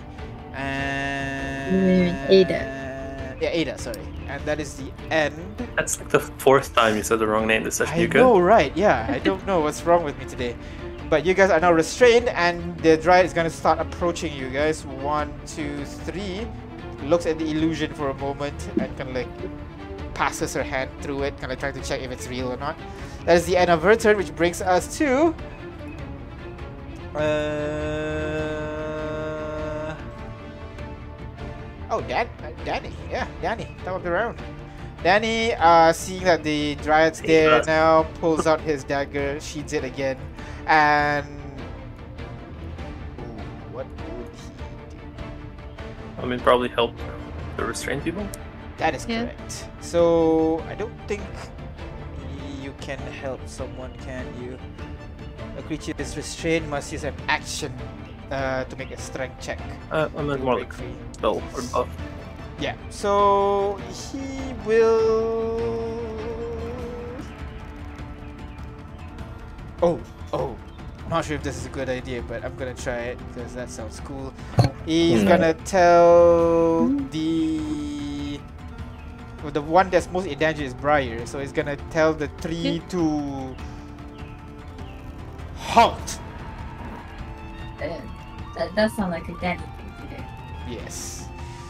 [0.54, 3.38] And Ada.
[3.42, 3.78] Yeah, Ada.
[3.78, 4.02] Sorry.
[4.30, 5.36] And that is the end.
[5.76, 7.96] That's like the fourth time you said the wrong name this session.
[7.96, 8.20] I You good?
[8.20, 8.72] know, right?
[8.78, 10.56] Yeah, I don't know what's wrong with me today.
[11.10, 14.86] But you guys are now restrained, and the dryad is gonna start approaching you guys.
[14.86, 16.48] One, two, three.
[17.04, 19.28] Looks at the illusion for a moment and kind of like
[20.14, 22.78] passes her hand through it, kind of trying to check if it's real or not.
[23.26, 25.34] That is the end of her turn, which brings us to.
[27.16, 28.69] Uh...
[31.90, 32.92] Oh, Dan, uh, Danny.
[33.10, 33.68] Yeah, Danny.
[33.84, 34.40] Top of the round.
[35.04, 37.68] Danny, uh, seeing that the Dryad's there does.
[37.68, 40.18] now, pulls out his dagger, sheathes it again,
[40.68, 41.26] and.
[43.20, 43.24] Ooh,
[43.72, 46.22] what would he do?
[46.22, 46.94] I mean, probably help
[47.56, 48.28] the restrained people.
[48.78, 49.24] That is Yeah.
[49.24, 49.68] correct.
[49.80, 51.24] So, I don't think
[52.62, 54.58] you can help someone, can you?
[55.58, 57.72] A creature is restrained must use an action
[58.32, 59.60] uh, to make a strength check.
[59.92, 60.94] Uh, I meant to more like free.
[61.20, 61.90] Spell or buff.
[62.60, 65.60] Yeah, so he will.
[69.82, 70.00] Oh,
[70.34, 70.56] oh.
[71.04, 73.54] I'm not sure if this is a good idea, but I'm gonna try it because
[73.56, 74.34] that sounds cool.
[74.86, 75.30] He's No.
[75.30, 78.40] gonna tell the.
[79.42, 82.82] well, the one that's most in danger is Briar, so he's gonna tell the three
[82.90, 83.56] to.
[85.58, 86.20] Halt!
[87.82, 87.88] Uh,
[88.56, 89.79] that does sound like a Danny thing to do.
[90.70, 91.26] Yes.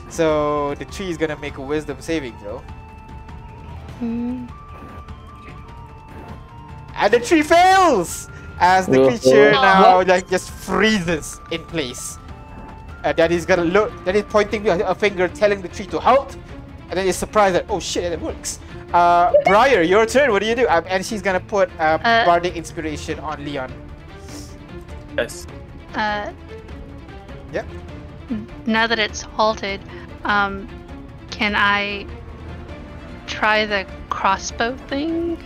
[0.09, 2.61] So the tree is gonna make a wisdom saving throw.
[4.01, 4.47] mm,
[6.95, 8.27] And the tree fails!
[8.59, 12.17] As the creature now like just freezes in place.
[13.05, 15.99] And then he's gonna look then he's pointing a, a finger telling the tree to
[15.99, 16.35] halt.
[16.89, 18.59] And then he's surprised that oh shit it works.
[18.91, 20.67] Uh Briar, your turn, what do you do?
[20.67, 23.71] Um, and she's gonna put uh, Uh, bardic inspiration on Leon.
[25.17, 25.47] Yes.
[25.95, 26.31] uh,
[27.53, 27.65] Yep.
[27.65, 27.81] n-
[28.65, 29.81] Now that it's halted,
[30.23, 30.67] um,
[31.31, 32.05] can I
[33.27, 35.37] try the crossbow thing?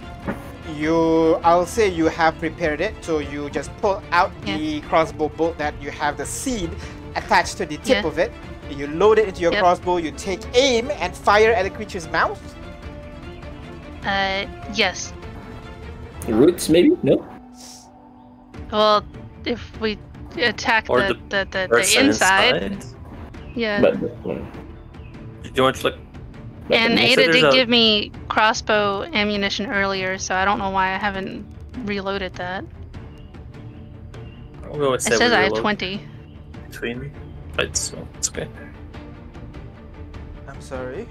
[0.77, 5.57] You I'll say you have prepared it, so you just pull out the crossbow bolt
[5.57, 6.69] that you have the seed
[7.15, 8.07] attached to the tip Yeah.
[8.07, 8.31] of it.
[8.69, 9.61] You load it into your Yep.
[9.61, 12.39] crossbow, you take aim and fire at the creature's mouth.
[14.05, 15.13] Uh, yes.
[16.27, 16.97] Roots, maybe?
[17.03, 17.25] No?
[18.71, 19.03] Well,
[19.45, 19.97] if we
[20.37, 22.83] attack Or the, the the, the, the Person inside,
[23.55, 23.81] yeah.
[23.81, 24.51] But, um,
[25.43, 25.95] Do you want to like?
[26.67, 30.69] but and Ada Ada did a- give me crossbow ammunition earlier, so I don't know
[30.69, 31.45] why I haven't
[31.85, 32.63] reloaded that.
[34.63, 36.01] I'll go It seven says I have 20.
[36.69, 37.11] between.
[37.55, 38.47] But so it's okay.
[40.47, 41.07] I'm sorry.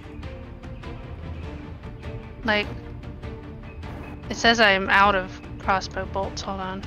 [2.45, 2.67] Like,
[4.29, 6.43] it says I'm out of crossbow bolts.
[6.43, 6.83] Hold on.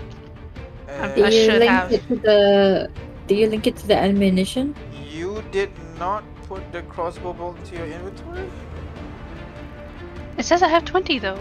[0.88, 1.91] Uh, Do you link have.
[1.91, 2.90] it to the?
[3.28, 4.76] Do you link it to the ammunition?
[5.10, 8.49] you did not put the crossbow bolt into your inventory?
[10.38, 11.40] It says I have 20 though.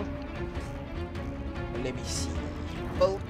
[1.83, 2.31] Let me see.
[2.99, 3.21] Bolt.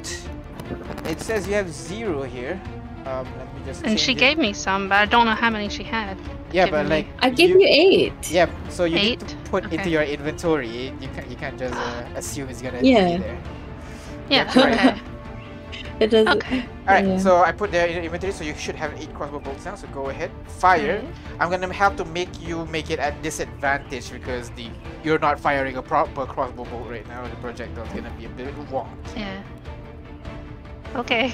[1.07, 2.61] It says you have zero here.
[3.07, 3.85] Um, let me just.
[3.85, 4.19] And she it.
[4.19, 6.17] gave me some, but I don't know how many she had.
[6.53, 6.97] Yeah, given but me.
[6.97, 7.07] like.
[7.21, 8.13] I gave you, eight.
[8.31, 9.37] Yeah, so you need to Eight?
[9.51, 10.69] put into your inventory.
[11.01, 11.29] You can't.
[11.29, 13.17] You can't just uh, assume it's gonna Yeah.
[13.17, 13.39] be there.
[14.31, 15.03] Yeah, Yeah, right.
[15.97, 16.05] Okay.
[16.05, 16.27] It does.
[16.27, 16.61] Okay.
[16.89, 17.19] All right, Yeah.
[17.19, 19.75] so I put there in your inventory, so you should have eight crossbow bolts now.
[19.77, 21.03] So go ahead, fire.
[21.41, 24.69] I'm gonna have to make you make it at disadvantage because the
[25.05, 27.23] you're not firing a proper crossbow bolt right now.
[27.29, 29.17] The projectile's gonna be a bit wonky.
[29.17, 29.43] Yeah.
[30.97, 31.33] Okay.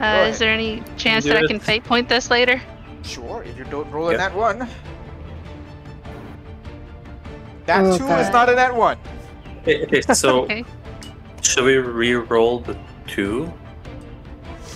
[0.00, 2.60] Uh, is there any chance Do that I can fate point this later?
[3.02, 4.28] Sure, if you don't roll in Yeah.
[4.28, 4.68] that one.
[7.66, 8.98] That Oh, two is not in that one.
[9.62, 10.64] Okay, okay, so Okay.
[11.42, 12.76] should we re-roll the
[13.06, 13.52] two.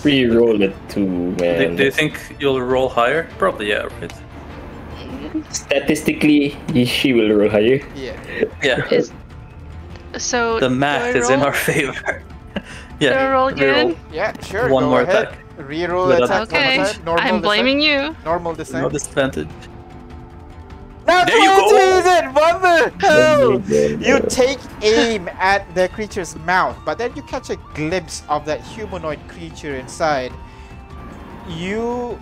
[0.03, 1.75] Re-roll it two, Do, man.
[1.75, 3.27] do you think you'll roll higher?
[3.37, 4.13] Probably, yeah, right.
[5.53, 7.81] Statistically, she will roll higher.
[7.95, 8.15] Yeah.
[8.63, 8.85] Yeah.
[8.91, 9.11] Is
[10.17, 12.23] so The math is in our favor.
[12.55, 12.61] Do
[13.05, 13.27] yeah.
[13.27, 13.93] I roll again?
[13.93, 13.97] reroll.
[14.11, 14.69] Yeah, sure.
[14.69, 15.27] One go more ahead.
[15.27, 15.37] attack.
[15.57, 16.41] Reroll With attack.
[16.43, 17.41] Okay, Normal I'm this time.
[17.41, 18.15] blaming you.
[18.25, 18.81] Normal this time.
[18.83, 19.47] No disadvantage.
[21.29, 22.09] Now There you go.
[22.09, 22.33] it!
[22.33, 23.61] What the hell?
[24.01, 28.61] You take aim at the creature's mouth, but then you catch a glimpse of that
[28.61, 30.31] humanoid creature inside.
[31.47, 32.19] You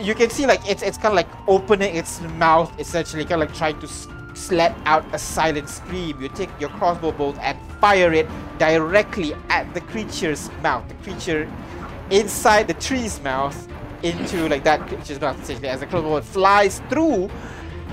[0.00, 3.48] you can see like it's it's kind of like opening its mouth, essentially, kind of
[3.48, 4.06] like trying to s-
[4.52, 6.20] let out a silent scream.
[6.22, 8.28] You take your crossbow bolt and fire it
[8.58, 10.86] directly at the creature's mouth.
[10.88, 11.50] The creature
[12.10, 13.66] inside the tree's mouth
[14.02, 17.30] into like that creature's mouth essentially as the bolt flies through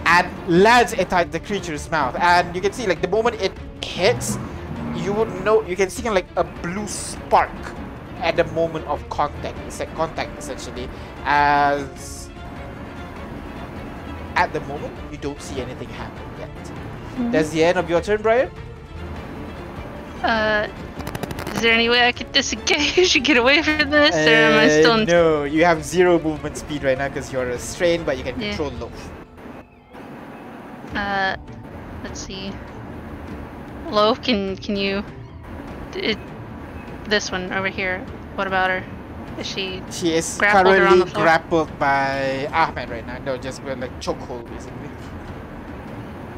[0.05, 2.15] and lands inside the creature's mouth.
[2.19, 3.51] And you can see like the moment it
[3.83, 4.37] hits,
[4.95, 7.49] you would know you can see like a blue spark
[8.19, 9.57] at the moment of contact,
[9.95, 10.89] contact essentially,
[11.25, 12.29] as
[14.35, 17.31] at the moment you don't see anything happen yet.
[17.31, 18.51] That's the end of your turn, Brian.
[20.21, 20.67] Uh,
[21.55, 24.67] is there any way I could disengage and get away from this, or am I
[24.67, 25.05] still Uh, in?
[25.05, 28.49] no, you have zero movement speed right now because you're restrained, but you can Yeah.
[28.49, 29.11] control loaf.
[30.93, 31.35] Uh,
[32.03, 32.51] let's see.
[33.89, 35.03] Loaf, can can you?
[35.95, 36.17] It,
[37.07, 37.99] this one over here.
[38.35, 38.83] What about her?
[39.39, 39.81] Is she?
[39.91, 43.17] She is Grappled currently grappled by Ahmed right now.
[43.19, 44.89] No, just with like chokehold basically.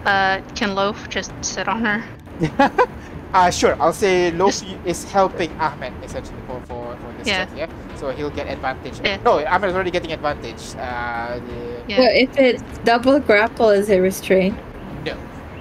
[0.05, 2.03] Uh, can Loaf just sit on her?
[3.33, 3.75] Uh, sure.
[3.81, 7.45] I'll say Loaf is helping Ahmed essentially for, for, for this Yeah.
[7.45, 7.95] check, yeah?
[7.97, 8.99] So he'll get advantage.
[9.03, 9.17] Yeah.
[9.23, 10.75] No, Ahmed is already getting advantage.
[10.75, 11.99] Uh, the, Yeah.
[11.99, 14.57] Well, if it's double grapple, is it restrained?
[15.05, 15.15] no,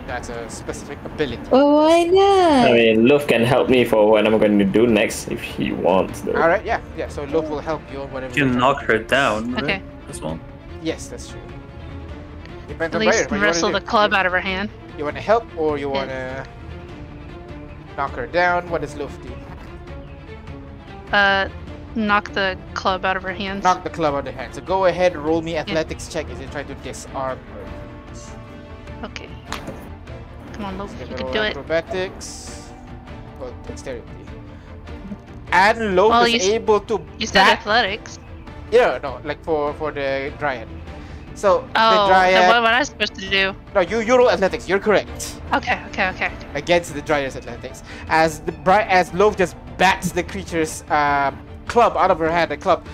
[0.06, 1.42] that's a specific ability.
[1.50, 2.68] Well, why not?
[2.68, 5.72] I mean, Love can help me for what I'm going to do next if he
[5.72, 6.20] wants.
[6.20, 6.32] Though.
[6.34, 7.08] Alright, yeah, yeah.
[7.08, 8.32] So Loaf will help you on whatever.
[8.38, 9.04] You can knock her do.
[9.04, 9.64] down, right?
[9.64, 9.82] Okay.
[10.08, 10.38] As well.
[10.82, 11.40] Yes, that's true.
[12.68, 14.70] Depends At on least Brian, wrestle the club out of her hand.
[14.98, 16.46] You want to help or you want to
[17.96, 18.68] knock her down?
[18.70, 19.32] What does Loaf do?
[21.12, 21.48] Uh,
[21.94, 23.64] knock the club out of her hands.
[23.64, 24.56] Knock the club out of her hands.
[24.56, 29.04] So go ahead, roll me athletics check as you try to disarm her.
[29.04, 29.28] Okay.
[30.52, 31.50] Come on, Give you can do it.
[31.50, 32.72] Acrobatics.
[33.38, 34.06] Well, dexterity.
[35.52, 38.18] And Loaf Well, is you able to You said athletics.
[38.70, 40.68] Yeah, no, like for for the Dryad.
[41.36, 42.34] So the Oh, Dryad.
[42.34, 43.54] then what, what am I supposed to do?
[43.74, 44.68] No, you you roll athletics.
[44.68, 45.40] You're correct.
[45.52, 46.32] Okay, okay, okay.
[46.54, 47.82] against the Dryad's athletics.
[48.08, 52.50] As the bright as Loaf just bats the creature's um, club out of her hand,
[52.50, 52.86] the club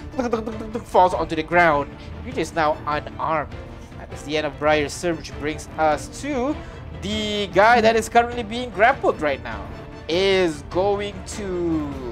[0.85, 1.89] falls onto the ground.
[2.27, 3.55] It is now unarmed.
[4.01, 6.55] And that's the end of Briar's which brings us to
[7.01, 9.66] the guy that is currently being grappled right now.
[10.09, 12.12] Is going to.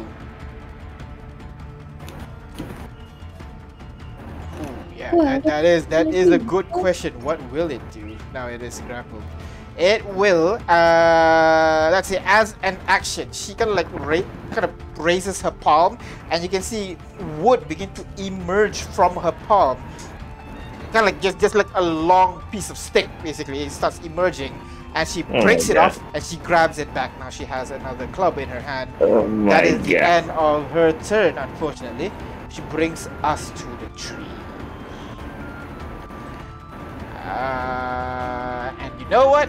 [5.12, 7.23] Yeah, Well, that, that is that is a good question.
[7.23, 9.24] What will it do now it is grappled?
[9.77, 14.73] It will, uh, let's say, as an action, she kind of like ra- kind of
[14.99, 15.99] raises her palm,
[16.31, 19.78] and you can see wood begin to emerge from her palm.
[20.93, 23.62] Kind of like just just like a long piece of stick, basically.
[23.62, 24.55] It starts emerging,
[24.95, 25.78] and she Oh breaks my it God.
[25.78, 27.19] off, and she grabs it back.
[27.19, 28.91] Now she has another club in her hand.
[29.01, 32.12] Oh my That is the end of her turn, unfortunately.
[32.49, 34.30] She brings us to the tree.
[37.31, 39.48] Uh, and you know what?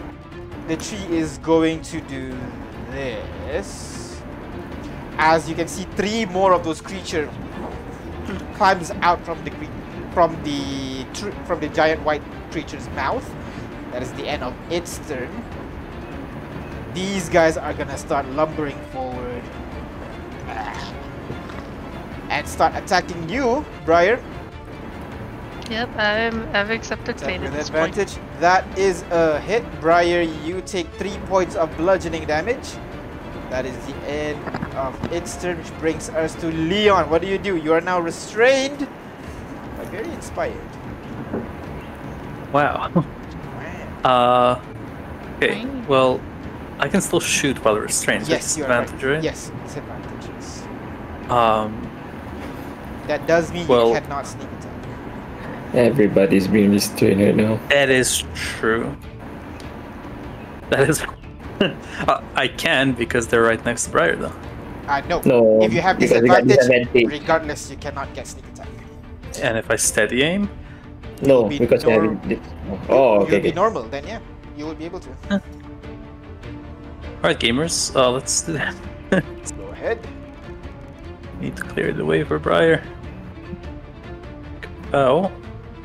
[0.68, 2.32] The tree is going to do
[2.92, 4.22] this.
[5.18, 7.28] As you can see, three more of those creatures
[8.54, 9.50] climbs out from the
[10.14, 11.04] from the
[11.44, 12.22] from the giant white
[12.52, 13.28] creature's mouth.
[13.90, 15.30] That is the end of its turn.
[16.94, 19.42] These guys are gonna start lumbering forward
[22.30, 24.22] and start attacking you, Briar.
[25.72, 27.96] Yep, I'm, I've accepted Attack fate at with this point.
[27.96, 28.18] advantage.
[28.40, 29.64] That is a hit.
[29.80, 32.68] Briar, you take three points of bludgeoning damage.
[33.48, 34.38] That is the end
[34.76, 37.08] of its turn, which brings us to Leon.
[37.08, 37.56] What do you do?
[37.56, 38.86] You are now restrained,
[39.78, 40.60] but very inspired.
[42.52, 42.90] Wow.
[42.94, 43.04] Wow.
[44.04, 44.60] Uh,
[45.36, 45.62] okay.
[45.62, 45.86] Fine.
[45.86, 46.20] Well,
[46.80, 48.26] I can still shoot while restrained.
[48.28, 48.82] Yes, That's you are right.
[48.82, 49.22] advantage, right?
[49.22, 50.62] Yes, disadvantages.
[51.30, 51.88] Um,
[53.06, 54.61] That does mean Well- you cannot sneak attack.
[55.74, 57.58] Everybody's being restrained right now.
[57.68, 58.94] that is true.
[60.70, 61.02] That is.
[61.60, 64.32] uh, I can because they're right next to Briar, though.
[64.88, 65.20] Uh, no.
[65.24, 67.20] No, If you have because we got disadvantage, disadvantage.
[67.20, 68.68] regardless, you cannot get sneak attack.
[69.40, 70.50] And if I steady aim,
[71.22, 72.40] No, be because we norm- have.
[72.90, 73.32] Oh, okay.
[73.32, 73.52] You'll be okay.
[73.54, 74.20] normal, then yeah,
[74.56, 75.08] you will be able to.
[77.18, 78.74] Alright, gamers, uh, let's do that.
[79.56, 79.98] Go ahead.
[81.40, 82.82] Need to clear the way for Briar.
[84.90, 85.30] Bow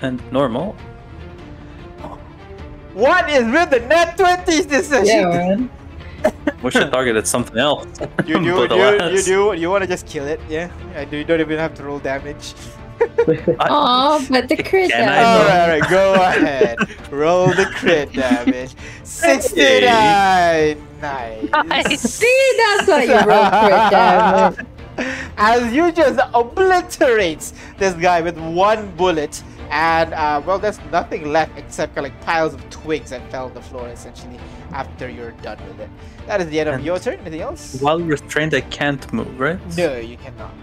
[0.01, 0.75] and normal.
[2.93, 5.29] What is with the nat 20s this Yeah, session?
[5.29, 5.69] man.
[6.63, 7.85] We should target at something else.
[8.25, 10.71] You do, But you, you do, you want to just kill it, yeah?
[10.95, 12.55] I do, you don't even have to roll damage.
[13.69, 15.07] oh, but the crit damage.
[15.19, 16.77] Alright, alright, go ahead.
[17.11, 18.73] Roll the crit damage.
[19.03, 20.83] 69!
[20.99, 21.49] Nice.
[21.51, 22.01] Nice.
[22.01, 24.65] See, that's why you roll crit damage.
[25.37, 31.57] As you just obliterates this guy with one bullet, and uh, well, there's nothing left
[31.57, 34.39] except kind of like piles of twigs that fell on the floor essentially
[34.72, 35.89] after you're done with it.
[36.26, 37.19] That is the end of And- your turn.
[37.19, 37.80] Anything else?
[37.81, 39.60] While restrained, I can't move, right?
[39.77, 40.53] No, you cannot.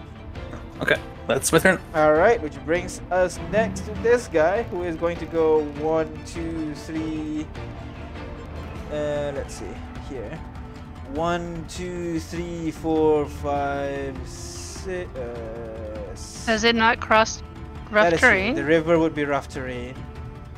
[0.80, 0.96] Okay,
[1.28, 1.78] that's my turn.
[1.94, 6.74] Alright, which brings us next to this guy who is going to go one, two,
[6.74, 7.46] three.
[8.90, 9.66] Uh, let's see
[10.08, 10.38] here.
[11.12, 15.08] One, two, three, four, five, six.
[15.16, 16.14] Uh,
[16.46, 17.42] Has it not crossed
[17.90, 18.54] that rough is terrain?
[18.54, 19.94] The river would be rough terrain.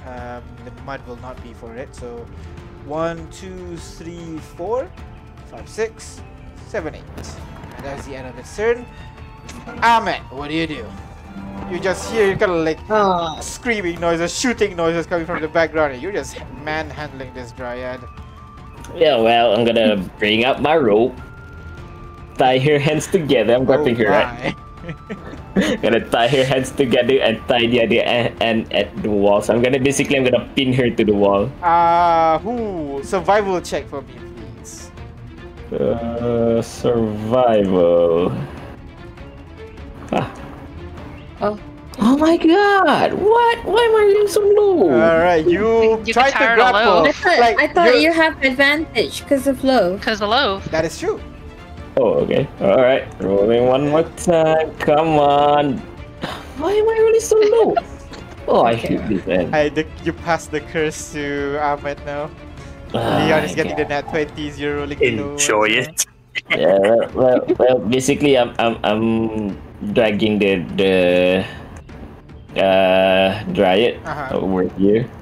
[0.07, 1.95] Um, the mud will not be for it.
[1.95, 2.27] So,
[2.85, 4.91] one, two, three, four,
[5.51, 6.21] five, six,
[6.69, 7.03] seven, eight.
[7.77, 8.87] And that's the end of its turn.
[9.83, 10.87] Ahmed, what do you do?
[11.71, 15.95] You just hear kind of like Aw, screaming noises, shooting noises coming from the background,
[15.95, 18.01] and you're just manhandling this dryad.
[18.95, 21.15] Yeah, well, I'm gonna bring up my rope,
[22.39, 23.55] tie her hands together.
[23.55, 24.55] I'm grabbing her, right?
[25.57, 25.77] my.
[25.83, 29.41] gonna tie her hands together and tie the other end, end at the wall.
[29.41, 31.51] So I'm gonna basically I'm gonna pin her to the wall.
[31.63, 33.01] Uh, who?
[33.03, 34.15] Survival check for me,
[34.61, 34.91] please.
[35.73, 38.31] Uh, survival.
[40.13, 40.31] Ah.
[41.41, 41.59] Oh.
[41.99, 43.15] Oh my god!
[43.15, 43.65] What?
[43.65, 44.93] Why am I getting so low?
[44.93, 47.09] Alright, you, You tried can to grapple.
[47.09, 49.97] I thought, Like, I thought you're- have advantage because of low.
[49.97, 50.61] Because of low.
[50.71, 51.19] That is true.
[51.97, 52.47] Oh, okay.
[52.61, 53.09] Alright.
[53.21, 54.71] Rolling one more time.
[54.79, 55.79] Come on.
[56.61, 57.75] Why am I really so low?
[58.49, 58.95] Oh, I Okay.
[58.95, 59.51] hate this end.
[59.51, 62.31] I, the, you pass the curse to Ahmed now.
[62.95, 63.83] Ah, Leon is getting okay.
[63.83, 66.07] the nat 20s, you're rolling the low Enjoy it.
[66.55, 69.59] yeah, well, well, well, basically, I'm, I'm, I'm
[69.93, 70.95] dragging the, the,
[72.55, 74.39] uh, dryad Uh-huh.
[74.39, 75.03] over here yeah.
[75.03, 75.16] Alright.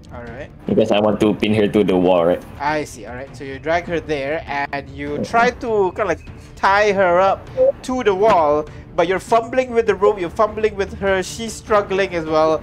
[0.66, 2.43] Because I want to pin her to the wall, right?
[2.59, 3.07] I see.
[3.07, 6.27] Alright, so you drag her there and you try to kind of like
[6.57, 7.49] tie her up
[7.82, 8.66] to the wall,
[8.97, 12.62] but you're fumbling with the rope, you're fumbling with her, she's struggling as well.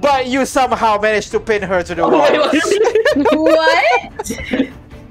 [0.00, 2.28] But you somehow managed to pin her to the wall.
[3.44, 4.26] what?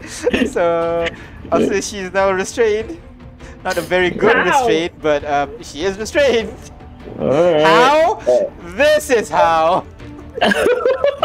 [0.50, 1.08] so
[1.52, 3.02] I'll she's now restrained.
[3.64, 4.44] Not a very good How?
[4.44, 6.54] restraint, but um, she is restrained.
[7.20, 7.64] Alright.
[7.64, 8.22] How?
[8.76, 9.86] This is how.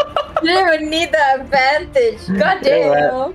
[0.42, 2.26] You don't need the advantage.
[2.40, 3.32] God damn.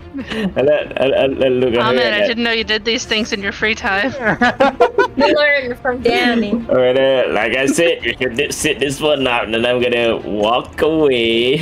[0.58, 1.82] And then, and, and, and look at her.
[1.82, 4.12] Ahmed, I didn't know you did these things in your free time.
[5.18, 6.54] You learn from Danny.
[6.70, 10.18] Alright, uh, like I said, you can sit this one out, and then I'm gonna
[10.18, 11.58] walk away.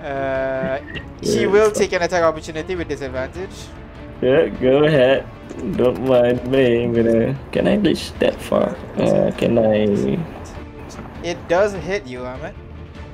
[0.00, 0.78] Uh,
[1.22, 3.66] she will take an attack opportunity with disadvantage.
[4.22, 5.28] yeah, go ahead.
[5.76, 6.84] Don't mind me.
[6.84, 7.38] I'm gonna.
[7.52, 8.74] Can I reach that far?
[8.96, 10.16] Uh, can I?
[11.22, 12.54] It does hit you, Ahmed.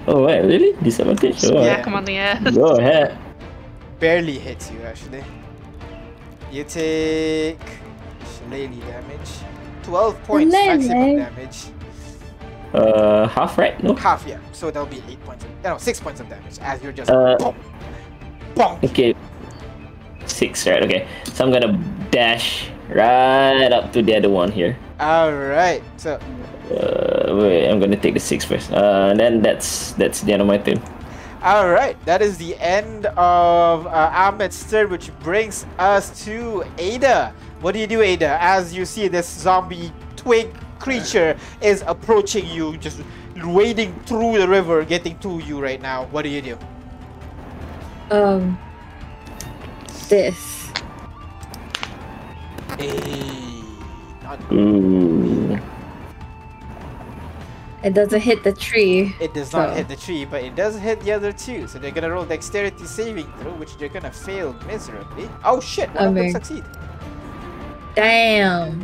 [0.09, 0.73] Oh wait, really?
[0.83, 1.45] Disadvantage?
[1.45, 2.55] Oh, Yeah, come on the ass.
[2.55, 3.19] Go ahead.
[4.01, 5.23] Barely hits you, actually.
[6.51, 7.61] You take
[8.25, 9.31] shillelagh damage.
[9.83, 11.67] 12 points maximum damage.
[12.73, 13.83] Uh, half right?
[13.83, 13.95] No.
[13.95, 14.39] Half, yeah.
[14.53, 15.45] So that'll be 8 points.
[15.45, 17.11] Of, no, 6 points of damage as you're just.
[17.11, 17.57] Uh, bonk,
[18.55, 18.85] bonk.
[18.85, 19.15] Okay.
[20.25, 20.83] Six, right?
[20.85, 21.07] Okay.
[21.33, 21.77] So I'm gonna
[22.11, 24.79] dash right up to the other one here.
[25.01, 26.19] Alright, so
[26.71, 28.71] Uh, wait, I'm gonna take the six first.
[28.73, 30.81] Uh, and then that's that's the end of my turn.
[31.43, 37.33] All right, that is the end of uh, Ahmed's turn, which brings us to Ada.
[37.61, 42.77] What do you do, Ada, as you see this zombie twig creature is approaching you,
[42.79, 43.01] just
[43.37, 46.07] wading through the river, getting to you right now?
[46.07, 46.59] What do you do?
[48.11, 48.59] Um,
[50.09, 50.71] this.
[52.79, 53.63] Hey,
[54.23, 55.38] not Ooh.
[57.85, 59.15] It doesn't hit the tree.
[59.21, 61.69] It does not hit the tree, but it does hit the other two.
[61.69, 65.31] So they're gonna roll dexterity saving throw, which they're gonna fail miserably.
[65.45, 65.89] Oh shit!
[65.95, 66.33] One of them Okay.
[66.33, 66.65] succeed.
[67.95, 68.83] Damn.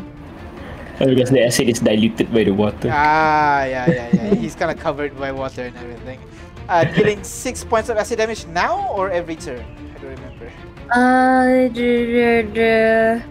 [1.00, 2.88] Oh, because the acid is diluted by the water.
[2.92, 4.34] Ah, yeah, yeah, yeah.
[4.42, 6.20] He's kind of covered by water and everything.
[6.68, 9.58] Uh, dealing six points of acid damage now or every turn?
[9.60, 10.52] I don't remember.
[10.94, 13.26] Uh, duh, duh, duh.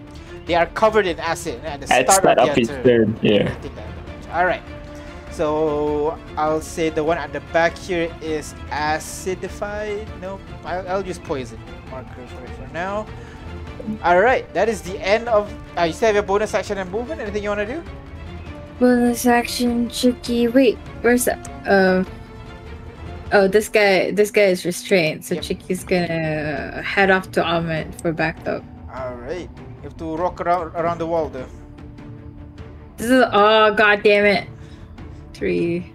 [0.46, 2.84] They are covered in acid at the At start, start of of their his turn.
[2.84, 3.48] turn, yeah.
[3.60, 4.28] They take that damage.
[4.30, 4.62] All right.
[5.34, 10.06] So I'll say the one at the back here is acidified.
[10.20, 11.58] No, I'll, I'll use poison
[11.90, 13.04] marker for it for now.
[14.04, 15.52] All right, that is the end of.
[15.76, 17.20] Uh, you still have your bonus action and movement.
[17.20, 17.82] Anything you want to do?
[18.78, 20.46] Bonus action, Chicky.
[20.46, 21.48] Wait, where's that?
[21.66, 22.04] Uh.
[23.32, 24.12] Oh, this guy.
[24.12, 25.42] This guy is restrained, so Yep.
[25.42, 28.62] Chicky's gonna head off to Ahmed for backup.
[28.94, 29.50] All right.
[29.82, 31.48] You have to rock around around the wall though.
[32.96, 33.24] This is.
[33.32, 34.48] Oh, god damn it.
[35.34, 35.92] Three.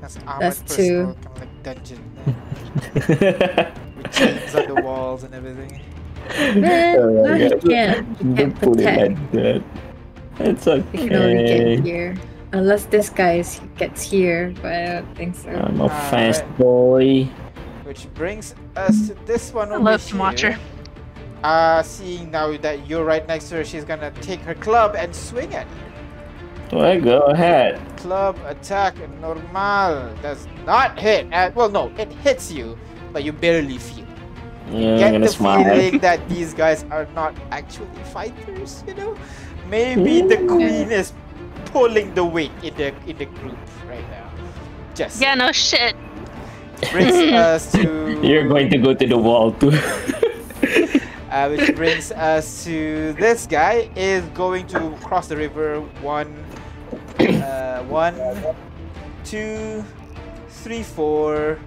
[0.00, 1.20] That's Ahmed That's personal two.
[1.22, 5.80] kind of like dungeon uh, with chains on the walls and everything.
[6.60, 8.18] Man, Oh my no, he can't.
[8.18, 9.18] He Don't can't put it protect.
[9.18, 9.62] like that.
[10.40, 12.16] It's He can only get here.
[12.52, 15.50] Unless this guy is, gets here, but I don't think so.
[15.50, 16.10] I'm a Alright.
[16.10, 17.24] fast boy.
[17.84, 20.18] Which brings us to this one I over love to here.
[20.20, 20.44] watch.
[21.42, 25.14] Uh, seeing now that you're right next to her, she's gonna take her club and
[25.14, 25.91] swing at you.
[26.72, 27.80] Well, go ahead.
[27.98, 31.32] Club attack normal does not hit.
[31.32, 32.78] Uh, well, no, it hits you,
[33.12, 34.06] but you barely feel.
[34.70, 35.62] Yeah, Get I'm the smile.
[35.64, 38.82] feeling that these guys are not actually fighters.
[38.86, 39.16] You know,
[39.68, 41.12] maybe the queen is
[41.66, 44.30] pulling the weight in the in the group right now.
[44.94, 45.94] Just Yeah, no shit.
[46.90, 49.72] brings us to You're going to go to the wall too.
[51.30, 56.32] uh, which brings us to this guy is going to cross the river one
[57.20, 58.14] uh, one
[59.24, 59.84] two
[60.48, 61.58] three four.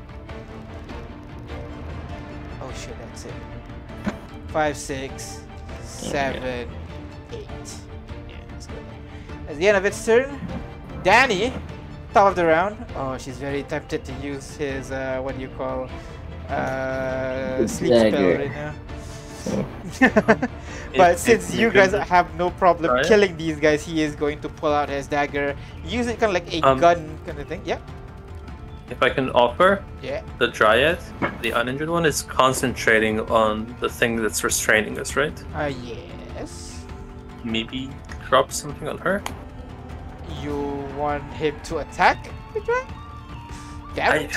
[2.61, 3.33] Oh shit that's it.
[4.47, 5.41] Five six
[5.83, 6.69] seven
[7.31, 7.47] eight.
[8.29, 8.85] Yeah that's good.
[9.49, 10.39] At the end of its turn
[11.03, 11.53] danny
[12.13, 12.77] top of the round.
[12.95, 15.89] Oh she's very tempted to use his uh, what do you call
[16.49, 18.73] uh, sleep spell right now
[20.95, 23.05] but since you guys have no problem Alright.
[23.05, 25.55] killing these guys, he is going to pull out his dagger,
[25.85, 27.61] use it kind of like a Um, gun kind of thing.
[27.65, 27.79] Yeah,
[28.89, 30.21] If I can offer, yeah.
[30.37, 30.99] the Dryad,
[31.41, 35.33] the uninjured one, is concentrating on the thing that's restraining us, right?
[35.55, 36.85] Uh, yes.
[37.43, 37.89] Maybe
[38.29, 39.21] drop something on her?
[40.41, 40.55] You
[40.97, 42.29] want him to attack?
[42.53, 42.93] the dragon?
[43.95, 44.29] Damn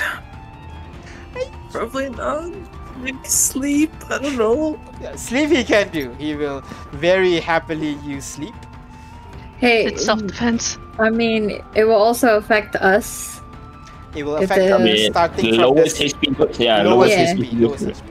[1.35, 2.51] I, probably not.
[2.99, 3.91] Maybe sleep.
[4.09, 4.79] I don't know.
[5.01, 6.11] Yeah, sleep he can do.
[6.19, 6.61] He will
[6.91, 8.55] very happily use sleep.
[9.57, 10.77] Hey, It's self defense.
[10.99, 13.39] I mean, it will also affect us.
[14.15, 16.59] It will If affect the- us Yeah, starting from lowest the HP.
[16.59, 17.33] Yeah, lowest lowest Yeah.
[17.33, 17.43] HP.
[17.43, 18.01] HP Lowest goes.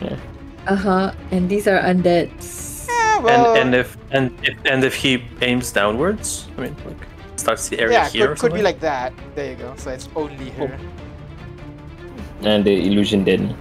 [0.00, 0.18] HP.
[0.66, 1.12] Uh huh.
[1.30, 2.86] And these are undeads.
[2.88, 7.00] Yeah, well, and and if and if and if he aims downwards, I mean, like
[7.36, 8.24] starts the area yeah, here.
[8.24, 9.12] or could, could be like that.
[9.34, 9.74] There you go.
[9.76, 10.72] So it's only her.
[12.42, 13.56] And the illusion then.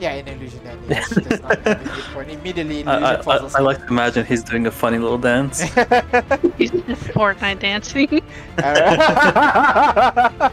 [0.00, 0.78] Yeah, in illusion then.
[0.88, 2.30] Yeah, she does not have a hit point.
[2.30, 5.18] Immediately, I, illusion I, falls I, I like to imagine he's doing a funny little
[5.18, 5.60] dance.
[6.58, 6.72] He's
[7.14, 8.08] Fortnite dancing.
[8.62, 10.52] Alright.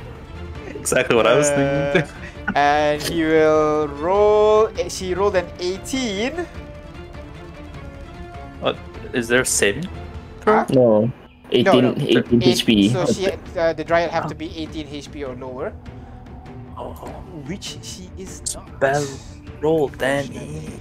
[0.76, 2.04] exactly what I was thinking.
[2.04, 4.70] Uh, and he will roll.
[4.90, 6.34] She rolled an 18.
[8.60, 8.78] What
[9.14, 9.86] is there a saving?
[10.46, 10.66] Huh?
[10.70, 11.12] No.
[11.52, 11.92] 18, no.
[11.98, 12.92] 18 Eight- HP.
[12.92, 13.28] So she,
[13.58, 15.74] uh, the dryad have to be 18 HP or lower,
[16.78, 16.92] Oh,
[17.46, 18.80] which she is not.
[18.80, 19.06] bell
[19.62, 20.80] roll, Danny.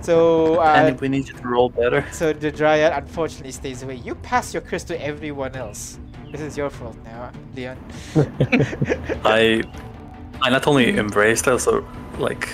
[0.00, 2.06] So, Danny, uh, we need you to roll better.
[2.12, 3.96] so the dryad unfortunately stays away.
[3.96, 5.98] You pass your curse to everyone else.
[6.32, 7.78] This is your fault now, Leon.
[9.24, 9.62] I
[10.42, 11.86] I not only embraced, I also
[12.18, 12.48] like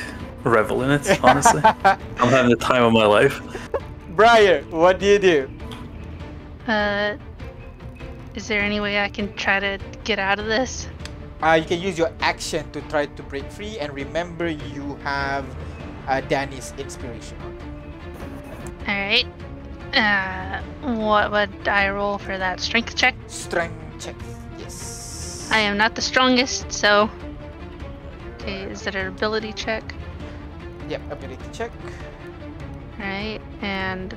[0.45, 1.25] revel in it.
[1.25, 3.41] Honestly, I'm having the time of my life.
[4.11, 5.51] Briar, what do you do?
[6.69, 7.17] Uh,
[8.35, 10.89] is there any way I can try to get out of this?
[11.43, 15.45] Uh, you can use your action to try to break free, and remember you have
[16.09, 17.37] uh, Danny's inspiration.
[18.87, 19.27] All right.
[19.95, 20.61] Uh,
[20.97, 23.15] what would I roll for that strength check?
[23.27, 24.17] Strength check.
[24.59, 25.49] Yes.
[25.53, 27.11] I am not the strongest, so.
[28.41, 29.83] Okay, is it an ability check?
[30.89, 31.71] Yep, ability check.
[32.99, 34.17] Right, and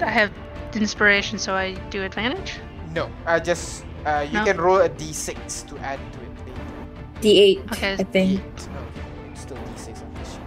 [0.00, 0.32] I have
[0.74, 2.58] inspiration, so I do advantage.
[2.94, 4.44] No, I just uh, you No.
[4.44, 7.60] can roll a d6 to add to it later.
[7.60, 7.92] D8, Okay.
[7.94, 8.40] I think.
[8.40, 8.68] Eight.
[8.68, 10.40] Okay, still d6 on this sheet.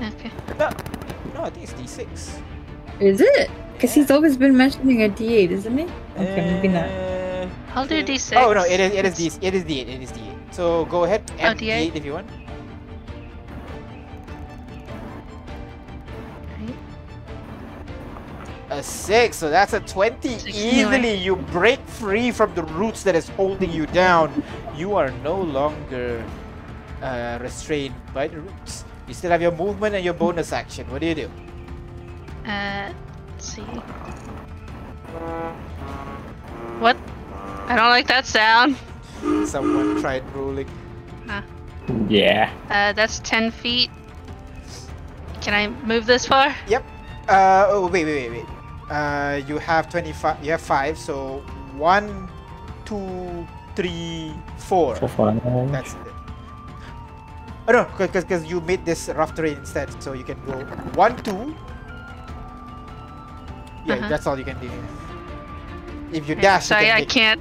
[0.00, 0.58] Yeah, d8.
[0.58, 0.68] No,
[1.34, 2.02] no, I think it's d6.
[3.00, 3.50] Is it?
[3.74, 5.84] Because he's always been mentioning a D8, isn't he?
[6.16, 6.84] Okay, maybe not.
[6.86, 8.02] Uh, I'll do.
[8.04, 8.36] D6.
[8.36, 10.54] Oh no, it is it is d it is d8 it is d8.
[10.54, 11.90] So go ahead add D8?
[11.90, 12.28] d8 if you want.
[18.72, 20.38] A six, so that's a twenty.
[20.38, 21.16] Six Easily, anyway.
[21.16, 24.32] you break free from the roots that is holding you down.
[24.74, 26.24] You are no longer
[27.02, 28.86] uh, restrained by the roots.
[29.06, 30.88] You still have your movement and your bonus action.
[30.90, 31.30] What do you do?
[32.48, 32.94] Uh,
[33.28, 33.60] let's see.
[36.80, 36.96] What?
[37.68, 38.76] I don't like that sound.
[39.44, 40.68] Someone tried rolling.
[42.08, 42.50] Yeah.
[42.70, 43.90] Uh, that's 10 feet.
[45.42, 46.54] Can I move this far?
[46.68, 46.84] Yep.
[47.28, 48.61] Uh, oh, wait, wait, wait, wait.
[48.90, 51.38] Uh, you have 25, you have 5, so
[51.76, 52.28] one,
[52.84, 54.96] two, three, four.
[54.96, 55.32] So far.
[55.70, 55.98] That's it.
[57.68, 60.52] Oh no, because because you made this rough terrain instead, so you can go
[60.98, 61.54] one, two.
[63.86, 64.08] Yeah, Uh-huh.
[64.08, 64.68] that's all you can do.
[66.12, 67.40] If you Okay, dash, So you I, can I make- can't.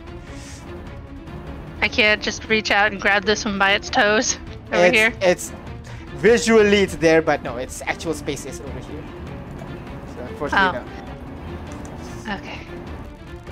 [1.82, 4.38] I can't just reach out and grab this one by its toes
[4.72, 5.14] over it's, here.
[5.22, 5.52] It's
[6.18, 9.04] visually it's there, but no, its actual space is over here.
[10.16, 11.01] So unfortunately, Oh.
[12.32, 12.60] Okay.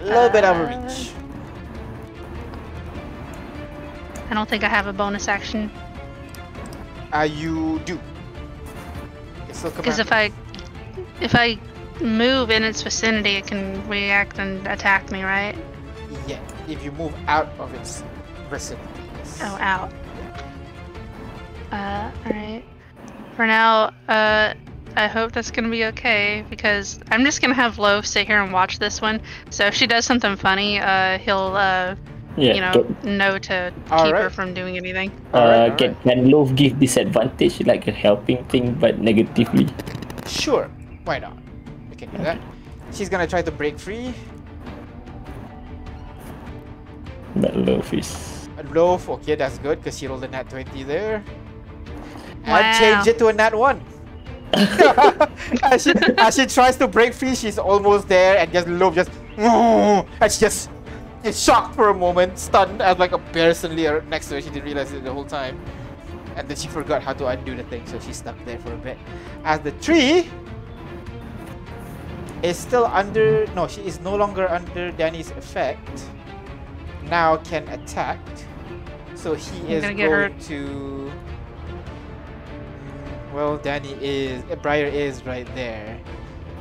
[0.02, 1.12] A little bit out of Uh, reach.
[4.30, 5.72] I don't think I have a bonus action
[7.12, 8.00] Uh, you do.
[9.76, 10.32] Because if I,
[11.20, 11.58] if I
[12.00, 15.56] move in its vicinity, it can react and attack me, right?
[16.28, 18.04] yeah, if you move out of its
[18.50, 18.88] vicinity.
[19.18, 19.40] yes.
[19.42, 19.92] Oh, out.
[21.72, 22.64] Uh, alright.
[23.36, 24.54] For now, uh,
[24.96, 28.52] I hope that's gonna be okay because I'm just gonna have Loaf sit here and
[28.52, 29.22] watch this one.
[29.50, 31.96] So if she does something funny, uh, he'll, uh,
[32.38, 32.54] Yeah.
[32.54, 35.12] you know, Get, know to keep her from doing anything.
[35.34, 39.68] Alright, uh, get can Love give disadvantage like a helping thing, but negatively.
[40.28, 40.70] Sure,
[41.06, 41.38] why not?
[41.90, 42.40] We can do that.
[42.92, 44.14] She's gonna try to break free.
[47.36, 48.50] But Love is.
[48.58, 51.24] A loaf, okay, that's good because she rolled a nat 20 there.
[52.48, 52.58] Wow.
[52.58, 53.82] And change it to a nat 1.
[55.64, 59.12] as, she, as she tries to break free, she's almost there, and just loaf just.
[59.40, 60.70] And she just
[61.24, 64.42] is shocked for a moment, stunned as like a suddenly next to her.
[64.42, 65.60] She didn't realize it the whole time.
[66.36, 68.78] And then she forgot how to undo the thing, so she's stuck there for a
[68.78, 68.98] bit.
[69.44, 70.30] As the tree
[72.44, 73.46] is still under.
[73.56, 76.04] No, she is no longer under Danny's effect.
[77.04, 78.20] Now can attack.
[79.16, 80.99] So he I'm is gonna get her- going to.
[83.34, 84.44] Well, Danny is.
[84.52, 85.98] Uh, Briar is right there.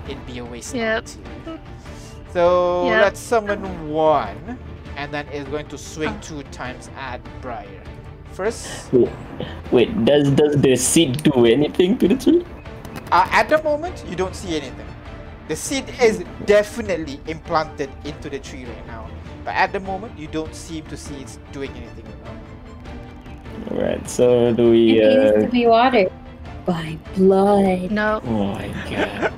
[0.07, 0.75] It'd be a waste.
[0.75, 1.05] Yep.
[1.07, 1.59] to.
[2.33, 3.01] So Yep.
[3.01, 4.59] let's summon one,
[4.97, 6.21] and then it's going to swing Oh.
[6.21, 7.65] two times at Briar.
[8.33, 9.09] First, Wait,
[9.73, 12.45] wait, does does the seed do anything to the tree?
[13.11, 14.87] uh, at the moment, you don't see anything.
[15.49, 19.09] The seed is definitely implanted into the tree right now,
[19.43, 22.05] but at the moment, you don't seem to see it's doing anything.
[23.71, 25.01] Right So do we?
[25.01, 26.13] It needs Uh, to be watered
[26.69, 27.91] by blood.
[27.91, 28.21] No.
[28.25, 29.33] oh my god.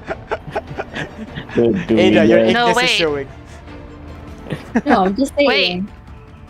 [1.55, 2.89] so do Ada, your Uh, No, Ignis is wait.
[2.89, 3.28] showing.
[4.85, 5.48] No, I'm just saying.
[5.48, 5.85] Wait.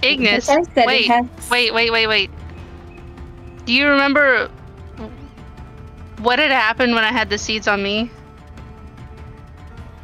[0.02, 2.30] Ignis, wait, has wait, wait, wait, wait.
[3.66, 4.50] Do you remember
[6.20, 8.10] what had happened when I had the seeds on me?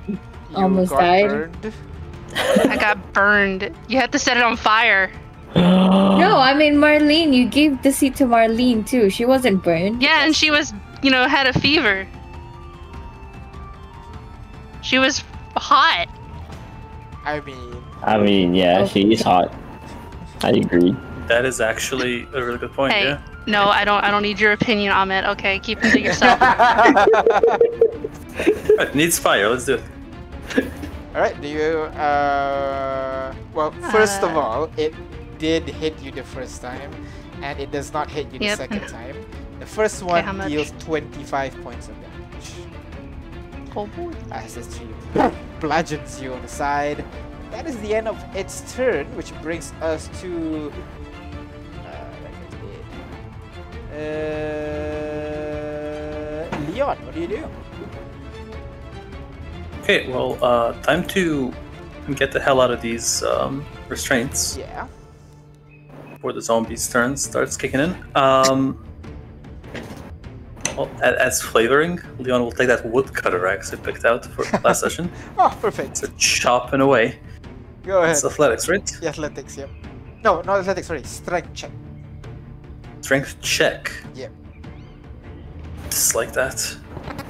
[0.06, 0.18] You
[0.54, 1.28] Almost got died.
[1.28, 1.72] burned.
[2.34, 3.74] I got burned.
[3.88, 5.10] You had to set it on fire.
[6.16, 7.32] No, I mean Marlene.
[7.32, 9.10] You gave the seed to Marlene too.
[9.10, 10.02] She wasn't burned.
[10.02, 10.72] Yeah, and she was,
[11.02, 12.06] you know, had a fever.
[14.82, 15.22] She was
[15.56, 16.06] hot.
[17.24, 19.52] I mean, I mean, yeah, she is hot.
[20.42, 20.94] I agree.
[21.26, 22.92] That is actually a really good point.
[22.92, 23.04] Hey.
[23.04, 23.20] Yeah.
[23.48, 24.02] No, I don't.
[24.04, 25.24] I don't need your opinion, Ahmed.
[25.24, 26.40] Okay, keep it to yourself.
[28.76, 29.48] Right, needs fire.
[29.48, 29.82] Let's do it.
[31.14, 31.40] All right.
[31.40, 31.62] Do you?
[31.96, 34.40] Uh, well, first of Uh.
[34.40, 34.92] all, it
[35.38, 36.90] did hit you the first time,
[37.42, 39.16] and it does not hit you the second time.
[39.60, 40.48] The first one much?
[40.48, 42.52] deals 25 points of damage.
[43.74, 44.12] oh boy.
[44.30, 44.88] As this tree
[45.60, 47.04] bludgeons you on the side.
[47.50, 50.72] That is the end of its turn, which brings us to.
[51.86, 52.04] Uh,
[53.96, 53.98] uh,
[56.70, 57.48] Leon, what do you do?
[59.82, 60.08] Okay.
[60.10, 61.52] Well, uh, time to
[62.14, 64.86] get the hell out of these um, restraints Yeah.
[66.26, 67.94] Before the zombies' turn starts kicking in.
[68.16, 68.82] Um.
[70.76, 75.10] Well, as flavoring, Leon will take that woodcutter axe I picked out for last session.
[75.38, 75.96] Oh, perfect.
[75.98, 77.18] So chopping away.
[77.84, 78.10] Go ahead.
[78.10, 78.90] It's athletics, right?
[79.00, 79.70] Yeah, athletics, yep.
[80.24, 81.04] No, not athletics, sorry.
[81.04, 81.70] Strength check.
[83.00, 83.92] Strength check.
[84.14, 84.32] Yep.
[85.88, 86.76] Just like that.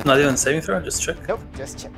[0.04, 1.16] Not even saving throw, just check.
[1.28, 1.92] Nope, just check.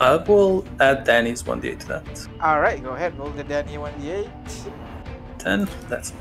[0.00, 2.28] I will add Danny's 1d8 to that.
[2.42, 3.18] Alright, go ahead.
[3.18, 4.30] Roll the Danny 1d8.
[5.38, 5.68] 10.
[5.88, 6.12] That's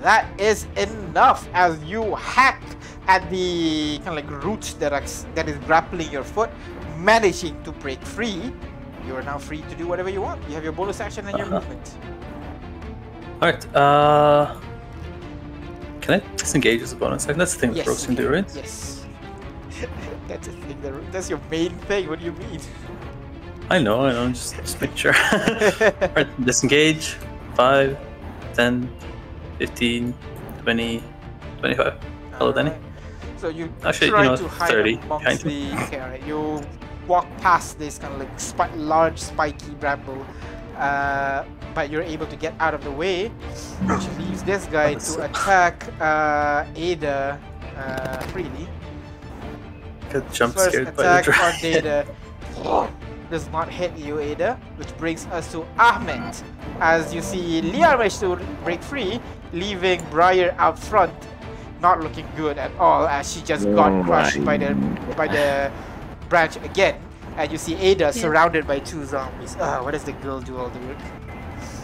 [0.00, 2.62] That is enough as you hack
[3.08, 5.02] at the kind of like roots that are,
[5.34, 6.50] that is grappling your foot,
[6.98, 8.52] managing to break free.
[9.06, 10.40] You are now free to do whatever you want.
[10.48, 11.60] You have your bonus action and your Uh-huh.
[11.60, 11.94] movement.
[13.42, 14.54] Alright, uh.
[16.00, 17.38] Can I disengage as a bonus action?
[17.38, 17.86] That's the thing that Yes.
[17.88, 18.46] rogues can do, right?
[18.54, 18.93] Yes.
[20.28, 20.80] That's a thing.
[20.82, 22.08] That, that's your main thing.
[22.08, 22.60] What do you mean?
[23.70, 25.14] I know, I know, just, just make sure.
[25.14, 27.16] Alright, disengage.
[27.54, 27.96] 5,
[28.54, 28.90] 10,
[29.58, 30.14] 15,
[30.62, 31.02] 20,
[31.60, 31.94] 25.
[32.32, 32.72] Hello, Danny.
[33.38, 36.20] So you Actually, you know, to hide 30 amongst the.
[36.26, 36.60] You
[37.06, 40.24] walk past this kind of like spi- large spiky bramble,
[40.76, 41.44] uh,
[41.74, 45.86] but you're able to get out of the way, which leaves this guy to attack
[46.00, 47.38] uh, Ada
[47.76, 48.68] uh, freely.
[50.14, 51.64] Got jump First scared by the attack on dragon.
[51.64, 52.06] Ada
[53.30, 56.36] does not hit you, Ada, which brings us to Ahmed.
[56.80, 59.20] As you see, Liam managed to break free,
[59.52, 61.12] leaving Briar out front,
[61.80, 64.44] not looking good at all, as she just got Oh crushed my.
[64.44, 64.74] by the
[65.16, 65.72] by the
[66.28, 67.00] branch again.
[67.36, 69.56] And you see Ada surrounded by two zombies.
[69.56, 70.98] Uh, what does the girl do all the work?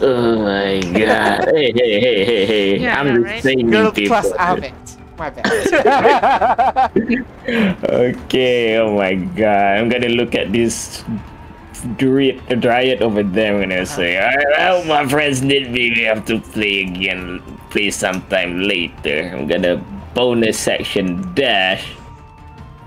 [0.00, 1.48] Oh my god.
[1.52, 2.78] hey, hey, hey, hey, hey.
[2.78, 3.42] Yeah, I'm I know, just right?
[3.42, 4.20] saying Girl people.
[4.20, 4.74] plus Ahmed.
[5.20, 5.44] My bad.
[7.84, 9.76] okay, oh my god.
[9.76, 11.04] I'm gonna look at this
[12.00, 15.92] druid, dryad over there I'll say, I, well, my friends need me.
[15.92, 19.28] We have to play again, play sometime later.
[19.36, 19.76] I'm gonna
[20.16, 21.84] bonus section dash.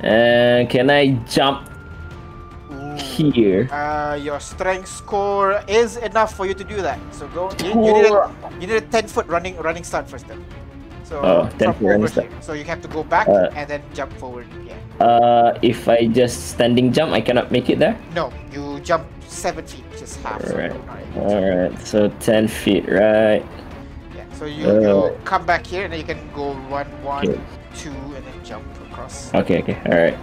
[0.02, 1.70] Uh, can I jump
[2.98, 3.70] here?
[3.70, 6.98] Uh, your strength score is enough for you to do that.
[7.14, 7.54] So go.
[7.62, 10.42] You, you need a, you need a ten foot running running start first then.
[11.04, 12.28] So Oh, 10 from foot running over start.
[12.32, 12.42] here.
[12.42, 14.48] So you have to go back Uh, and then jump forward.
[14.66, 14.76] Yeah.
[15.06, 17.98] Uh, if I just standing jump, I cannot make it there.
[18.16, 20.40] No, you jump seven feet, just half.
[20.48, 20.72] Alright.
[20.72, 21.36] you're not able to.
[21.36, 23.44] Alright, so 10 feet, right?
[24.16, 24.24] Yeah.
[24.40, 27.40] So you Uh, you come back here and then you can go one one Okay.
[27.76, 29.34] two and then jump across.
[29.34, 30.18] Okay, okay, alright.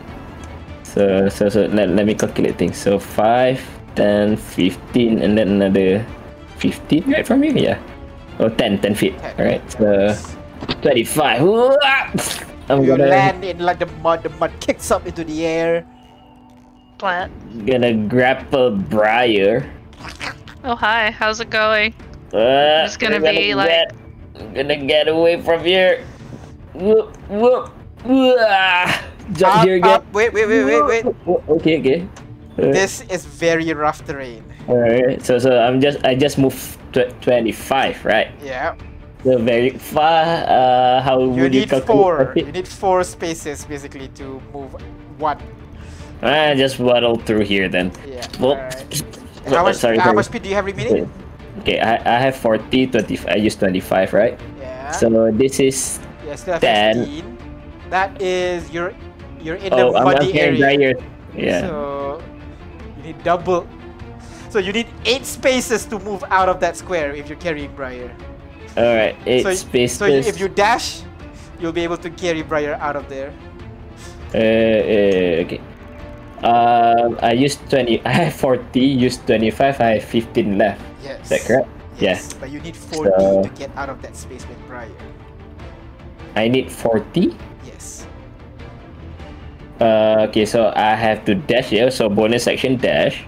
[0.83, 2.77] So, so, so let, let me calculate things.
[2.79, 3.61] So 5,
[3.95, 6.07] 10, 15, and then another
[6.59, 7.77] 15 right from here?
[7.77, 7.79] Yeah.
[8.41, 9.15] Oh, 10, 10 feet.
[9.19, 9.35] Ten.
[9.39, 10.17] Alright, so
[10.83, 11.41] 25.
[12.69, 14.23] I'm You gonna, land in like the mud.
[14.23, 15.87] The mud kicks up into the air.
[16.99, 17.33] Plant.
[17.67, 19.65] gonna grab grapple Briar.
[20.63, 21.95] Oh hi, how's it going?
[22.33, 23.93] Uh, It's gonna I'm be like- get-
[24.39, 26.05] I'm gonna get away from here.
[26.75, 27.71] Whoop, whoop,
[28.05, 28.37] whoop.
[28.41, 29.03] ah.
[29.33, 29.91] Jump Up, here again.
[29.91, 30.13] up.
[30.13, 31.05] Wait, wait, wait, wait, wait.
[31.49, 32.09] Okay, okay.
[32.59, 34.45] Uh, This is very rough terrain.
[34.69, 38.29] Alright, so so I'm just I just moved tw- 25, right?
[38.43, 38.75] Yeah.
[39.25, 40.25] So very far.
[40.49, 42.33] Uh, how You would need calculate four.
[42.35, 44.75] that You need four spaces basically to move
[45.19, 45.39] one.
[46.23, 47.93] Ah, just waddle through here then.
[48.07, 48.27] Yeah.
[48.41, 48.57] well.
[48.57, 49.77] Whoop, How much?
[49.77, 50.17] sorry, how sorry.
[50.17, 51.11] much speed do you have remaining?
[51.61, 53.27] Okay, I, I have 40, 25.
[53.29, 54.39] I use 25, right?
[54.61, 54.91] Yeah.
[54.93, 56.01] So this is.
[56.27, 57.05] yeah, still ten.
[57.05, 57.39] 15.
[57.91, 58.95] That is you're
[59.41, 60.95] you're in Oh, the I'm, I'm muddy carrying area.
[60.95, 61.07] Briar.
[61.37, 61.61] Yeah.
[61.69, 62.23] So
[62.99, 63.67] you need double.
[64.51, 68.15] So you need eight spaces to move out of that square if you're carrying Briar.
[68.77, 71.03] Alright, eight so, so if you dash,
[71.59, 73.35] you'll be able to carry Briar out of there.
[74.33, 75.61] Uh, uh, okay.
[76.43, 78.01] Um, I used 20.
[78.07, 80.81] I have 40, used 25, I have 15 left.
[81.03, 81.21] Yes.
[81.23, 81.69] Is that correct?
[81.99, 82.33] Yes.
[82.35, 84.89] But you need 40 So- to get out of that space with Briar.
[86.37, 87.37] I need 40.
[87.67, 88.07] Yes.
[89.81, 93.27] Uh, okay, so I have to dash here, so bonus action dash.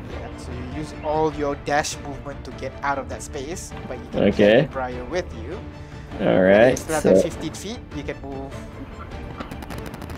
[1.04, 4.36] All your dash movement to get out of that space, but you can Okay.
[4.36, 5.58] carry Briar with you.
[6.20, 8.52] Alright, You still have so that 15 feet, you can move.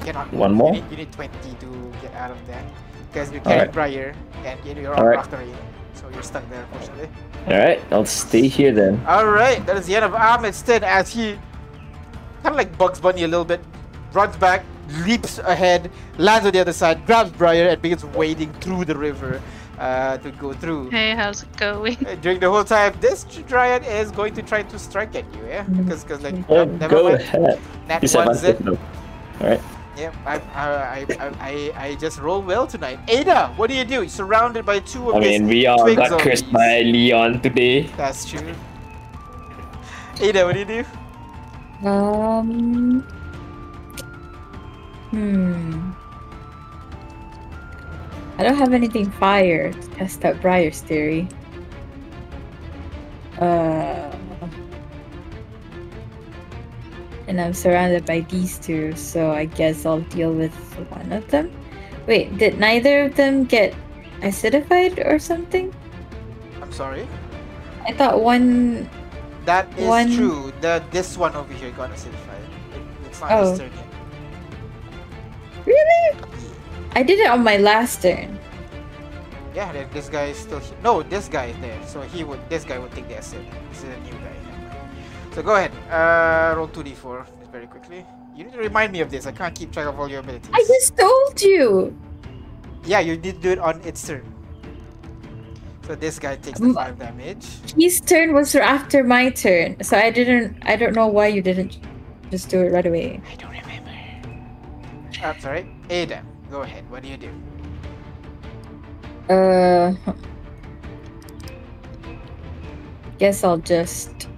[0.00, 0.74] You cannot One more?
[0.74, 2.64] You need, you need 20 to get out of that.
[3.12, 3.72] Because you're carrying Alright.
[3.72, 5.54] Briar and you- you're on rough terrain.
[5.94, 7.08] So you're stuck there, unfortunately.
[7.48, 9.00] alright, I'll stay here then.
[9.06, 11.38] Alright, that is the end of Ahmed's turn as he
[12.42, 13.60] kind of like Bugs Bunny a little bit,
[14.12, 14.64] runs back,
[15.06, 19.40] leaps ahead, lands on the other side, grabs Briar, and begins wading through the river
[19.78, 20.90] uh, to go through.
[20.90, 21.96] Hey, how's it going?
[22.06, 25.46] Uh, During the whole time, this Dryad is going to try to strike at you,
[25.46, 25.62] yeah?
[25.64, 27.20] Because, cause like, Oh, never go mind.
[27.20, 27.60] ahead.
[27.88, 28.78] Nat Use one advantage zip.
[29.40, 29.60] Alright.
[29.96, 32.98] Yep, I, I, I, I, I, I just roll well tonight.
[33.08, 33.94] Ada, what do you do?
[34.02, 37.82] You're surrounded by two of I mean, we all twig got cursed by Leon today.
[37.96, 38.54] That's true.
[40.20, 41.88] Ada, what do you do?
[41.88, 43.00] Um.
[45.10, 45.90] Hmm.
[48.36, 51.28] I don't have anything fire to test out Briar's theory.
[53.38, 54.10] Uh.
[57.26, 60.52] And I'm surrounded by these two, so I guess I'll deal with
[60.90, 61.50] one of them.
[62.06, 63.74] Wait, did neither of them get
[64.20, 65.72] acidified or something?
[66.60, 67.08] I'm sorry.
[67.86, 68.88] I thought one.
[69.46, 70.52] That is One- true.
[70.60, 72.44] The this one over here got acidified.
[72.74, 73.50] It, it's not Oh.
[73.50, 73.86] his turn yet.
[75.66, 76.20] Really?
[76.94, 78.38] I did it on my last turn.
[79.54, 80.76] Yeah, this guy is still here.
[80.82, 81.78] No, this guy is there.
[81.86, 82.40] So he would.
[82.48, 83.44] This guy would take the acid.
[83.70, 84.34] This is a new guy.
[85.34, 85.70] So go ahead.
[85.90, 88.04] Uh, roll two d4 very quickly.
[88.34, 89.26] You need to remind me of this.
[89.26, 90.50] I can't keep track of all your abilities.
[90.52, 91.94] I just told you!
[92.84, 94.26] Yeah, you did do it on its turn.
[95.86, 96.74] So this guy takes the Mm.
[96.74, 97.46] five damage.
[97.78, 100.56] His turn was after my turn, so I didn't.
[100.62, 101.78] I don't know why you didn't
[102.30, 103.20] just do it right away.
[103.30, 103.90] I don't remember.
[105.22, 105.66] I'm sorry.
[105.90, 106.22] Ada,
[106.54, 106.88] go ahead.
[106.88, 107.30] What do you do?
[109.28, 109.92] Uh,
[113.18, 114.28] guess I'll just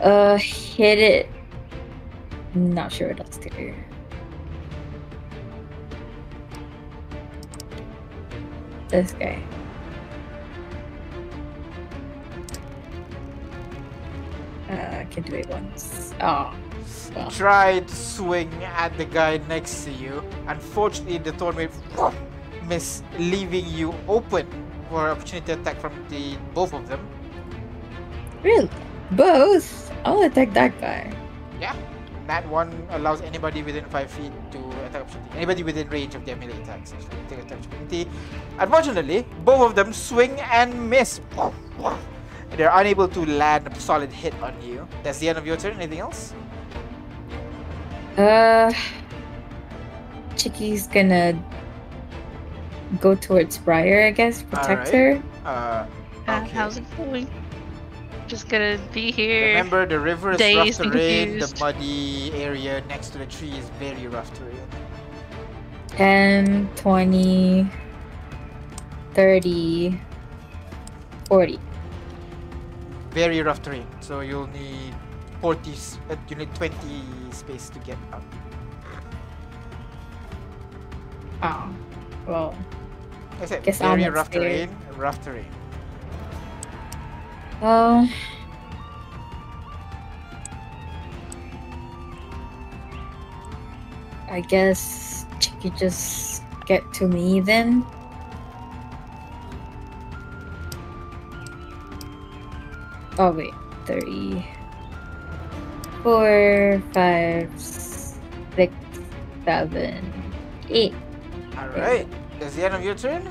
[0.00, 1.28] uh hit it.
[2.54, 3.74] I'm Not sure what else to do.
[8.86, 9.42] This guy.
[14.70, 16.14] Uh, I can do it once.
[16.20, 16.54] Oh,
[17.14, 17.30] well.
[17.30, 20.22] Tried to swing at the guy next to you.
[20.46, 21.74] Unfortunately, the wave
[22.68, 24.46] miss, leaving you open
[24.88, 27.00] for opportunity to attack from the both of them.
[28.42, 28.68] Really?
[29.12, 29.92] Both?
[30.04, 31.12] I'll attack that guy.
[31.60, 31.76] Yeah.
[32.26, 35.36] That one allows anybody within 5 feet to attack opportunity.
[35.36, 36.92] Anybody within range of their melee attacks.
[36.92, 38.08] actually, Take attack opportunity.
[38.58, 41.20] Unfortunately, both of them swing and miss.
[42.56, 44.86] They're unable to land a solid hit on you.
[45.02, 45.74] That's the end of your turn.
[45.76, 46.34] Anything else?
[48.16, 48.72] Uh,
[50.36, 51.38] Chicky's gonna
[53.00, 54.94] go towards Briar, I guess, protect Alright.
[54.94, 55.22] her.
[55.44, 55.86] Uh,
[56.28, 56.50] Uh, Okay.
[56.54, 57.26] How's it going?
[58.28, 59.48] Just gonna be here.
[59.48, 61.38] remember, the river is rough dazed and terrain.
[61.40, 64.68] The muddy area next to the tree is very rough terrain.
[65.88, 67.66] 10, 20,
[69.14, 70.00] 30,
[71.26, 71.58] 40.
[73.10, 73.86] Very rough terrain.
[74.00, 74.94] So you'll need
[75.40, 75.72] 40.
[76.08, 76.78] Uh, you need 20
[77.34, 78.22] space to get up.
[81.42, 81.74] Oh,
[82.26, 82.54] well.
[83.40, 84.74] I said Guess very rough terrain.
[84.96, 85.46] Rough terrain.
[87.60, 88.08] Well.
[94.30, 97.84] I guess Chicky just get to me then.
[103.18, 103.52] Oh wait,
[103.84, 104.42] 30.
[106.02, 108.74] 4, 5, 6,
[109.44, 110.12] 7,
[110.70, 110.94] 8.
[111.58, 112.06] All right.
[112.40, 113.28] That's the end of your turn.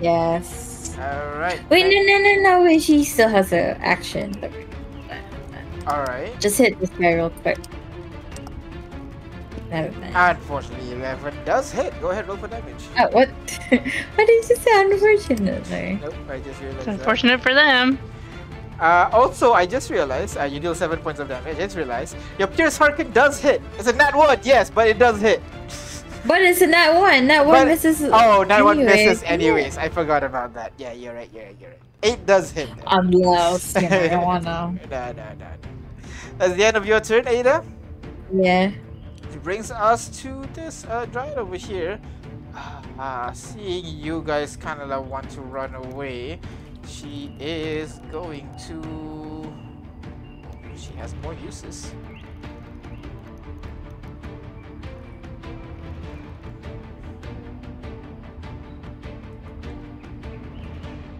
[0.00, 0.96] Yes.
[0.98, 1.60] All right.
[1.70, 4.34] Wait, no, no, no, no, wait, she still has a action.
[5.86, 6.38] All right.
[6.40, 7.58] Just hit this guy real quick.
[9.70, 10.14] Never mind.
[10.38, 11.98] Unfortunately, 11 does hit.
[12.00, 12.84] Go ahead, roll for damage.
[12.98, 13.28] Oh, what?
[13.70, 13.78] Why
[14.26, 15.98] did you say unfortunately?
[16.02, 16.94] Nope, I just realized It's that.
[16.98, 17.98] unfortunate for them.
[18.82, 21.56] Uh, also, I just realized uh, you deal 7 points of damage.
[21.56, 23.62] I just realized your Pierce Harkin does hit.
[23.78, 25.40] It's a nat 1, yes, but it does hit.
[26.26, 27.26] But it's a nat one.
[27.26, 28.02] Nat one But- misses.
[28.02, 29.06] Oh, nat 1 anyway.
[29.06, 29.78] misses anyways.
[29.78, 30.72] I forgot about that.
[30.78, 31.78] Yeah, you're right, you're right, you're right.
[32.02, 32.68] 8 does hit.
[32.74, 32.84] then.
[32.86, 33.80] I'm lost.
[33.80, 34.74] You I don't wanna.
[34.90, 35.46] No, no, no, no.
[36.38, 37.64] That's the end of your turn, Ada.
[38.34, 38.70] Yeah.
[39.32, 42.00] It brings us to this uh, dryad over here.
[42.98, 46.38] Uh, seeing you guys kind of like want to run away,
[46.86, 49.52] she is going to.
[50.76, 51.92] She has more uses.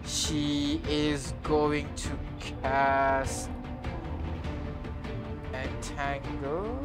[0.05, 2.09] She is going to
[2.61, 3.49] cast
[5.53, 6.79] Entangle.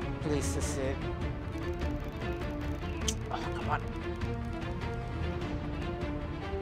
[0.00, 0.96] and places it.
[3.70, 3.82] Oh, come on.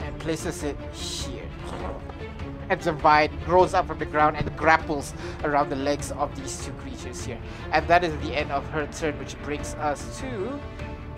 [0.00, 1.44] And places it here.
[2.70, 6.66] And the vine grows up from the ground and grapples around the legs of these
[6.66, 7.38] two creatures here.
[7.72, 10.60] And that is the end of her turn, which brings us to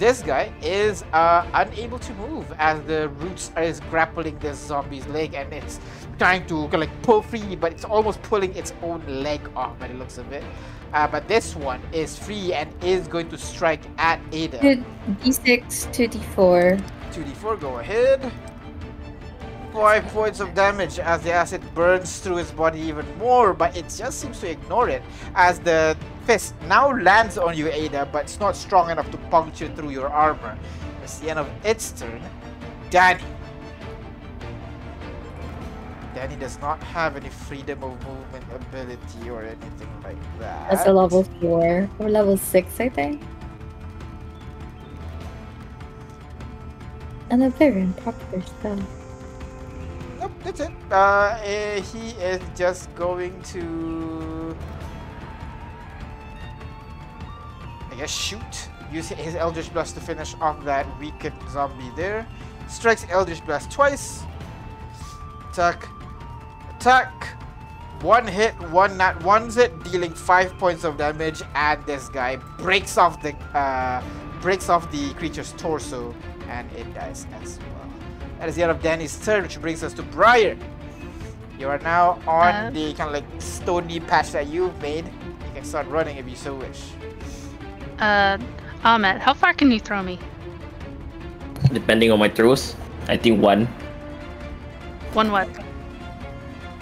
[0.00, 5.34] this guy is uh, unable to move as the roots is grappling this zombie's leg
[5.34, 5.78] and it's
[6.18, 9.94] trying to like pull free, but it's almost pulling its own leg off by the
[9.94, 10.42] looks of it.
[10.94, 14.58] Uh, but this one is free and is going to strike at Ada.
[14.60, 14.84] Two
[15.22, 16.82] d6 to d4.
[17.12, 18.32] 2d4, go ahead.
[19.72, 23.84] 5 points of damage as the acid burns through his body even more, but it
[23.88, 25.02] just seems to ignore it
[25.34, 29.68] as the fist now lands on you, Ada, but it's not strong enough to puncture
[29.68, 30.58] through your armor.
[31.02, 32.20] It's the end of its turn.
[32.90, 33.22] Danny.
[36.14, 40.70] Danny does not have any freedom of movement ability or anything like that.
[40.70, 43.22] That's a level four or level six, I think.
[47.30, 48.78] And a very unpopular spell.
[50.20, 50.70] Nope, that's it.
[50.90, 54.54] Uh, eh, he is just going to,
[57.90, 58.68] I guess, shoot.
[58.92, 62.26] Use his Eldritch Blast to finish off that weakened zombie there.
[62.68, 64.24] Strikes Eldritch Blast twice.
[65.50, 65.88] Attack.
[66.76, 67.36] Attack.
[68.02, 72.96] One hit, one not one's it, dealing five points of damage, and this guy breaks
[72.96, 74.02] off the uh,
[74.40, 76.14] breaks off the creature's torso,
[76.48, 77.79] and it dies as well.
[78.40, 80.56] That is the end of Danny's turn, which brings us to Briar.
[81.58, 82.70] You are now on Uh.
[82.72, 85.04] the kind of like stony patch that you've made.
[85.04, 86.80] You can start running if you so wish.
[88.00, 88.38] Uh,
[88.82, 90.18] Ahmed, how far can you throw me?
[91.70, 92.74] Depending on my throws,
[93.08, 93.66] I think one.
[95.12, 95.48] One what?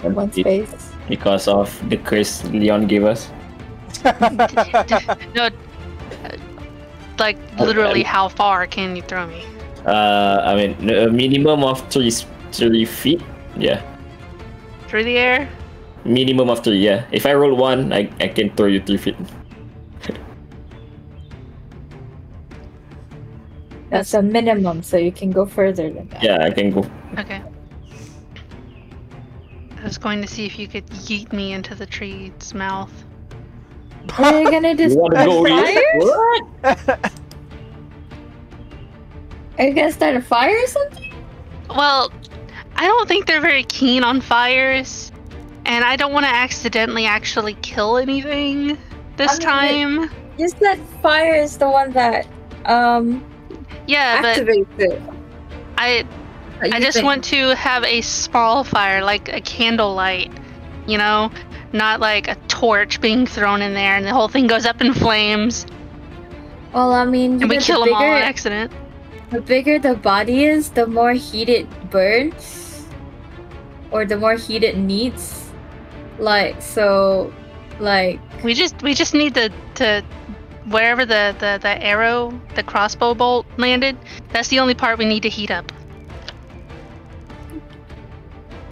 [0.01, 0.71] One space.
[1.09, 3.29] Because of the curse Leon gave us.
[5.35, 5.49] No, uh,
[7.19, 9.43] like literally, how far can you throw me?
[9.85, 12.11] Uh, I mean, a minimum of three
[12.51, 13.21] three feet.
[13.57, 13.81] Yeah,
[14.87, 15.49] Through the air?
[16.05, 16.79] minimum of three.
[16.79, 19.15] Yeah, if I roll one, I, I can throw you three feet.
[23.89, 26.23] That's a minimum, so you can go further than that.
[26.23, 26.85] Yeah, I can go.
[27.17, 27.41] Okay.
[29.79, 32.91] I was going to see if you could yeet me into the tree's mouth.
[34.17, 34.83] Are you gonna do?
[34.89, 35.77] You wanna go in?
[35.99, 37.11] What?
[39.59, 41.13] Are you gonna start a fire or something?
[41.69, 42.11] Well,
[42.75, 45.11] I don't think they're very keen on fires,
[45.65, 48.77] and I don't want to accidentally actually kill anything
[49.17, 49.41] this I mean,
[49.99, 50.11] time.
[50.37, 52.25] You said fire is the one that
[52.65, 53.23] um
[53.85, 55.01] Yeah, but activates it.
[55.77, 56.05] I
[56.61, 60.31] I just think- want to have a small fire, like a candlelight,
[60.87, 61.31] you know,
[61.73, 64.93] not like a torch being thrown in there and the whole thing goes up in
[64.93, 65.65] flames
[66.73, 68.71] Well, I mean, and we kill the them all on accident.
[69.29, 72.87] The bigger the body is, the more heat it burns,
[73.91, 75.51] or the more heat it needs.
[76.17, 77.31] Like so,
[77.79, 80.03] like We just we just need to to
[80.65, 83.97] wherever the, the the arrow, the crossbow bolt landed.
[84.31, 85.71] That's the only part we need to heat up.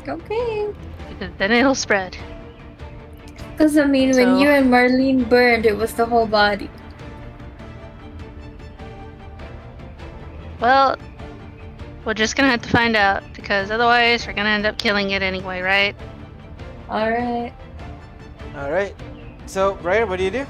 [0.08, 0.74] okay.
[1.38, 2.16] Then it'll spread.
[3.52, 6.70] Because I mean, when you and Marlene burned, it was the whole body.
[10.60, 10.98] Well,
[12.04, 15.22] we're just gonna have to find out because otherwise we're gonna end up killing it
[15.22, 15.96] anyway, right?
[16.90, 17.54] All right.
[18.56, 18.96] All right.
[19.46, 20.48] So, Briar, what do you do?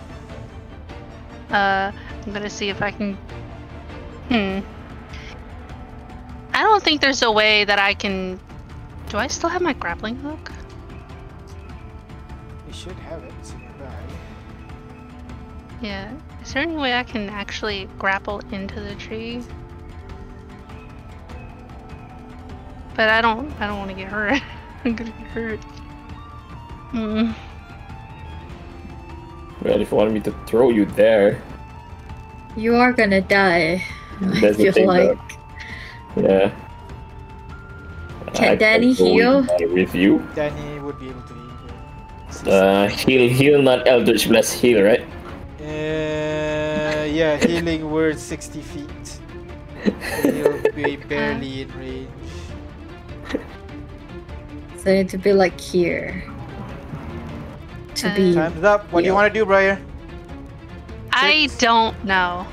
[1.50, 1.92] Uh,
[2.26, 3.16] I'm gonna see if I can.
[4.30, 4.60] Hmm.
[6.54, 8.40] I don't think there's a way that I can.
[9.10, 10.52] Do I still have my grappling hook?
[12.68, 13.94] You should have it nearby.
[15.82, 16.14] Yeah.
[16.42, 19.42] Is there any way I can actually grapple into the tree?
[22.98, 23.52] But I don't.
[23.62, 24.42] I don't want to get hurt.
[24.86, 25.60] I'm gonna get hurt.
[26.92, 27.32] Hmm.
[29.64, 31.42] Well, if you want me to throw you there,
[32.58, 33.84] You are gonna die.
[34.22, 35.20] I That's the feel thing, like.
[36.16, 36.52] yeah.
[38.34, 39.50] Can I Danny go heal?
[39.60, 42.54] With you, Danny would be able to heal.
[42.54, 45.02] uh, heal, heal, not Eldritch Blast, heal, right?
[45.60, 49.20] Uh, yeah, healing word 60 feet.
[50.24, 52.10] He'll be barely in range.
[54.78, 56.24] So you need to be like here.
[57.96, 58.34] To uh, be.
[58.34, 58.92] Time's up.
[58.92, 59.80] What do you want to do, Briar?
[61.12, 61.58] I Six.
[61.58, 62.46] don't know.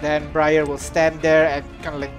[0.00, 2.10] Then Briar will stand there and kind of like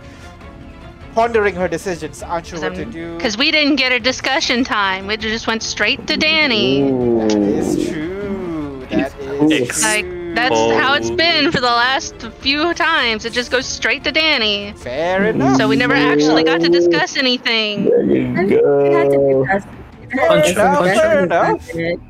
[1.14, 3.16] pondering her decisions, unsure what to um, do.
[3.18, 5.08] Because we didn't get a discussion time.
[5.08, 6.84] We just went straight to Danny.
[6.84, 6.92] That
[7.36, 7.44] Ooh.
[7.44, 8.86] is true.
[8.92, 9.14] That
[9.52, 10.19] It's is Like, true.
[10.36, 11.16] That's how it's oh.
[11.16, 13.26] been for the last few times.
[13.26, 14.74] It just goes straight to Danny.
[14.74, 15.58] fair enough.
[15.58, 17.86] So we never actually got to discuss anything.
[17.86, 19.46] There you mean, it had to be go.
[19.46, 21.70] Fair Punch him, enough, punch fair enough.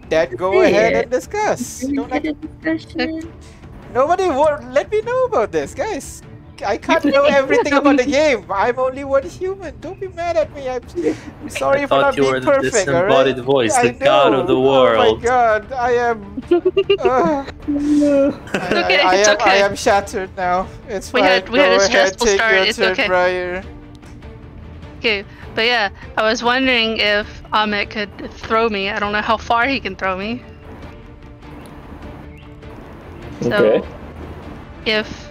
[0.10, 1.02] Then go Say ahead it.
[1.04, 1.84] and discuss.
[1.84, 3.34] We Don't had let, a discussion.
[3.94, 6.22] nobody wa- let me know about this, guys.
[6.64, 8.46] I can't know everything about the game.
[8.52, 9.80] I'm only one human.
[9.80, 10.70] Don't be mad at me.
[10.70, 10.82] I'm,
[11.42, 12.88] I'm sorry I for not thought you being were the perfect.
[12.88, 13.08] alright?
[13.08, 14.98] disembodied voice, I the god of the world.
[14.98, 16.44] Oh my god, I am.
[17.00, 20.68] uh, It's I, okay, I, I it's am, I am shattered now.
[20.88, 21.30] It's We fine.
[21.30, 23.08] had- we Go had a ahead, stressful take start, Your it's turn, okay.
[23.08, 23.64] Briar.
[25.00, 25.24] Okay,
[25.56, 28.90] but yeah, I was wondering if Ahmed could throw me.
[28.90, 30.44] I don't know how far he can throw me.
[33.42, 33.88] So, Okay.
[34.86, 35.29] if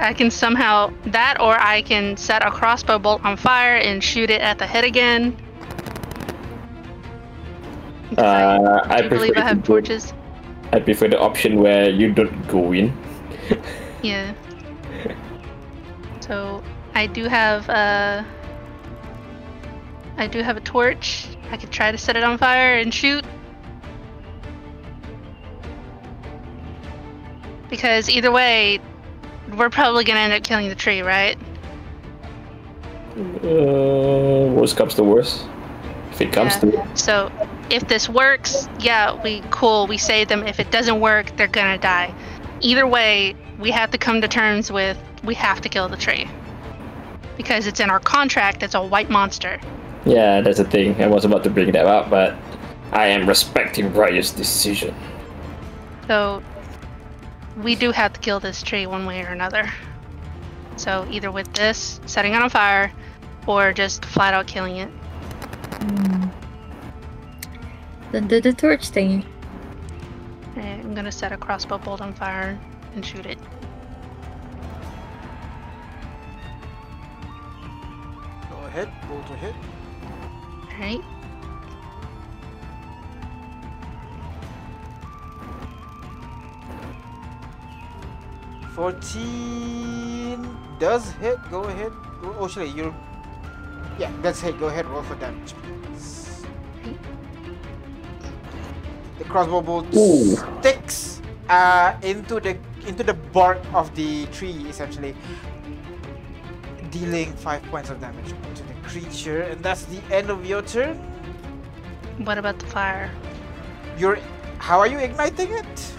[0.00, 4.30] I can somehow that, or I can set a crossbow bolt on fire and shoot
[4.30, 5.36] it at the head again.
[8.16, 10.12] Uh, I I believe prefer I have torches.
[10.72, 12.92] I prefer the option where you don't go in.
[14.02, 14.34] Yeah.
[16.20, 16.62] So
[16.94, 18.22] I do have uh
[20.16, 21.26] I do have a torch.
[21.50, 23.24] I could try to set it on fire and shoot.
[27.68, 28.78] Because either way,
[29.56, 31.36] we're probably gonna end up killing the tree, right?
[33.16, 35.44] Uh, worst comes to worst.
[36.12, 36.60] If it comes Yeah.
[36.60, 36.98] to it.
[36.98, 37.30] So
[37.70, 40.46] if this works, yeah, we cool, we save them.
[40.46, 42.12] If it doesn't work, they're gonna die.
[42.60, 46.28] Either way, we have to come to terms with we have to kill the tree.
[47.36, 49.58] Because it's in our contract, it's a white monster.
[50.04, 51.02] Yeah, that's the thing.
[51.02, 52.34] I was about to bring that up, but
[52.92, 54.94] I am respecting Briar's decision.
[56.06, 56.42] So
[57.62, 59.70] we do have to kill this tree one way or another.
[60.76, 62.92] So either with this, setting it on fire,
[63.46, 64.88] or just flat out killing it.
[64.88, 66.28] Hmm.
[68.12, 69.24] Then do the torch thingy.
[70.50, 72.58] Okay, I'm gonna set a crossbow bolt on fire
[72.94, 73.38] and shoot it.
[78.50, 79.54] Go ahead, bolt to hit.
[80.72, 81.19] Alright.
[88.80, 90.40] Fourteen
[90.78, 91.36] does hit.
[91.50, 91.92] Go ahead.
[92.24, 92.96] Oh, actually, you're.
[93.98, 94.58] Yeah, that's hit.
[94.58, 95.52] Go ahead, roll for damage.
[95.52, 96.46] please.
[99.18, 100.34] The crossbow bolt Ooh.
[100.64, 101.20] sticks
[101.50, 102.56] uh, into the
[102.88, 105.14] into the bark of the tree, essentially,
[106.88, 110.96] dealing five points of damage to the creature, and that's the end of your turn.
[112.24, 113.12] What about the fire?
[113.98, 114.16] You're.
[114.56, 115.92] How are you igniting it?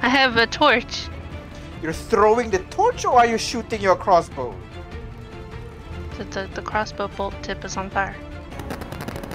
[0.00, 1.12] I have a torch.
[1.82, 4.54] You're throwing the torch, or are you shooting your crossbow?
[6.16, 8.16] The, the, the crossbow bolt tip is on fire.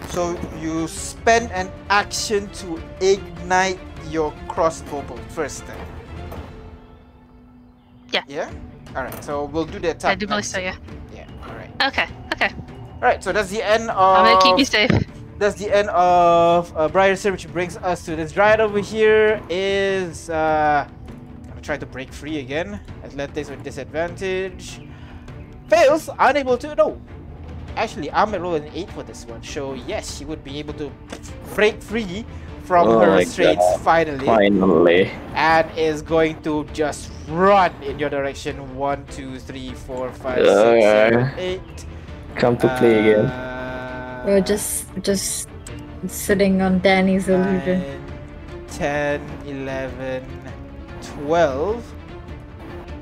[0.10, 3.80] So you spend an action to ignite
[4.10, 5.78] your crossbow bolt first then.
[8.12, 8.24] Yeah.
[8.28, 8.52] Yeah?
[8.96, 10.12] Alright, so we'll do the attack.
[10.12, 10.76] I do believe so, yeah.
[11.16, 11.72] Yeah, alright.
[11.82, 12.52] Okay, okay.
[12.98, 14.92] Alright, so that's the end of I'm gonna keep you safe.
[15.40, 19.42] that's the end of uh, Briar Sir, which brings us to this dryad over here
[19.50, 20.88] is uh
[21.64, 22.80] try to break free again.
[23.04, 24.82] Athletics with disadvantage.
[25.70, 27.00] Fails, unable to no.
[27.76, 29.42] Actually, I'm gonna roll an 8 for this one.
[29.42, 30.92] So yes, she would be able to
[31.56, 32.26] break free
[32.66, 33.82] from Oh her restraints God.
[33.82, 34.26] finally.
[34.26, 35.12] Finally.
[35.34, 38.76] And is going to just run in your direction.
[38.78, 41.86] One, two, three, four, five, six, Uh, seven, eight.
[42.36, 43.26] Come to play again.
[43.26, 45.50] Uh, We're just just
[46.08, 47.82] sitting on Danny's illusion.
[47.82, 50.24] 9, 10, 11,
[51.20, 51.94] 12.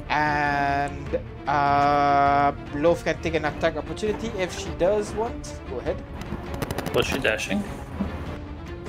[0.10, 5.60] And uh, Loaf can take an attack opportunity if she does want.
[5.70, 6.02] Go ahead.
[6.94, 7.64] Was she dashing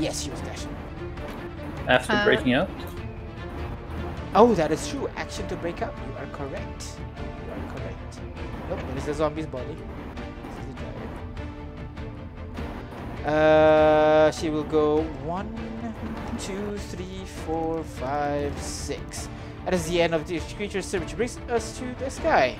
[0.00, 0.74] Yes, she was dashing.
[1.86, 2.68] after Uh, breaking out?
[4.34, 5.08] Oh, that is true.
[5.16, 5.94] Action to break up.
[6.08, 6.96] You are correct.
[6.98, 8.20] You are correct.
[8.68, 9.76] Nope, it is the zombie's body.
[9.76, 11.08] This is the dragon.
[13.32, 15.54] Uh, she will go one,
[16.40, 19.28] two, three, four, five, six.
[19.64, 22.56] That is the end of this creature's turn, which brings us to this guy.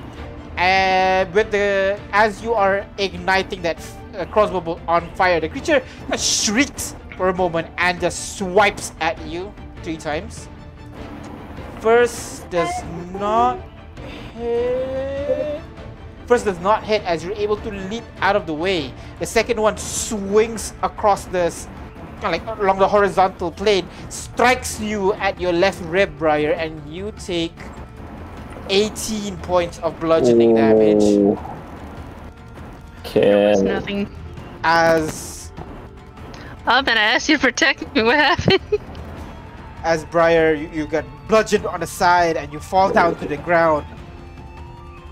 [0.57, 3.79] And with the as you are igniting that
[4.17, 8.93] uh, crossbow bolt on fire, the creature just shrieks for a moment and just swipes
[9.01, 9.53] at you
[9.83, 10.49] three times.
[11.81, 12.71] First does
[13.15, 13.59] not
[14.37, 15.61] hit.
[16.27, 18.95] First does not hit as you're able to leap out of the way.
[19.19, 21.82] The second one swings across the s- kind of
[22.31, 27.53] like along the horizontal plane, strikes you at your left rib, Briar, and you take
[28.71, 31.39] 18 points of bludgeoning damage Ooh.
[33.05, 34.09] It's Can nothing.
[34.65, 35.53] as
[36.67, 38.03] I'm gonna ask you to protect me.
[38.05, 38.61] What happened?
[39.83, 43.37] as Briar you, you got bludgeoned on the side and you fall down to the
[43.37, 43.85] ground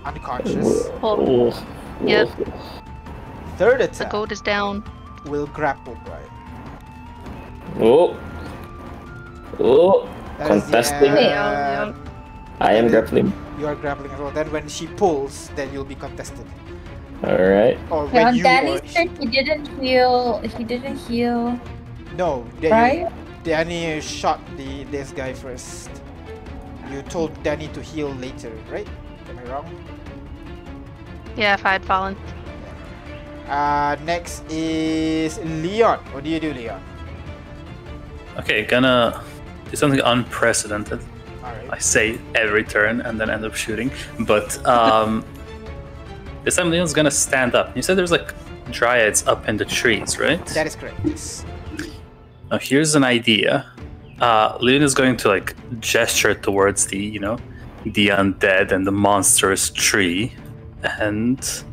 [0.05, 0.87] unconscious.
[1.03, 1.53] Oh,
[2.03, 2.29] Yep.
[3.57, 3.97] Third attack.
[3.97, 4.83] the attack goat is down.
[5.25, 6.20] will grapple Briar.
[7.79, 8.17] Oh.
[9.59, 10.09] Oh.
[10.37, 11.11] That is Contesting.
[11.11, 11.19] end.
[11.19, 11.93] Yeah,
[12.59, 13.31] I am grappling.
[13.59, 14.31] You are grappling as well.
[14.31, 16.45] Then when she pulls, then you'll be contested.
[17.23, 17.77] Alright.
[17.91, 20.39] Or Yeah, when on you Danny's or turn, he didn't heal.
[20.57, 21.59] He didn't heal.
[22.17, 23.07] no, Da- Right?
[23.43, 25.89] Danny shot the this guy first.
[26.91, 28.87] You told Danny to heal later, right?
[29.29, 29.65] Am I wrong?
[31.37, 32.17] Yeah, if I had fallen.
[33.47, 35.99] Uh, next is Leon.
[36.11, 36.81] What do you do, Leon?
[38.39, 39.23] Okay, gonna
[39.69, 40.99] do something unprecedented.
[41.43, 43.91] All I say every turn and then end up shooting.
[44.21, 45.25] But um,
[46.43, 47.75] this time Leon's gonna stand up.
[47.75, 48.33] You said there's like
[48.71, 50.45] dryads up in the trees, right?
[50.47, 50.97] That is correct.
[51.03, 51.45] Yes.
[52.49, 53.65] Now here's an idea.
[54.19, 57.37] Uh, Leon is going to like gesture towards the, you know,
[57.85, 60.35] the undead and the monstrous tree,
[60.83, 61.63] and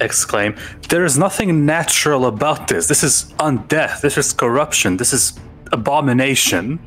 [0.00, 0.54] exclaim,
[0.88, 2.86] "There is nothing natural about this.
[2.88, 4.00] This is undeath.
[4.00, 4.96] This is corruption.
[4.96, 5.32] This is
[5.72, 6.78] abomination.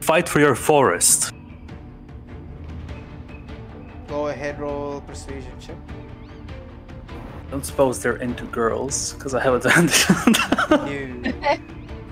[0.00, 1.32] Fight for your forest."
[4.08, 5.76] Go ahead, roll persuasion check.
[7.50, 10.04] Don't suppose they're into girls, because I have advantage.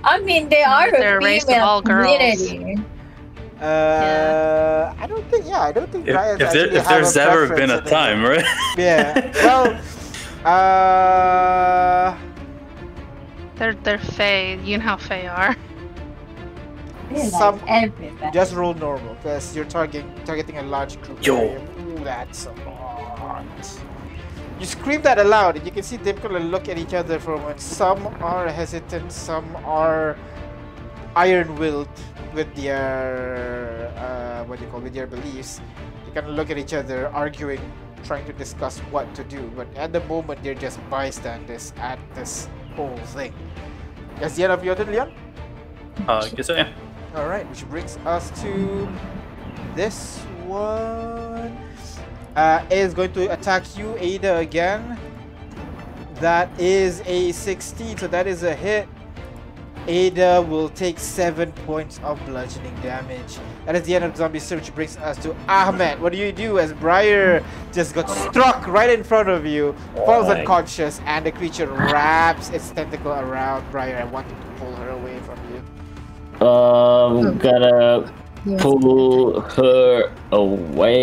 [0.02, 0.04] No.
[0.04, 2.06] I mean, they are They're a a race of all girls.
[2.06, 2.82] community.
[3.60, 5.44] Uh, I don't think.
[5.46, 8.44] Yeah, I don't think If, if, there, if there's ever been a in time, right?
[8.78, 9.30] Yeah.
[9.44, 9.78] Well.
[10.44, 12.16] Uh.
[13.56, 14.54] They're they're Fae.
[14.64, 15.56] You know how Fae are.
[17.28, 18.32] Some- everything.
[18.32, 21.24] Just roll normal because you're targeting targeting a large group.
[21.24, 21.56] Yo.
[21.80, 23.80] Ooh, that's a lot.
[24.60, 27.18] You scream that aloud, and you can see them kind of look at each other
[27.18, 27.60] for a moment.
[27.60, 30.18] Some are hesitant, some are
[31.16, 31.88] iron-willed
[32.34, 35.62] with their uh, what do you call with their beliefs.
[36.04, 37.60] They kind of look at each other, arguing,
[38.04, 39.50] trying to discuss what to do.
[39.56, 43.34] But at the moment, they're just bystanders at this whole thing.
[44.18, 45.12] That's the end of your turn, Leon.
[46.06, 46.72] Uh, I guess so, yeah.
[47.14, 48.88] All right, which brings us to
[49.74, 51.56] this one.
[52.36, 54.98] Uh, is going to attack you, Ada, again.
[56.14, 58.88] That is a 16, so that is a hit.
[59.90, 63.38] Ada will take 7 points of bludgeoning damage.
[63.66, 66.00] That is the end of Zombie Search which brings us to Ahmed.
[66.00, 67.42] What do you do as Briar
[67.72, 69.74] just got struck right in front of you,
[70.06, 74.72] falls Oh unconscious, and the creature wraps its tentacle around Briar and wanting to pull
[74.76, 75.60] her away from you?
[76.46, 78.12] Um, gonna
[78.58, 81.00] pull her away.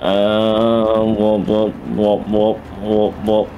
[0.00, 3.48] Um, wop, wop, wop, wop, wop, wop.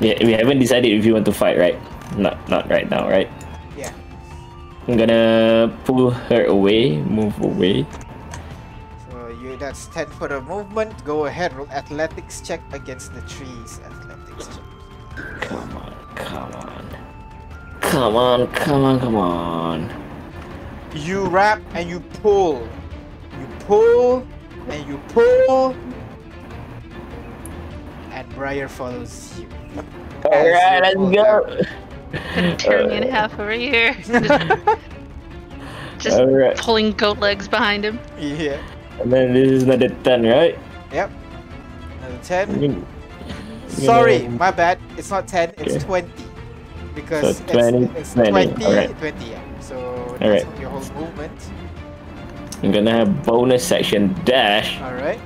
[0.00, 1.78] Yeah, we haven't decided if you want to fight, right?
[2.16, 3.28] Not, not right now, right?
[3.76, 3.92] Yeah.
[4.86, 7.86] I'm gonna pull her away, move away.
[9.10, 11.04] So you that's 10 foot of movement.
[11.04, 13.80] Go ahead, roll athletics check against the trees.
[13.84, 15.40] Athletics check.
[15.40, 16.96] Come on, come on.
[17.80, 19.90] Come on, come on, come on.
[20.94, 22.68] You wrap and you pull.
[23.32, 24.26] You pull
[24.68, 25.74] and you pull.
[28.10, 29.48] And Briar follows you.
[30.24, 31.60] Alright, let's go.
[32.34, 33.94] Gonna tear me in half over here.
[35.98, 37.98] Just Alright, pulling goat legs behind him.
[38.18, 38.60] Yeah.
[39.00, 40.58] and then this is another 10, right?
[40.92, 41.10] Yep.
[42.00, 42.62] Another 10.
[42.62, 42.86] You-
[43.68, 44.78] Sorry, know- my bad.
[44.96, 46.08] It's not 10, it's 20.
[46.94, 48.98] Because So it's, 20, it's 20, 20, alright.
[48.98, 49.40] 20, yeah.
[49.60, 49.76] So
[50.22, 50.44] Alright.
[50.44, 51.32] that's your whole movement.
[52.62, 55.20] I'm gonna have bonus action dash, Alright.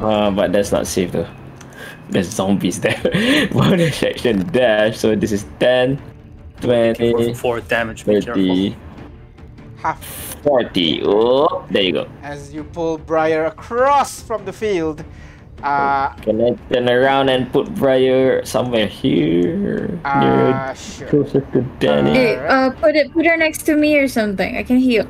[0.00, 1.26] uh, but that's not safe though.
[2.10, 3.00] There's zombies there.
[3.52, 6.00] bonus action dash, so this is 10,
[6.64, 8.34] 20, For damage, be careful.
[8.34, 8.76] 30,
[9.76, 10.04] Half
[10.44, 11.02] 40.
[11.04, 12.08] Oh, there you go.
[12.22, 15.04] as you pull Briar across from the field.
[15.62, 19.88] Uh, Can I turn around and put Briar somewhere here?
[20.04, 21.08] Near uh sure.
[21.08, 22.12] closer to Danny.
[22.12, 24.56] Hey, uh, put it, put her next to me or something.
[24.56, 25.06] I can heal.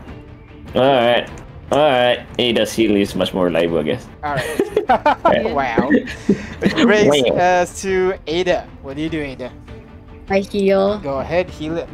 [0.77, 1.29] Alright.
[1.73, 2.27] Alright.
[2.39, 4.07] Ada's heal is much more reliable, I guess.
[4.23, 4.85] Alright.
[5.55, 5.89] wow.
[6.61, 7.37] Which brings Wow.
[7.37, 8.69] us to Ada.
[8.83, 9.51] What do you do, Ada?
[10.29, 10.99] I heal.
[10.99, 11.89] Go ahead, heal it.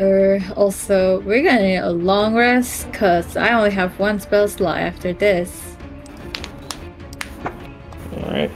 [0.00, 4.78] Er, also, we're gonna need a long rest, cause I only have one spell slot
[4.78, 5.76] after this.
[8.12, 8.50] Alright.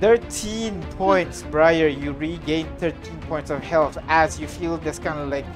[0.00, 1.88] 13 points, Briar.
[1.88, 5.46] You regain 13 points of health as you feel this kind of like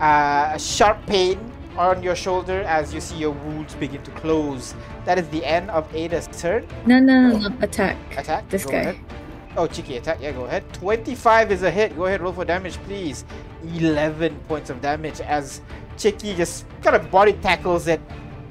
[0.00, 1.38] uh, a sharp pain
[1.78, 4.74] on your shoulder as you see your wounds begin to close.
[5.04, 6.66] That is the end of Ada's turn.
[6.86, 7.56] No, no, no, no.
[7.60, 7.96] Attack.
[8.16, 8.48] Attack.
[8.48, 8.78] This go guy.
[8.78, 8.98] Ahead.
[9.56, 10.18] Oh, Chicky attack.
[10.20, 10.70] Yeah, go ahead.
[10.74, 11.96] 25 is a hit.
[11.96, 13.24] Go ahead, roll for damage, please.
[13.74, 15.62] 11 points of damage as
[15.96, 18.00] Chicky just kind of body tackles it,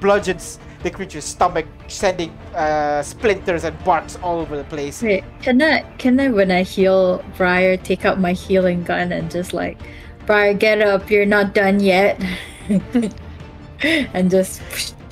[0.00, 5.02] bludgeons the creature's stomach, sending uh, splinters and barks all over the place.
[5.02, 9.30] Wait, can I, can I, when I heal Briar, take out my healing gun and
[9.30, 9.78] just like,
[10.26, 12.22] Briar, get up, you're not done yet.
[13.82, 14.62] and just,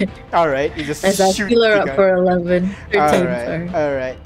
[0.32, 2.68] All right, you just as I heal her up for 11.
[2.92, 3.26] 13, All sorry.
[3.26, 4.18] right, all right.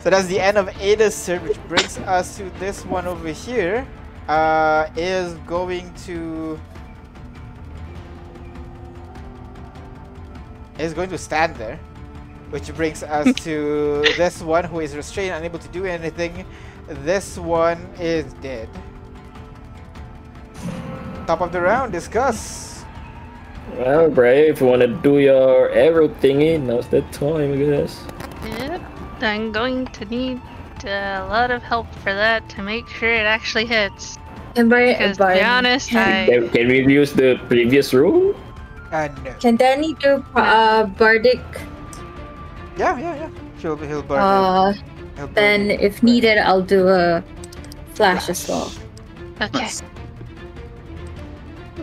[0.00, 3.86] So that's the end of Ada's turn, which brings us to this one over here.
[4.28, 6.58] Uh, is going to
[10.78, 11.78] is going to stand there,
[12.50, 16.46] which brings us to this one who is restrained, unable to do anything.
[16.88, 18.68] This one is dead.
[21.26, 22.71] Top of the round, discuss.
[23.76, 28.04] Well, Bray, if you want to do your arrow thingy, now's the time, I guess.
[28.44, 28.82] Yep.
[29.22, 30.40] I'm going to need
[30.84, 34.18] a lot of help for that to make sure it actually hits.
[34.56, 38.34] And by, Because to be honest, can, I Can, can we use the previous rule?
[38.90, 39.32] Uh, no.
[39.40, 41.40] can Danny do uh, Bardic?
[42.76, 43.30] Yeah, yeah, yeah.
[43.58, 44.18] He'll, he'll burn.
[44.18, 44.74] Uh.
[45.16, 45.80] He'll then it.
[45.80, 47.22] if needed, I'll do a
[47.94, 48.70] flash as well.
[49.40, 49.60] okay.
[49.60, 49.82] Nice.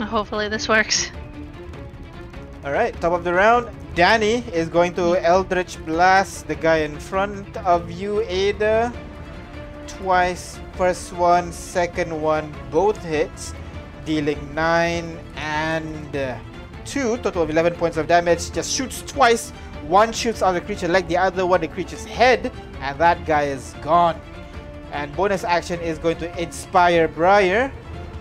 [0.01, 1.11] Hopefully this works.
[2.65, 6.99] All right, top of the round, Danny is going to Eldritch Blast the guy in
[6.99, 8.91] front of you, Ada.
[9.87, 10.59] Twice.
[10.75, 13.53] First one, second one, both hits,
[14.03, 16.37] dealing 9 and uh,
[16.83, 18.51] 2, total of 11 points of damage.
[18.51, 19.51] Just shoots twice.
[19.87, 23.43] One shoots out the creature like the other one the creature's head, and that guy
[23.43, 24.19] is gone.
[24.91, 27.71] And bonus action is going to inspire Briar,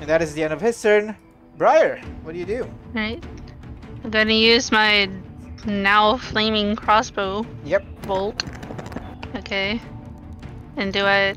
[0.01, 1.17] and that is the end of his turn.
[1.57, 2.71] Briar, what do you do?
[2.95, 3.25] Right.
[4.09, 5.07] I'm gonna use my
[5.67, 7.85] now flaming crossbow Yep.
[8.07, 8.43] bolt.
[9.37, 9.83] Okay.
[10.79, 11.35] And do I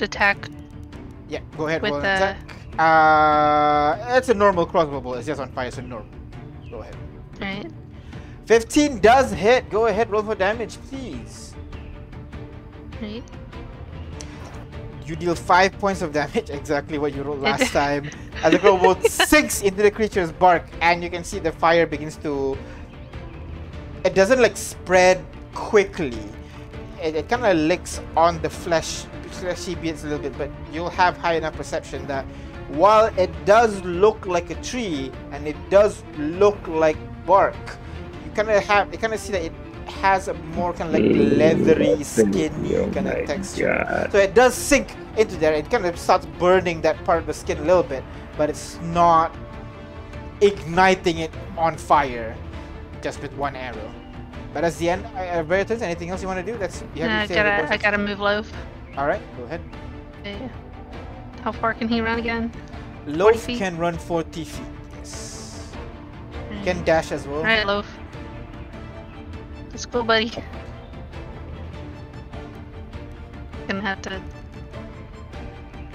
[0.00, 0.48] attack?
[1.28, 1.80] Yeah, go ahead.
[1.80, 2.56] With roll the- attack.
[2.76, 5.18] Uh, it's a normal crossbow bolt.
[5.18, 6.10] It's just on fire, so normal.
[6.68, 6.96] Go ahead.
[7.40, 7.70] Right.
[8.46, 9.70] 15 does hit.
[9.70, 11.54] Go ahead, roll for damage, please.
[13.00, 13.22] Right.
[15.08, 18.10] You deal 5 points of damage, exactly what you rolled last time.
[18.42, 22.16] As the bolt sinks into the creature's bark, and you can see the fire begins
[22.16, 22.58] to.
[24.04, 25.24] It doesn't like spread
[25.54, 26.20] quickly.
[27.02, 30.90] It, it kind of licks on the flesh, fleshy bits a little bit, but you'll
[30.90, 32.26] have high enough perception that
[32.68, 37.56] while it does look like a tree and it does look like bark,
[38.26, 39.52] you kind of have, you kind of see that it
[39.90, 43.84] has a more kind of like leathery, skinny Oh kind of texture.
[43.88, 44.12] God.
[44.12, 45.52] So it does sink into there.
[45.54, 48.04] It kind of starts burning that part of the skin a little bit,
[48.36, 49.34] but it's not
[50.40, 52.36] igniting it on fire
[53.02, 53.92] just with one arrow.
[54.54, 55.04] But that's the end.
[55.06, 56.58] Uh, Veritas, anything else you want to do?
[56.58, 58.50] That's you Uh, I have gotta, I gotta move Loaf.
[58.96, 59.60] All right, go ahead.
[60.20, 60.50] Okay.
[61.42, 62.50] How far can he run again?
[63.06, 63.58] Loaf feet?
[63.58, 64.66] can run 40 feet.
[64.96, 65.72] Yes.
[66.64, 67.38] Can dash as well.
[67.38, 67.86] Alright, Loaf.
[69.78, 70.32] Let's go, buddy.
[73.68, 74.20] Gonna have to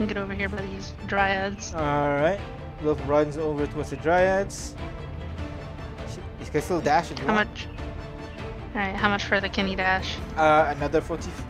[0.07, 1.73] get over here by these dryads.
[1.75, 2.39] All right.
[2.81, 4.73] Loaf runs over towards the dryads.
[6.39, 7.49] He can still dash you How want.
[7.49, 7.67] much?
[8.73, 10.15] Alright, how much further can he dash?
[10.37, 11.45] Uh, another 40 feet.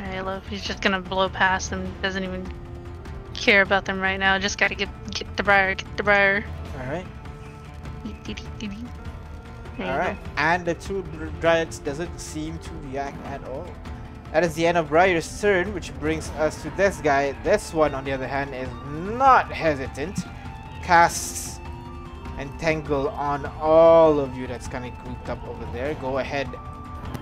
[0.00, 0.46] Alright, Loaf.
[0.46, 1.92] He's just gonna blow past them.
[2.00, 2.46] Doesn't even
[3.34, 4.38] care about them right now.
[4.38, 6.44] Just gotta get get the briar, get the briar.
[9.80, 9.98] All right.
[9.98, 10.30] There you All go.
[10.36, 13.66] and the two dr- dryads doesn't seem to react at all.
[14.32, 17.32] That is the end of Briar's turn, which brings us to this guy.
[17.42, 18.68] This one, on the other hand, is
[19.16, 20.20] not hesitant.
[20.82, 21.58] Casts
[22.38, 25.94] Entangle on all of you that's kind of grouped up over there.
[25.94, 26.48] Go ahead,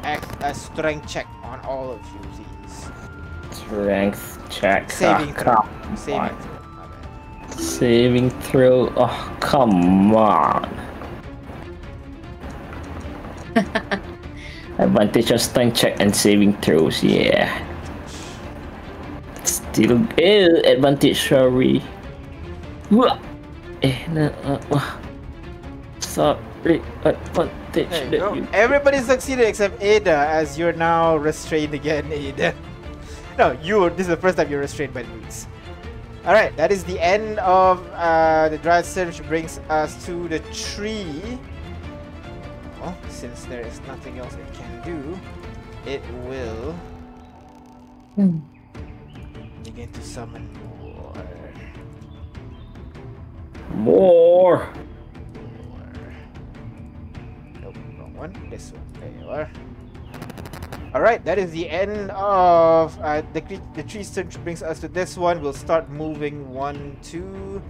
[0.05, 2.91] act a strength check on all of you, please.
[3.57, 4.91] Strength check.
[4.91, 5.55] Saving Ah, throw.
[5.83, 6.39] come Saving on.
[7.49, 7.57] throw.
[7.57, 8.93] Saving throw.
[8.97, 10.69] Oh, come on.
[14.79, 17.03] Advantage of strength check and saving throws.
[17.03, 17.51] Yeah.
[19.45, 21.21] Still eh, advantage.
[21.29, 21.83] Sorry.
[23.83, 24.27] Eh, no,
[24.71, 24.99] uh.
[26.01, 26.83] Sorry.
[27.05, 28.13] Advantage.
[28.13, 32.55] You Everybody succeeded except Ada, as you're now restrained again, Ada.
[33.39, 33.91] No, you.
[33.91, 35.47] This is the first time you're restrained by the beats.
[36.27, 40.29] All right, that is the end of uh, the dry turn, which brings us to
[40.29, 41.39] the tree.
[42.81, 45.19] Well, since there is nothing else it can do,
[45.87, 46.75] it will
[48.15, 48.39] Hmm.
[49.65, 50.49] begin to summon
[50.83, 51.15] more.
[53.75, 54.69] More.
[55.35, 56.13] more.
[57.63, 58.33] Nope, wrong one.
[58.51, 58.83] This one.
[59.01, 59.51] There you are.
[60.95, 63.43] All right, that is the end of uh, the
[63.75, 65.41] the tree turn, brings us to this one.
[65.43, 67.61] We'll start moving one, two,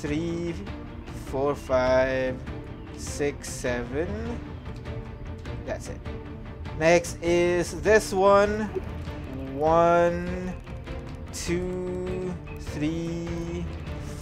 [0.00, 0.54] three,
[1.26, 2.40] four, five,
[3.00, 4.08] six, seven.
[5.66, 6.00] That's it.
[6.78, 8.70] Next is this one.
[9.56, 10.54] One,
[11.32, 12.34] two,
[12.72, 13.64] three,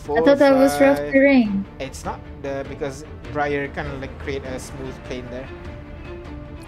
[0.03, 0.19] four.
[0.19, 1.65] I thought that was rough terrain.
[1.79, 5.49] It's not the because Briar kind of like create a smooth plane there.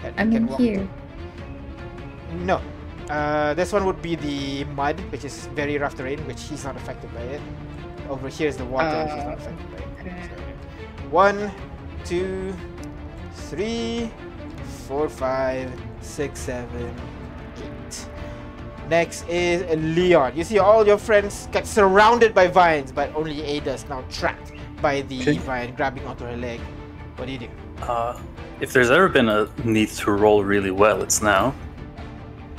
[0.03, 0.87] I you can mean walk here.
[2.31, 2.61] No.
[3.09, 6.75] Uh, this one would be the mud, which is very rough terrain, which he's not
[6.77, 7.41] affected by it.
[8.09, 10.29] Over here is the water, which he's not Uh, affected by it.
[10.29, 10.35] So,
[11.09, 11.51] one,
[12.05, 12.53] two,
[13.49, 14.09] three,
[14.87, 15.71] four, five,
[16.01, 16.93] six, seven,
[17.57, 18.09] eight.
[18.89, 19.63] Next is
[19.95, 20.33] Leon.
[20.35, 24.51] You see all your friends get surrounded by vines, but only Ada is now trapped
[24.81, 25.37] by the Okay.
[25.37, 26.59] vine grabbing onto her leg.
[27.15, 27.47] What do you do?
[27.83, 28.19] Uh,
[28.59, 31.53] if there's ever been a need to roll really well, it's now.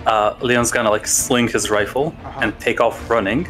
[0.06, 2.40] Uh, Leon's gonna like sling his rifle Uh-huh.
[2.42, 3.46] and take off running.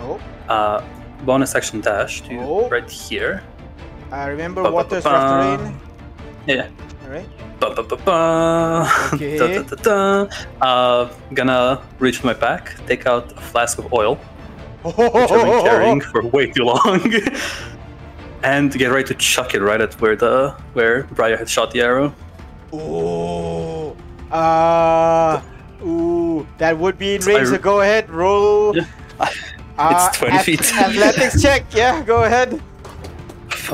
[0.00, 0.82] Oh, Uh,
[1.24, 2.68] bonus action dash to Oh.
[2.68, 3.42] right here.
[4.12, 4.88] Uh, remember rough
[5.58, 5.80] terrain?
[6.46, 6.68] Yeah.
[7.04, 7.28] Alright.
[7.62, 9.38] Okay.
[9.38, 10.28] da, da, da.
[10.60, 14.16] Uh, gonna reach my back, take out a flask of oil,
[14.82, 17.00] which I've been carrying for way too long.
[18.42, 21.80] and get ready to chuck it right at where the where Briar had shot the
[21.82, 22.12] arrow.
[22.74, 23.96] Ooh.
[24.34, 25.40] Uh,
[25.84, 26.46] ooh.
[26.58, 28.76] That would be in range, I- so go ahead, roll.
[28.76, 28.86] Yeah.
[29.20, 29.28] Uh,
[30.08, 30.74] It's 20 ath- feet.
[30.76, 32.60] Athletics check, yeah, go ahead.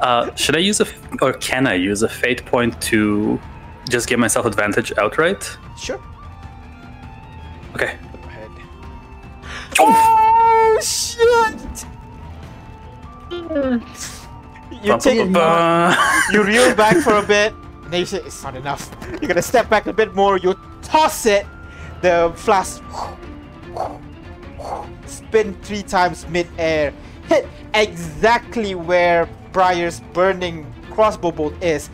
[0.00, 0.86] Uh, should I use a,
[1.20, 3.40] or can I use a fate point to
[3.88, 5.58] just give myself advantage outright?
[5.78, 6.00] Sure.
[7.74, 7.96] Okay.
[8.12, 8.50] Go ahead.
[9.78, 11.84] Oh, shit!
[14.82, 15.16] You take
[16.32, 17.52] you reel back for a bit,
[17.84, 18.90] and then you say it's not enough.
[19.20, 20.38] You're gonna step back a bit more.
[20.38, 21.46] You toss it.
[22.02, 22.82] The flask
[25.06, 26.92] spin three times mid-air,
[27.28, 31.90] hit exactly where Briar's burning crossbow bolt is,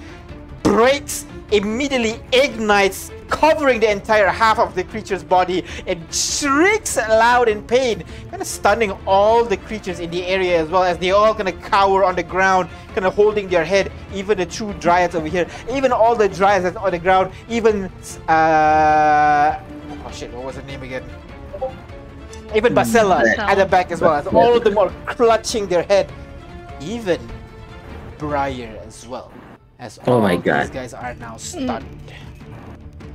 [0.63, 7.63] breaks, immediately ignites, covering the entire half of the creature's body, and shrieks loud in
[7.63, 11.35] pain, kind of stunning all the creatures in the area as well as they all
[11.35, 13.91] kind of cower on the ground, kind of holding their head.
[14.15, 17.85] Even the two dryads over here, even all the dryads on the ground, even
[18.29, 19.61] uh,
[20.07, 21.05] oh shit, what was the name again?
[22.55, 26.11] Even Basella at the back as well, as all of them are clutching their head.
[26.81, 27.21] Even
[28.19, 29.33] Briar as well.
[29.79, 31.87] As Oh my god these guys are now stunned.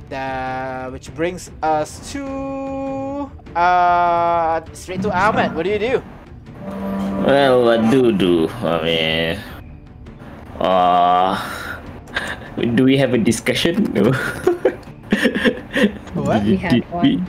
[0.08, 5.54] That which brings us to uh straight to Ahmed.
[5.54, 6.02] What do you do?
[7.24, 8.48] Well, what do do?
[8.64, 9.38] I mean,
[10.60, 11.36] uh,
[12.74, 13.84] do we have a discussion?
[13.92, 14.12] No.
[16.14, 16.42] What?
[16.44, 17.26] We had one.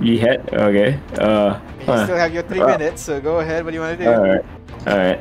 [0.00, 0.96] We had okay.
[1.20, 2.04] Uh, You huh.
[2.08, 3.64] still have your three Uh, minutes, so go ahead.
[3.64, 4.08] What do you want to do?
[4.10, 4.44] Alright,
[4.88, 5.20] alright.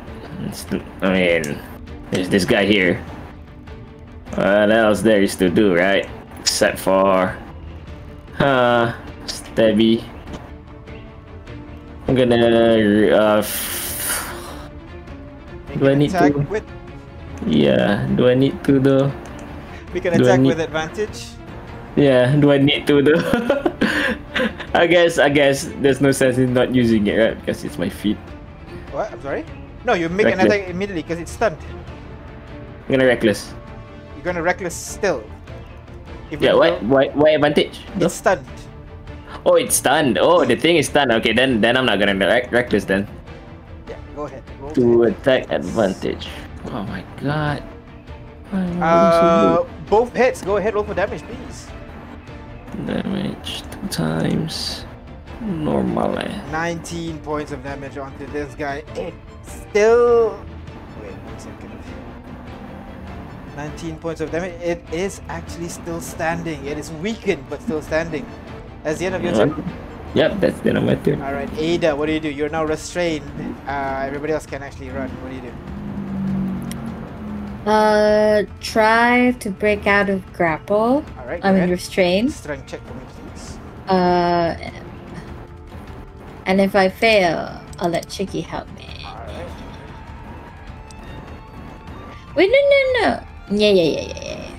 [1.04, 1.60] I mean,
[2.12, 3.04] there's this guy here.
[4.40, 6.08] What else there is to do, right?
[6.40, 7.36] Except for,
[8.40, 8.94] uh,
[9.28, 10.00] stabby.
[12.08, 12.40] I'm gonna,
[13.12, 13.44] uh,
[15.78, 16.64] do I need to- with
[17.46, 18.08] yeah.
[18.16, 19.12] Do I need to though?
[19.94, 21.36] we can do attack need- with advantage.
[22.00, 22.32] Yeah.
[22.40, 23.20] Do I need to though?
[24.74, 25.20] I guess.
[25.20, 27.36] I guess there's no sense in not using it, right?
[27.36, 28.18] Because it's my feet.
[28.96, 29.12] What?
[29.12, 29.44] I'm sorry?
[29.84, 31.58] No, you make an attack immediately because it's stunned.
[32.88, 33.54] I'm gonna reckless.
[34.16, 35.24] You're gonna reckless still.
[36.32, 36.54] Even Yeah.
[36.56, 36.80] What?
[36.82, 37.08] though Why?
[37.14, 37.84] Why advantage?
[38.00, 38.48] It's stunned.
[39.46, 40.18] Oh, it's stunned.
[40.18, 41.12] Oh, the thing is stunned.
[41.20, 43.08] Okay, then then I'm not gonna rec- reckless then.
[43.88, 44.44] Yeah, go ahead.
[44.60, 46.28] Roll To attack advantage.
[46.72, 47.64] Oh my god.
[48.52, 50.42] Why Uh, rolling both hits.
[50.42, 51.68] Go ahead, roll for damage, please.
[52.86, 54.86] Damage two times.
[55.42, 56.30] Normally.
[56.52, 58.84] 19 points of damage onto this guy.
[58.96, 60.38] It still.
[61.02, 61.72] Wait one second.
[63.56, 64.54] 19 points of damage.
[64.62, 66.66] It is actually still standing.
[66.66, 68.26] It is weakened, but still standing.
[68.84, 69.64] That's the end of your turn.
[70.16, 71.22] Yep, that's the end of my turn.
[71.22, 72.30] Alright, Ada, what do you do?
[72.30, 73.30] You're now restrained.
[73.68, 75.10] Uh, everybody else can actually run.
[75.22, 75.54] What do you do?
[77.66, 81.04] Uh, try to break out of grapple.
[81.20, 81.70] Alright, I'm go in ahead.
[81.70, 82.32] restraint.
[82.32, 83.02] Strength check for me,
[83.34, 83.58] please.
[83.88, 84.56] Uh,
[86.46, 88.88] and if I fail, I'll let Chicky help me.
[89.06, 89.46] Alright.
[92.36, 93.24] Wait, no, no, no.
[93.58, 94.52] Yeah, yeah, yeah, yeah, yeah.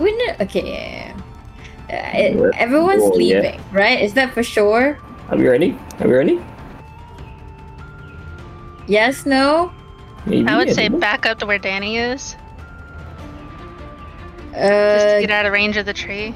[0.00, 0.34] Wait, no.
[0.44, 1.14] Okay, yeah,
[1.88, 2.14] yeah.
[2.14, 2.56] Uh, it- What?
[2.56, 3.40] everyone's Oh, yeah.
[3.40, 4.00] leaving, right?
[4.02, 4.98] Is that for sure?
[5.30, 5.78] Are we ready?
[6.00, 6.40] Are we ready?
[8.88, 9.72] Yes, no?
[10.26, 10.46] Maybe.
[10.46, 10.98] I would say don't know.
[10.98, 12.36] back up to where Danny is,
[14.92, 16.34] just to Uh, get out of range of the tree.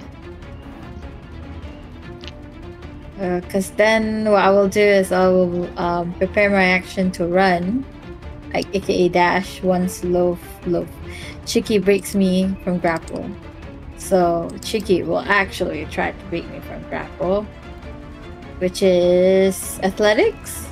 [3.16, 7.26] because Uh, then what I will do is I will um, prepare my action to
[7.26, 7.84] run,
[8.52, 10.88] like aka dash once loaf loaf
[11.46, 13.28] Chicky breaks me from grapple.
[13.98, 17.46] So Chicky will actually try to break me from grapple,
[18.58, 20.64] which is athletics.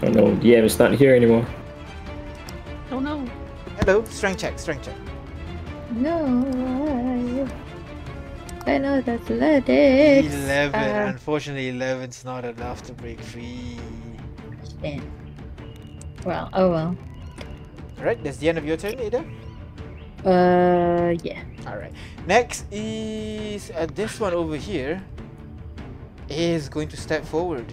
[0.00, 1.44] Oh no, DM is not here anymore.
[2.90, 3.24] Oh no.
[3.80, 4.94] Hello, strength check, strength check.
[5.90, 6.24] No,
[8.66, 10.32] I, I know that's athletics.
[10.34, 10.74] 11.
[10.74, 13.76] Uh, Unfortunately, 11's not enough to break free.
[14.80, 15.02] Damn.
[16.24, 16.96] Well, oh well.
[17.98, 19.24] Alright, that's the end of your turn, Ada.
[20.24, 21.42] Uh, yeah.
[21.66, 21.92] Alright.
[22.26, 25.02] Next is uh, this one over here
[26.28, 27.72] is going to step forward.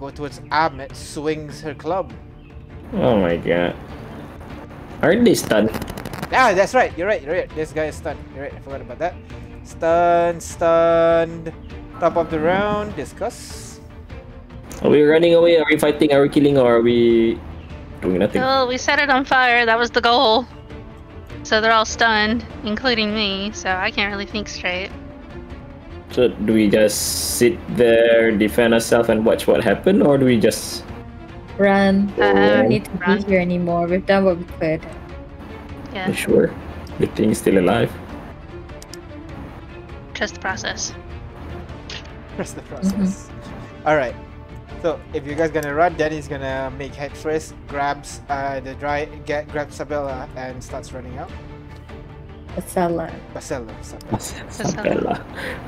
[0.00, 2.10] Go towards Ahmed, swings her club.
[2.94, 3.76] Oh my god.
[5.02, 5.68] Aren't they stunned?
[6.32, 6.96] Ah, that's right.
[6.96, 7.20] You're right.
[7.20, 7.54] You're right.
[7.54, 8.18] This guy is stunned.
[8.34, 8.54] You're right.
[8.54, 9.14] I forgot about that.
[9.62, 11.52] Stunned, stunned.
[12.00, 12.96] Top of the round.
[12.96, 13.80] Discuss.
[14.82, 15.58] Are we running away?
[15.58, 16.12] Are we fighting?
[16.14, 16.56] Are we killing?
[16.56, 17.38] Or are we
[18.00, 18.40] doing nothing?
[18.40, 19.66] Well, we set it on fire.
[19.66, 20.46] That was the goal.
[21.42, 23.52] So they're all stunned, including me.
[23.52, 24.90] So I can't really think straight.
[26.10, 30.38] So do we just sit there, defend ourselves, and watch what happened, or do we
[30.40, 30.84] just?
[31.58, 32.12] Run.
[32.16, 33.18] we Uh, don't need to run.
[33.22, 33.86] be here anymore.
[33.86, 34.80] We've done what we could.
[35.94, 36.50] Yeah, You Sure.
[36.98, 37.90] The thing's still alive.
[40.14, 40.92] trust the process.
[42.36, 43.30] Trust the process.
[43.86, 44.14] All right.
[44.82, 49.06] So if you guys gonna run, Danny's gonna make head first, grabs uh, the dry,
[49.24, 51.30] get grabs Sabella and starts running out.
[52.56, 53.12] Asala.
[53.34, 54.20] Bacella, Sabella.
[54.50, 55.14] Sabella.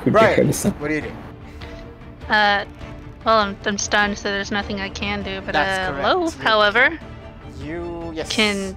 [0.04, 0.36] Who the Right.
[0.36, 1.12] hell is Sab- What do you do?
[2.28, 2.64] Uh,
[3.24, 5.40] well, I'm, I'm stunned, so there's nothing I can do.
[5.42, 6.04] But That's uh, correct.
[6.08, 6.98] Loaf, You- however,
[7.60, 8.28] You yes.
[8.32, 8.76] can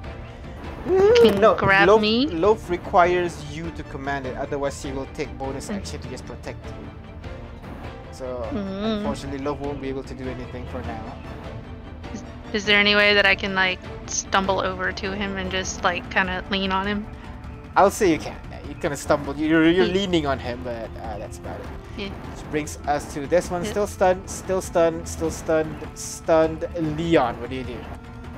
[0.86, 2.28] can can grab Loaf, me?
[2.28, 5.78] Loaf requires you to command it, otherwise he will take bonus Mm.
[5.78, 6.74] action to just protect you.
[8.12, 8.98] So Mm.
[8.98, 11.04] unfortunately, Loaf won't be able to do anything for now.
[12.54, 16.10] Is there any way that I can like stumble over to him and just like
[16.12, 17.08] kind of lean on him?
[17.76, 18.38] I'll say you can.
[18.52, 19.38] Yeah, you kind of stumbled.
[19.38, 21.66] You're, you're leaning on him, but uh, that's about it.
[21.98, 22.10] Yeah.
[22.10, 23.64] Which brings us to this one.
[23.64, 23.72] Yeah.
[23.72, 26.68] Still stunned, still stunned, still stunned, stunned.
[26.98, 27.78] Leon, what do you do?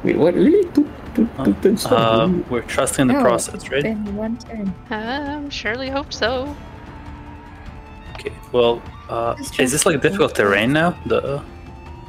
[0.03, 0.33] Wait, what?
[0.33, 0.64] Really?
[0.72, 1.90] Two, two, two turns Uh,
[2.25, 2.45] down?
[2.49, 3.83] we're trusting the No, process, right?
[3.83, 4.74] Been one turn.
[4.90, 6.56] Um, surely hope so.
[8.16, 8.32] Okay.
[8.51, 10.95] Well, uh, is this just- like difficult terrain now?
[11.06, 11.41] The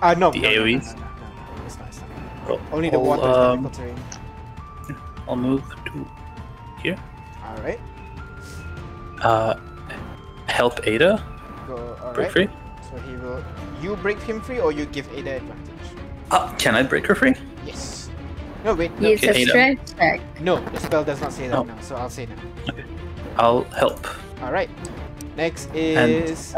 [0.00, 0.31] Uh, no.
[0.31, 0.84] The no, no, no, AoEs?
[0.86, 2.48] No, no, no, no, it's not, it's not.
[2.48, 4.97] well, Only the I'll, water is um, difficult terrain.
[5.28, 6.07] I'll move to
[6.82, 6.97] here.
[7.58, 7.80] All right.
[9.22, 9.58] Uh,
[10.46, 11.22] help Ada
[11.66, 11.96] Go.
[12.02, 12.32] All break right.
[12.32, 12.48] free.
[12.88, 13.42] So he will.
[13.82, 15.74] You break him free, or you give Ada advantage.
[16.30, 17.34] Uh, can I break her free?
[17.66, 18.10] Yes.
[18.64, 18.90] No, wait.
[19.00, 19.50] No, Use a Okay, Ada.
[19.50, 20.20] strength check.
[20.40, 20.60] no.
[20.70, 21.62] The spell does not say that Oh.
[21.64, 22.74] now, so I'll say now.
[23.36, 24.06] I'll help.
[24.42, 24.70] All right.
[25.36, 25.96] Next is.
[25.96, 26.54] And- is.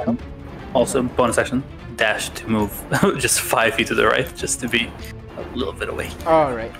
[0.74, 1.62] Also, bonus action
[1.96, 2.70] dash to move
[3.18, 4.90] just five feet to the right, just to be
[5.36, 6.08] a little bit away.
[6.26, 6.72] All right.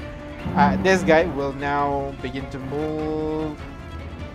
[0.57, 3.59] Uh, this guy will now begin to move.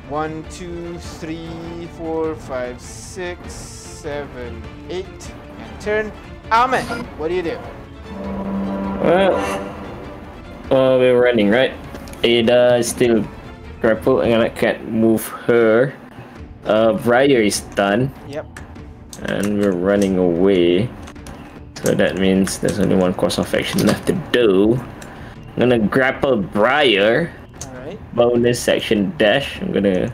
[0.10, 5.06] One, two, three, four, five, six, seven, eight,
[5.58, 6.12] and turn.
[6.52, 6.84] Ahmed,
[7.18, 7.58] what do you do?
[9.02, 9.34] Well,
[10.70, 11.74] uh, we're running, right?
[12.24, 13.26] Ada is still
[13.82, 15.94] grappled, and I can't move her.
[16.66, 18.46] Uh, Briar is done, Yep.
[19.24, 20.88] and we're running away.
[21.82, 24.78] So that means there's only one course of action left to do.
[25.58, 27.32] I'm gonna grapple Briar.
[27.96, 28.16] All right.
[28.16, 29.62] Bonus action dash.
[29.62, 30.14] I'm gonna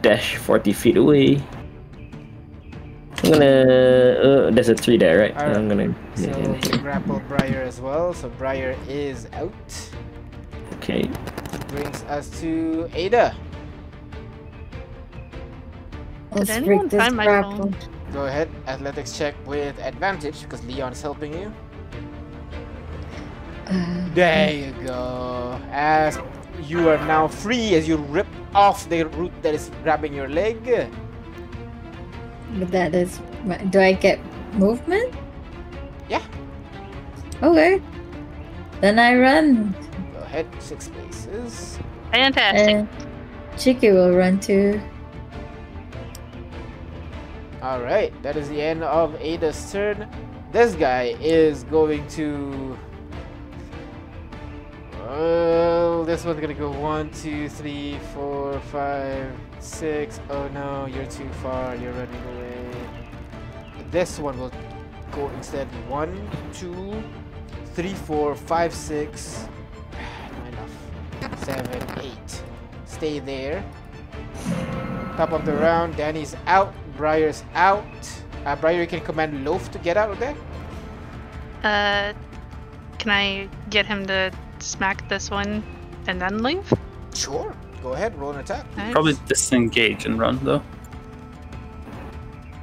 [0.00, 1.42] dash 40 feet away.
[3.24, 3.46] I'm gonna.
[3.46, 5.36] Uh, there's a tree there, right?
[5.36, 5.56] Alright.
[5.56, 5.94] I'm gonna.
[6.14, 8.12] So get in grapple Briar as well.
[8.12, 9.90] So Briar is out.
[10.74, 11.08] Okay.
[11.68, 13.34] Brings us to Ada.
[16.32, 17.76] Let's anyone find my phone?
[18.12, 18.50] Go ahead.
[18.66, 21.52] Athletics check with advantage because Leon is helping you.
[23.72, 25.58] Uh, There you go.
[25.70, 26.18] As
[26.68, 30.60] you are now free as you rip off the root that is grabbing your leg.
[32.58, 33.20] but that is.
[33.70, 34.20] Do I get
[34.52, 35.14] movement?
[36.08, 36.20] Yeah.
[37.42, 37.80] Okay.
[38.80, 39.74] Then I run.
[40.12, 41.78] Go ahead, six spaces.
[42.12, 42.68] Fantastic.
[42.76, 42.88] And
[43.56, 44.80] Chicky will run too.
[47.62, 50.08] Alright, that is the end of Ada's turn.
[50.52, 52.76] This guy is going to.
[55.12, 60.18] Well, this one's gonna go one, two, three, four, five, six.
[60.30, 61.76] Oh no, you're too far.
[61.76, 62.72] You're running away.
[63.90, 64.50] This one will
[65.10, 66.16] go instead one,
[66.54, 67.04] two,
[67.74, 69.46] three, four, five, six.
[70.38, 71.44] Not enough.
[71.44, 72.42] Seven, eight.
[72.86, 73.62] Stay there.
[75.18, 77.84] Top of the round, Danny's out, Briar's out.
[78.46, 80.34] Uh, Briar, you can command Loaf to get out of there.
[81.62, 82.14] Uh,
[82.96, 84.32] can I get him to
[84.62, 85.62] smack this one
[86.06, 86.72] and then leave?
[87.14, 87.54] Sure.
[87.82, 88.64] Go ahead, roll an attack.
[88.76, 88.92] Nice.
[88.92, 90.62] Probably disengage and run though.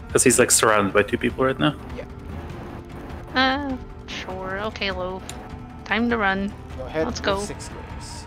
[0.07, 1.75] Because he's like surrounded by two people right now.
[1.95, 2.05] Yeah.
[3.35, 4.59] Uh, sure.
[4.61, 5.21] Okay, Loaf.
[5.85, 6.53] Time to run.
[6.77, 7.05] Go ahead.
[7.05, 7.39] Let's go.
[7.41, 8.25] Six squares.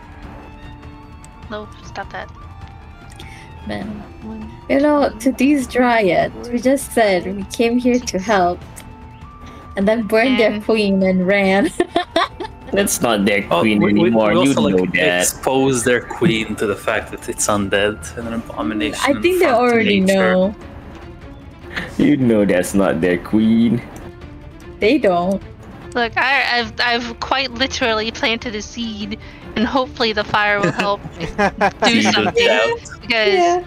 [1.50, 2.30] Loaf, stop that.
[3.66, 4.02] Man.
[4.68, 8.60] You know, to these dryads, we just said we came here to help.
[9.76, 11.70] And then burned their queen and ran.
[12.72, 14.28] That's not their Oh, queen we, we- anymore.
[14.28, 15.20] we you also know like that.
[15.22, 18.98] expose their queen to the fact that it's undead and an abomination.
[19.16, 20.32] I think they already nature.
[20.34, 20.54] know.
[21.98, 23.82] You know that's not their queen.
[24.80, 25.42] They don't.
[25.94, 29.18] Look, I, I've I've quite literally planted a seed,
[29.56, 31.00] and hopefully the fire will help
[31.84, 32.46] do something.
[32.46, 32.80] doubt.
[33.02, 33.64] Because Yeah.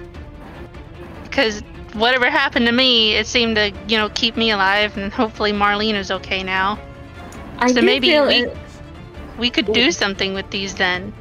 [1.24, 1.61] because
[1.93, 5.93] whatever happened to me, it seemed to you know keep me alive, and hopefully Marlene
[5.93, 6.80] is okay now.
[7.59, 8.58] I So do maybe feel we- it-
[9.38, 11.14] We could do something with these then.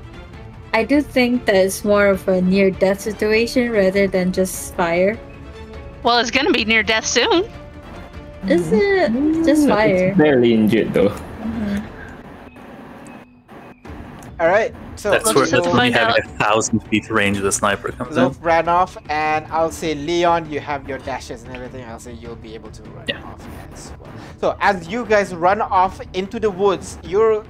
[0.72, 5.18] I do think that it's more of a near death situation rather than just fire.
[6.02, 7.44] Well, it's gonna be near death soon.
[8.48, 10.08] Is it it's just fire?
[10.08, 11.08] It's barely injured though.
[11.08, 11.86] Mm-hmm.
[14.40, 14.74] All right.
[14.96, 17.92] So That's where just that's when find have a thousand feet range of the sniper
[17.92, 18.24] comes in.
[18.24, 21.84] Zof ran off, and I'll say Leon, you have your dashes and everything.
[21.84, 23.22] I'll say you'll be able to run Yeah.
[23.24, 24.10] off as well.
[24.40, 27.44] So as you guys run off into the woods, you're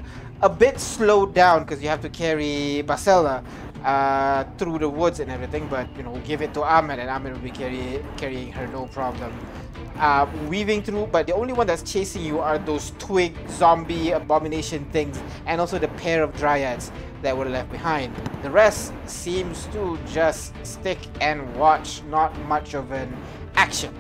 [0.45, 3.43] a bit slowed down because you have to carry Basella
[3.83, 5.67] uh, through the woods and everything.
[5.69, 8.87] But you know, give it to Ahmed, and Ahmed will be carry, carrying her no
[8.89, 9.33] problem.
[9.99, 14.85] Uh, weaving through, but the only one that's chasing you are those twig zombie abomination
[14.87, 16.91] things, and also the pair of dryads
[17.23, 18.15] that were left behind.
[18.43, 23.17] The rest seems to just stick and watch, not much of an
[23.55, 23.95] action.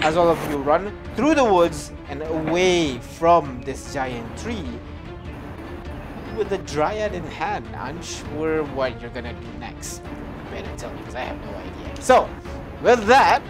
[0.00, 4.64] As all of you run through the woods and away from this giant tree,
[6.36, 10.02] with the dryad in hand, unsure what you're gonna do next.
[10.50, 12.02] Better tell me, because I have no idea.
[12.02, 12.28] So,
[12.82, 13.42] with that,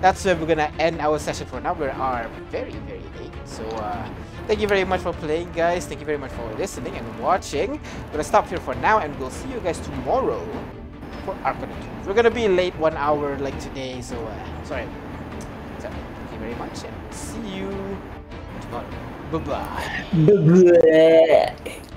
[0.00, 1.72] that's where we're gonna end our session for now.
[1.74, 3.32] We are very, very late.
[3.44, 4.08] So, uh,
[4.46, 5.86] thank you very much for playing, guys.
[5.86, 7.80] Thank you very much for listening and watching.
[8.06, 10.42] We're gonna stop here for now, and we'll see you guys tomorrow
[11.24, 12.08] for Arcana 2.
[12.08, 14.86] We're gonna be late one hour like today, so, uh, sorry.
[15.78, 17.70] So, thank you very much, and see you
[18.60, 18.86] tomorrow.
[19.30, 20.04] Bye-bye.
[20.12, 21.88] Bleh.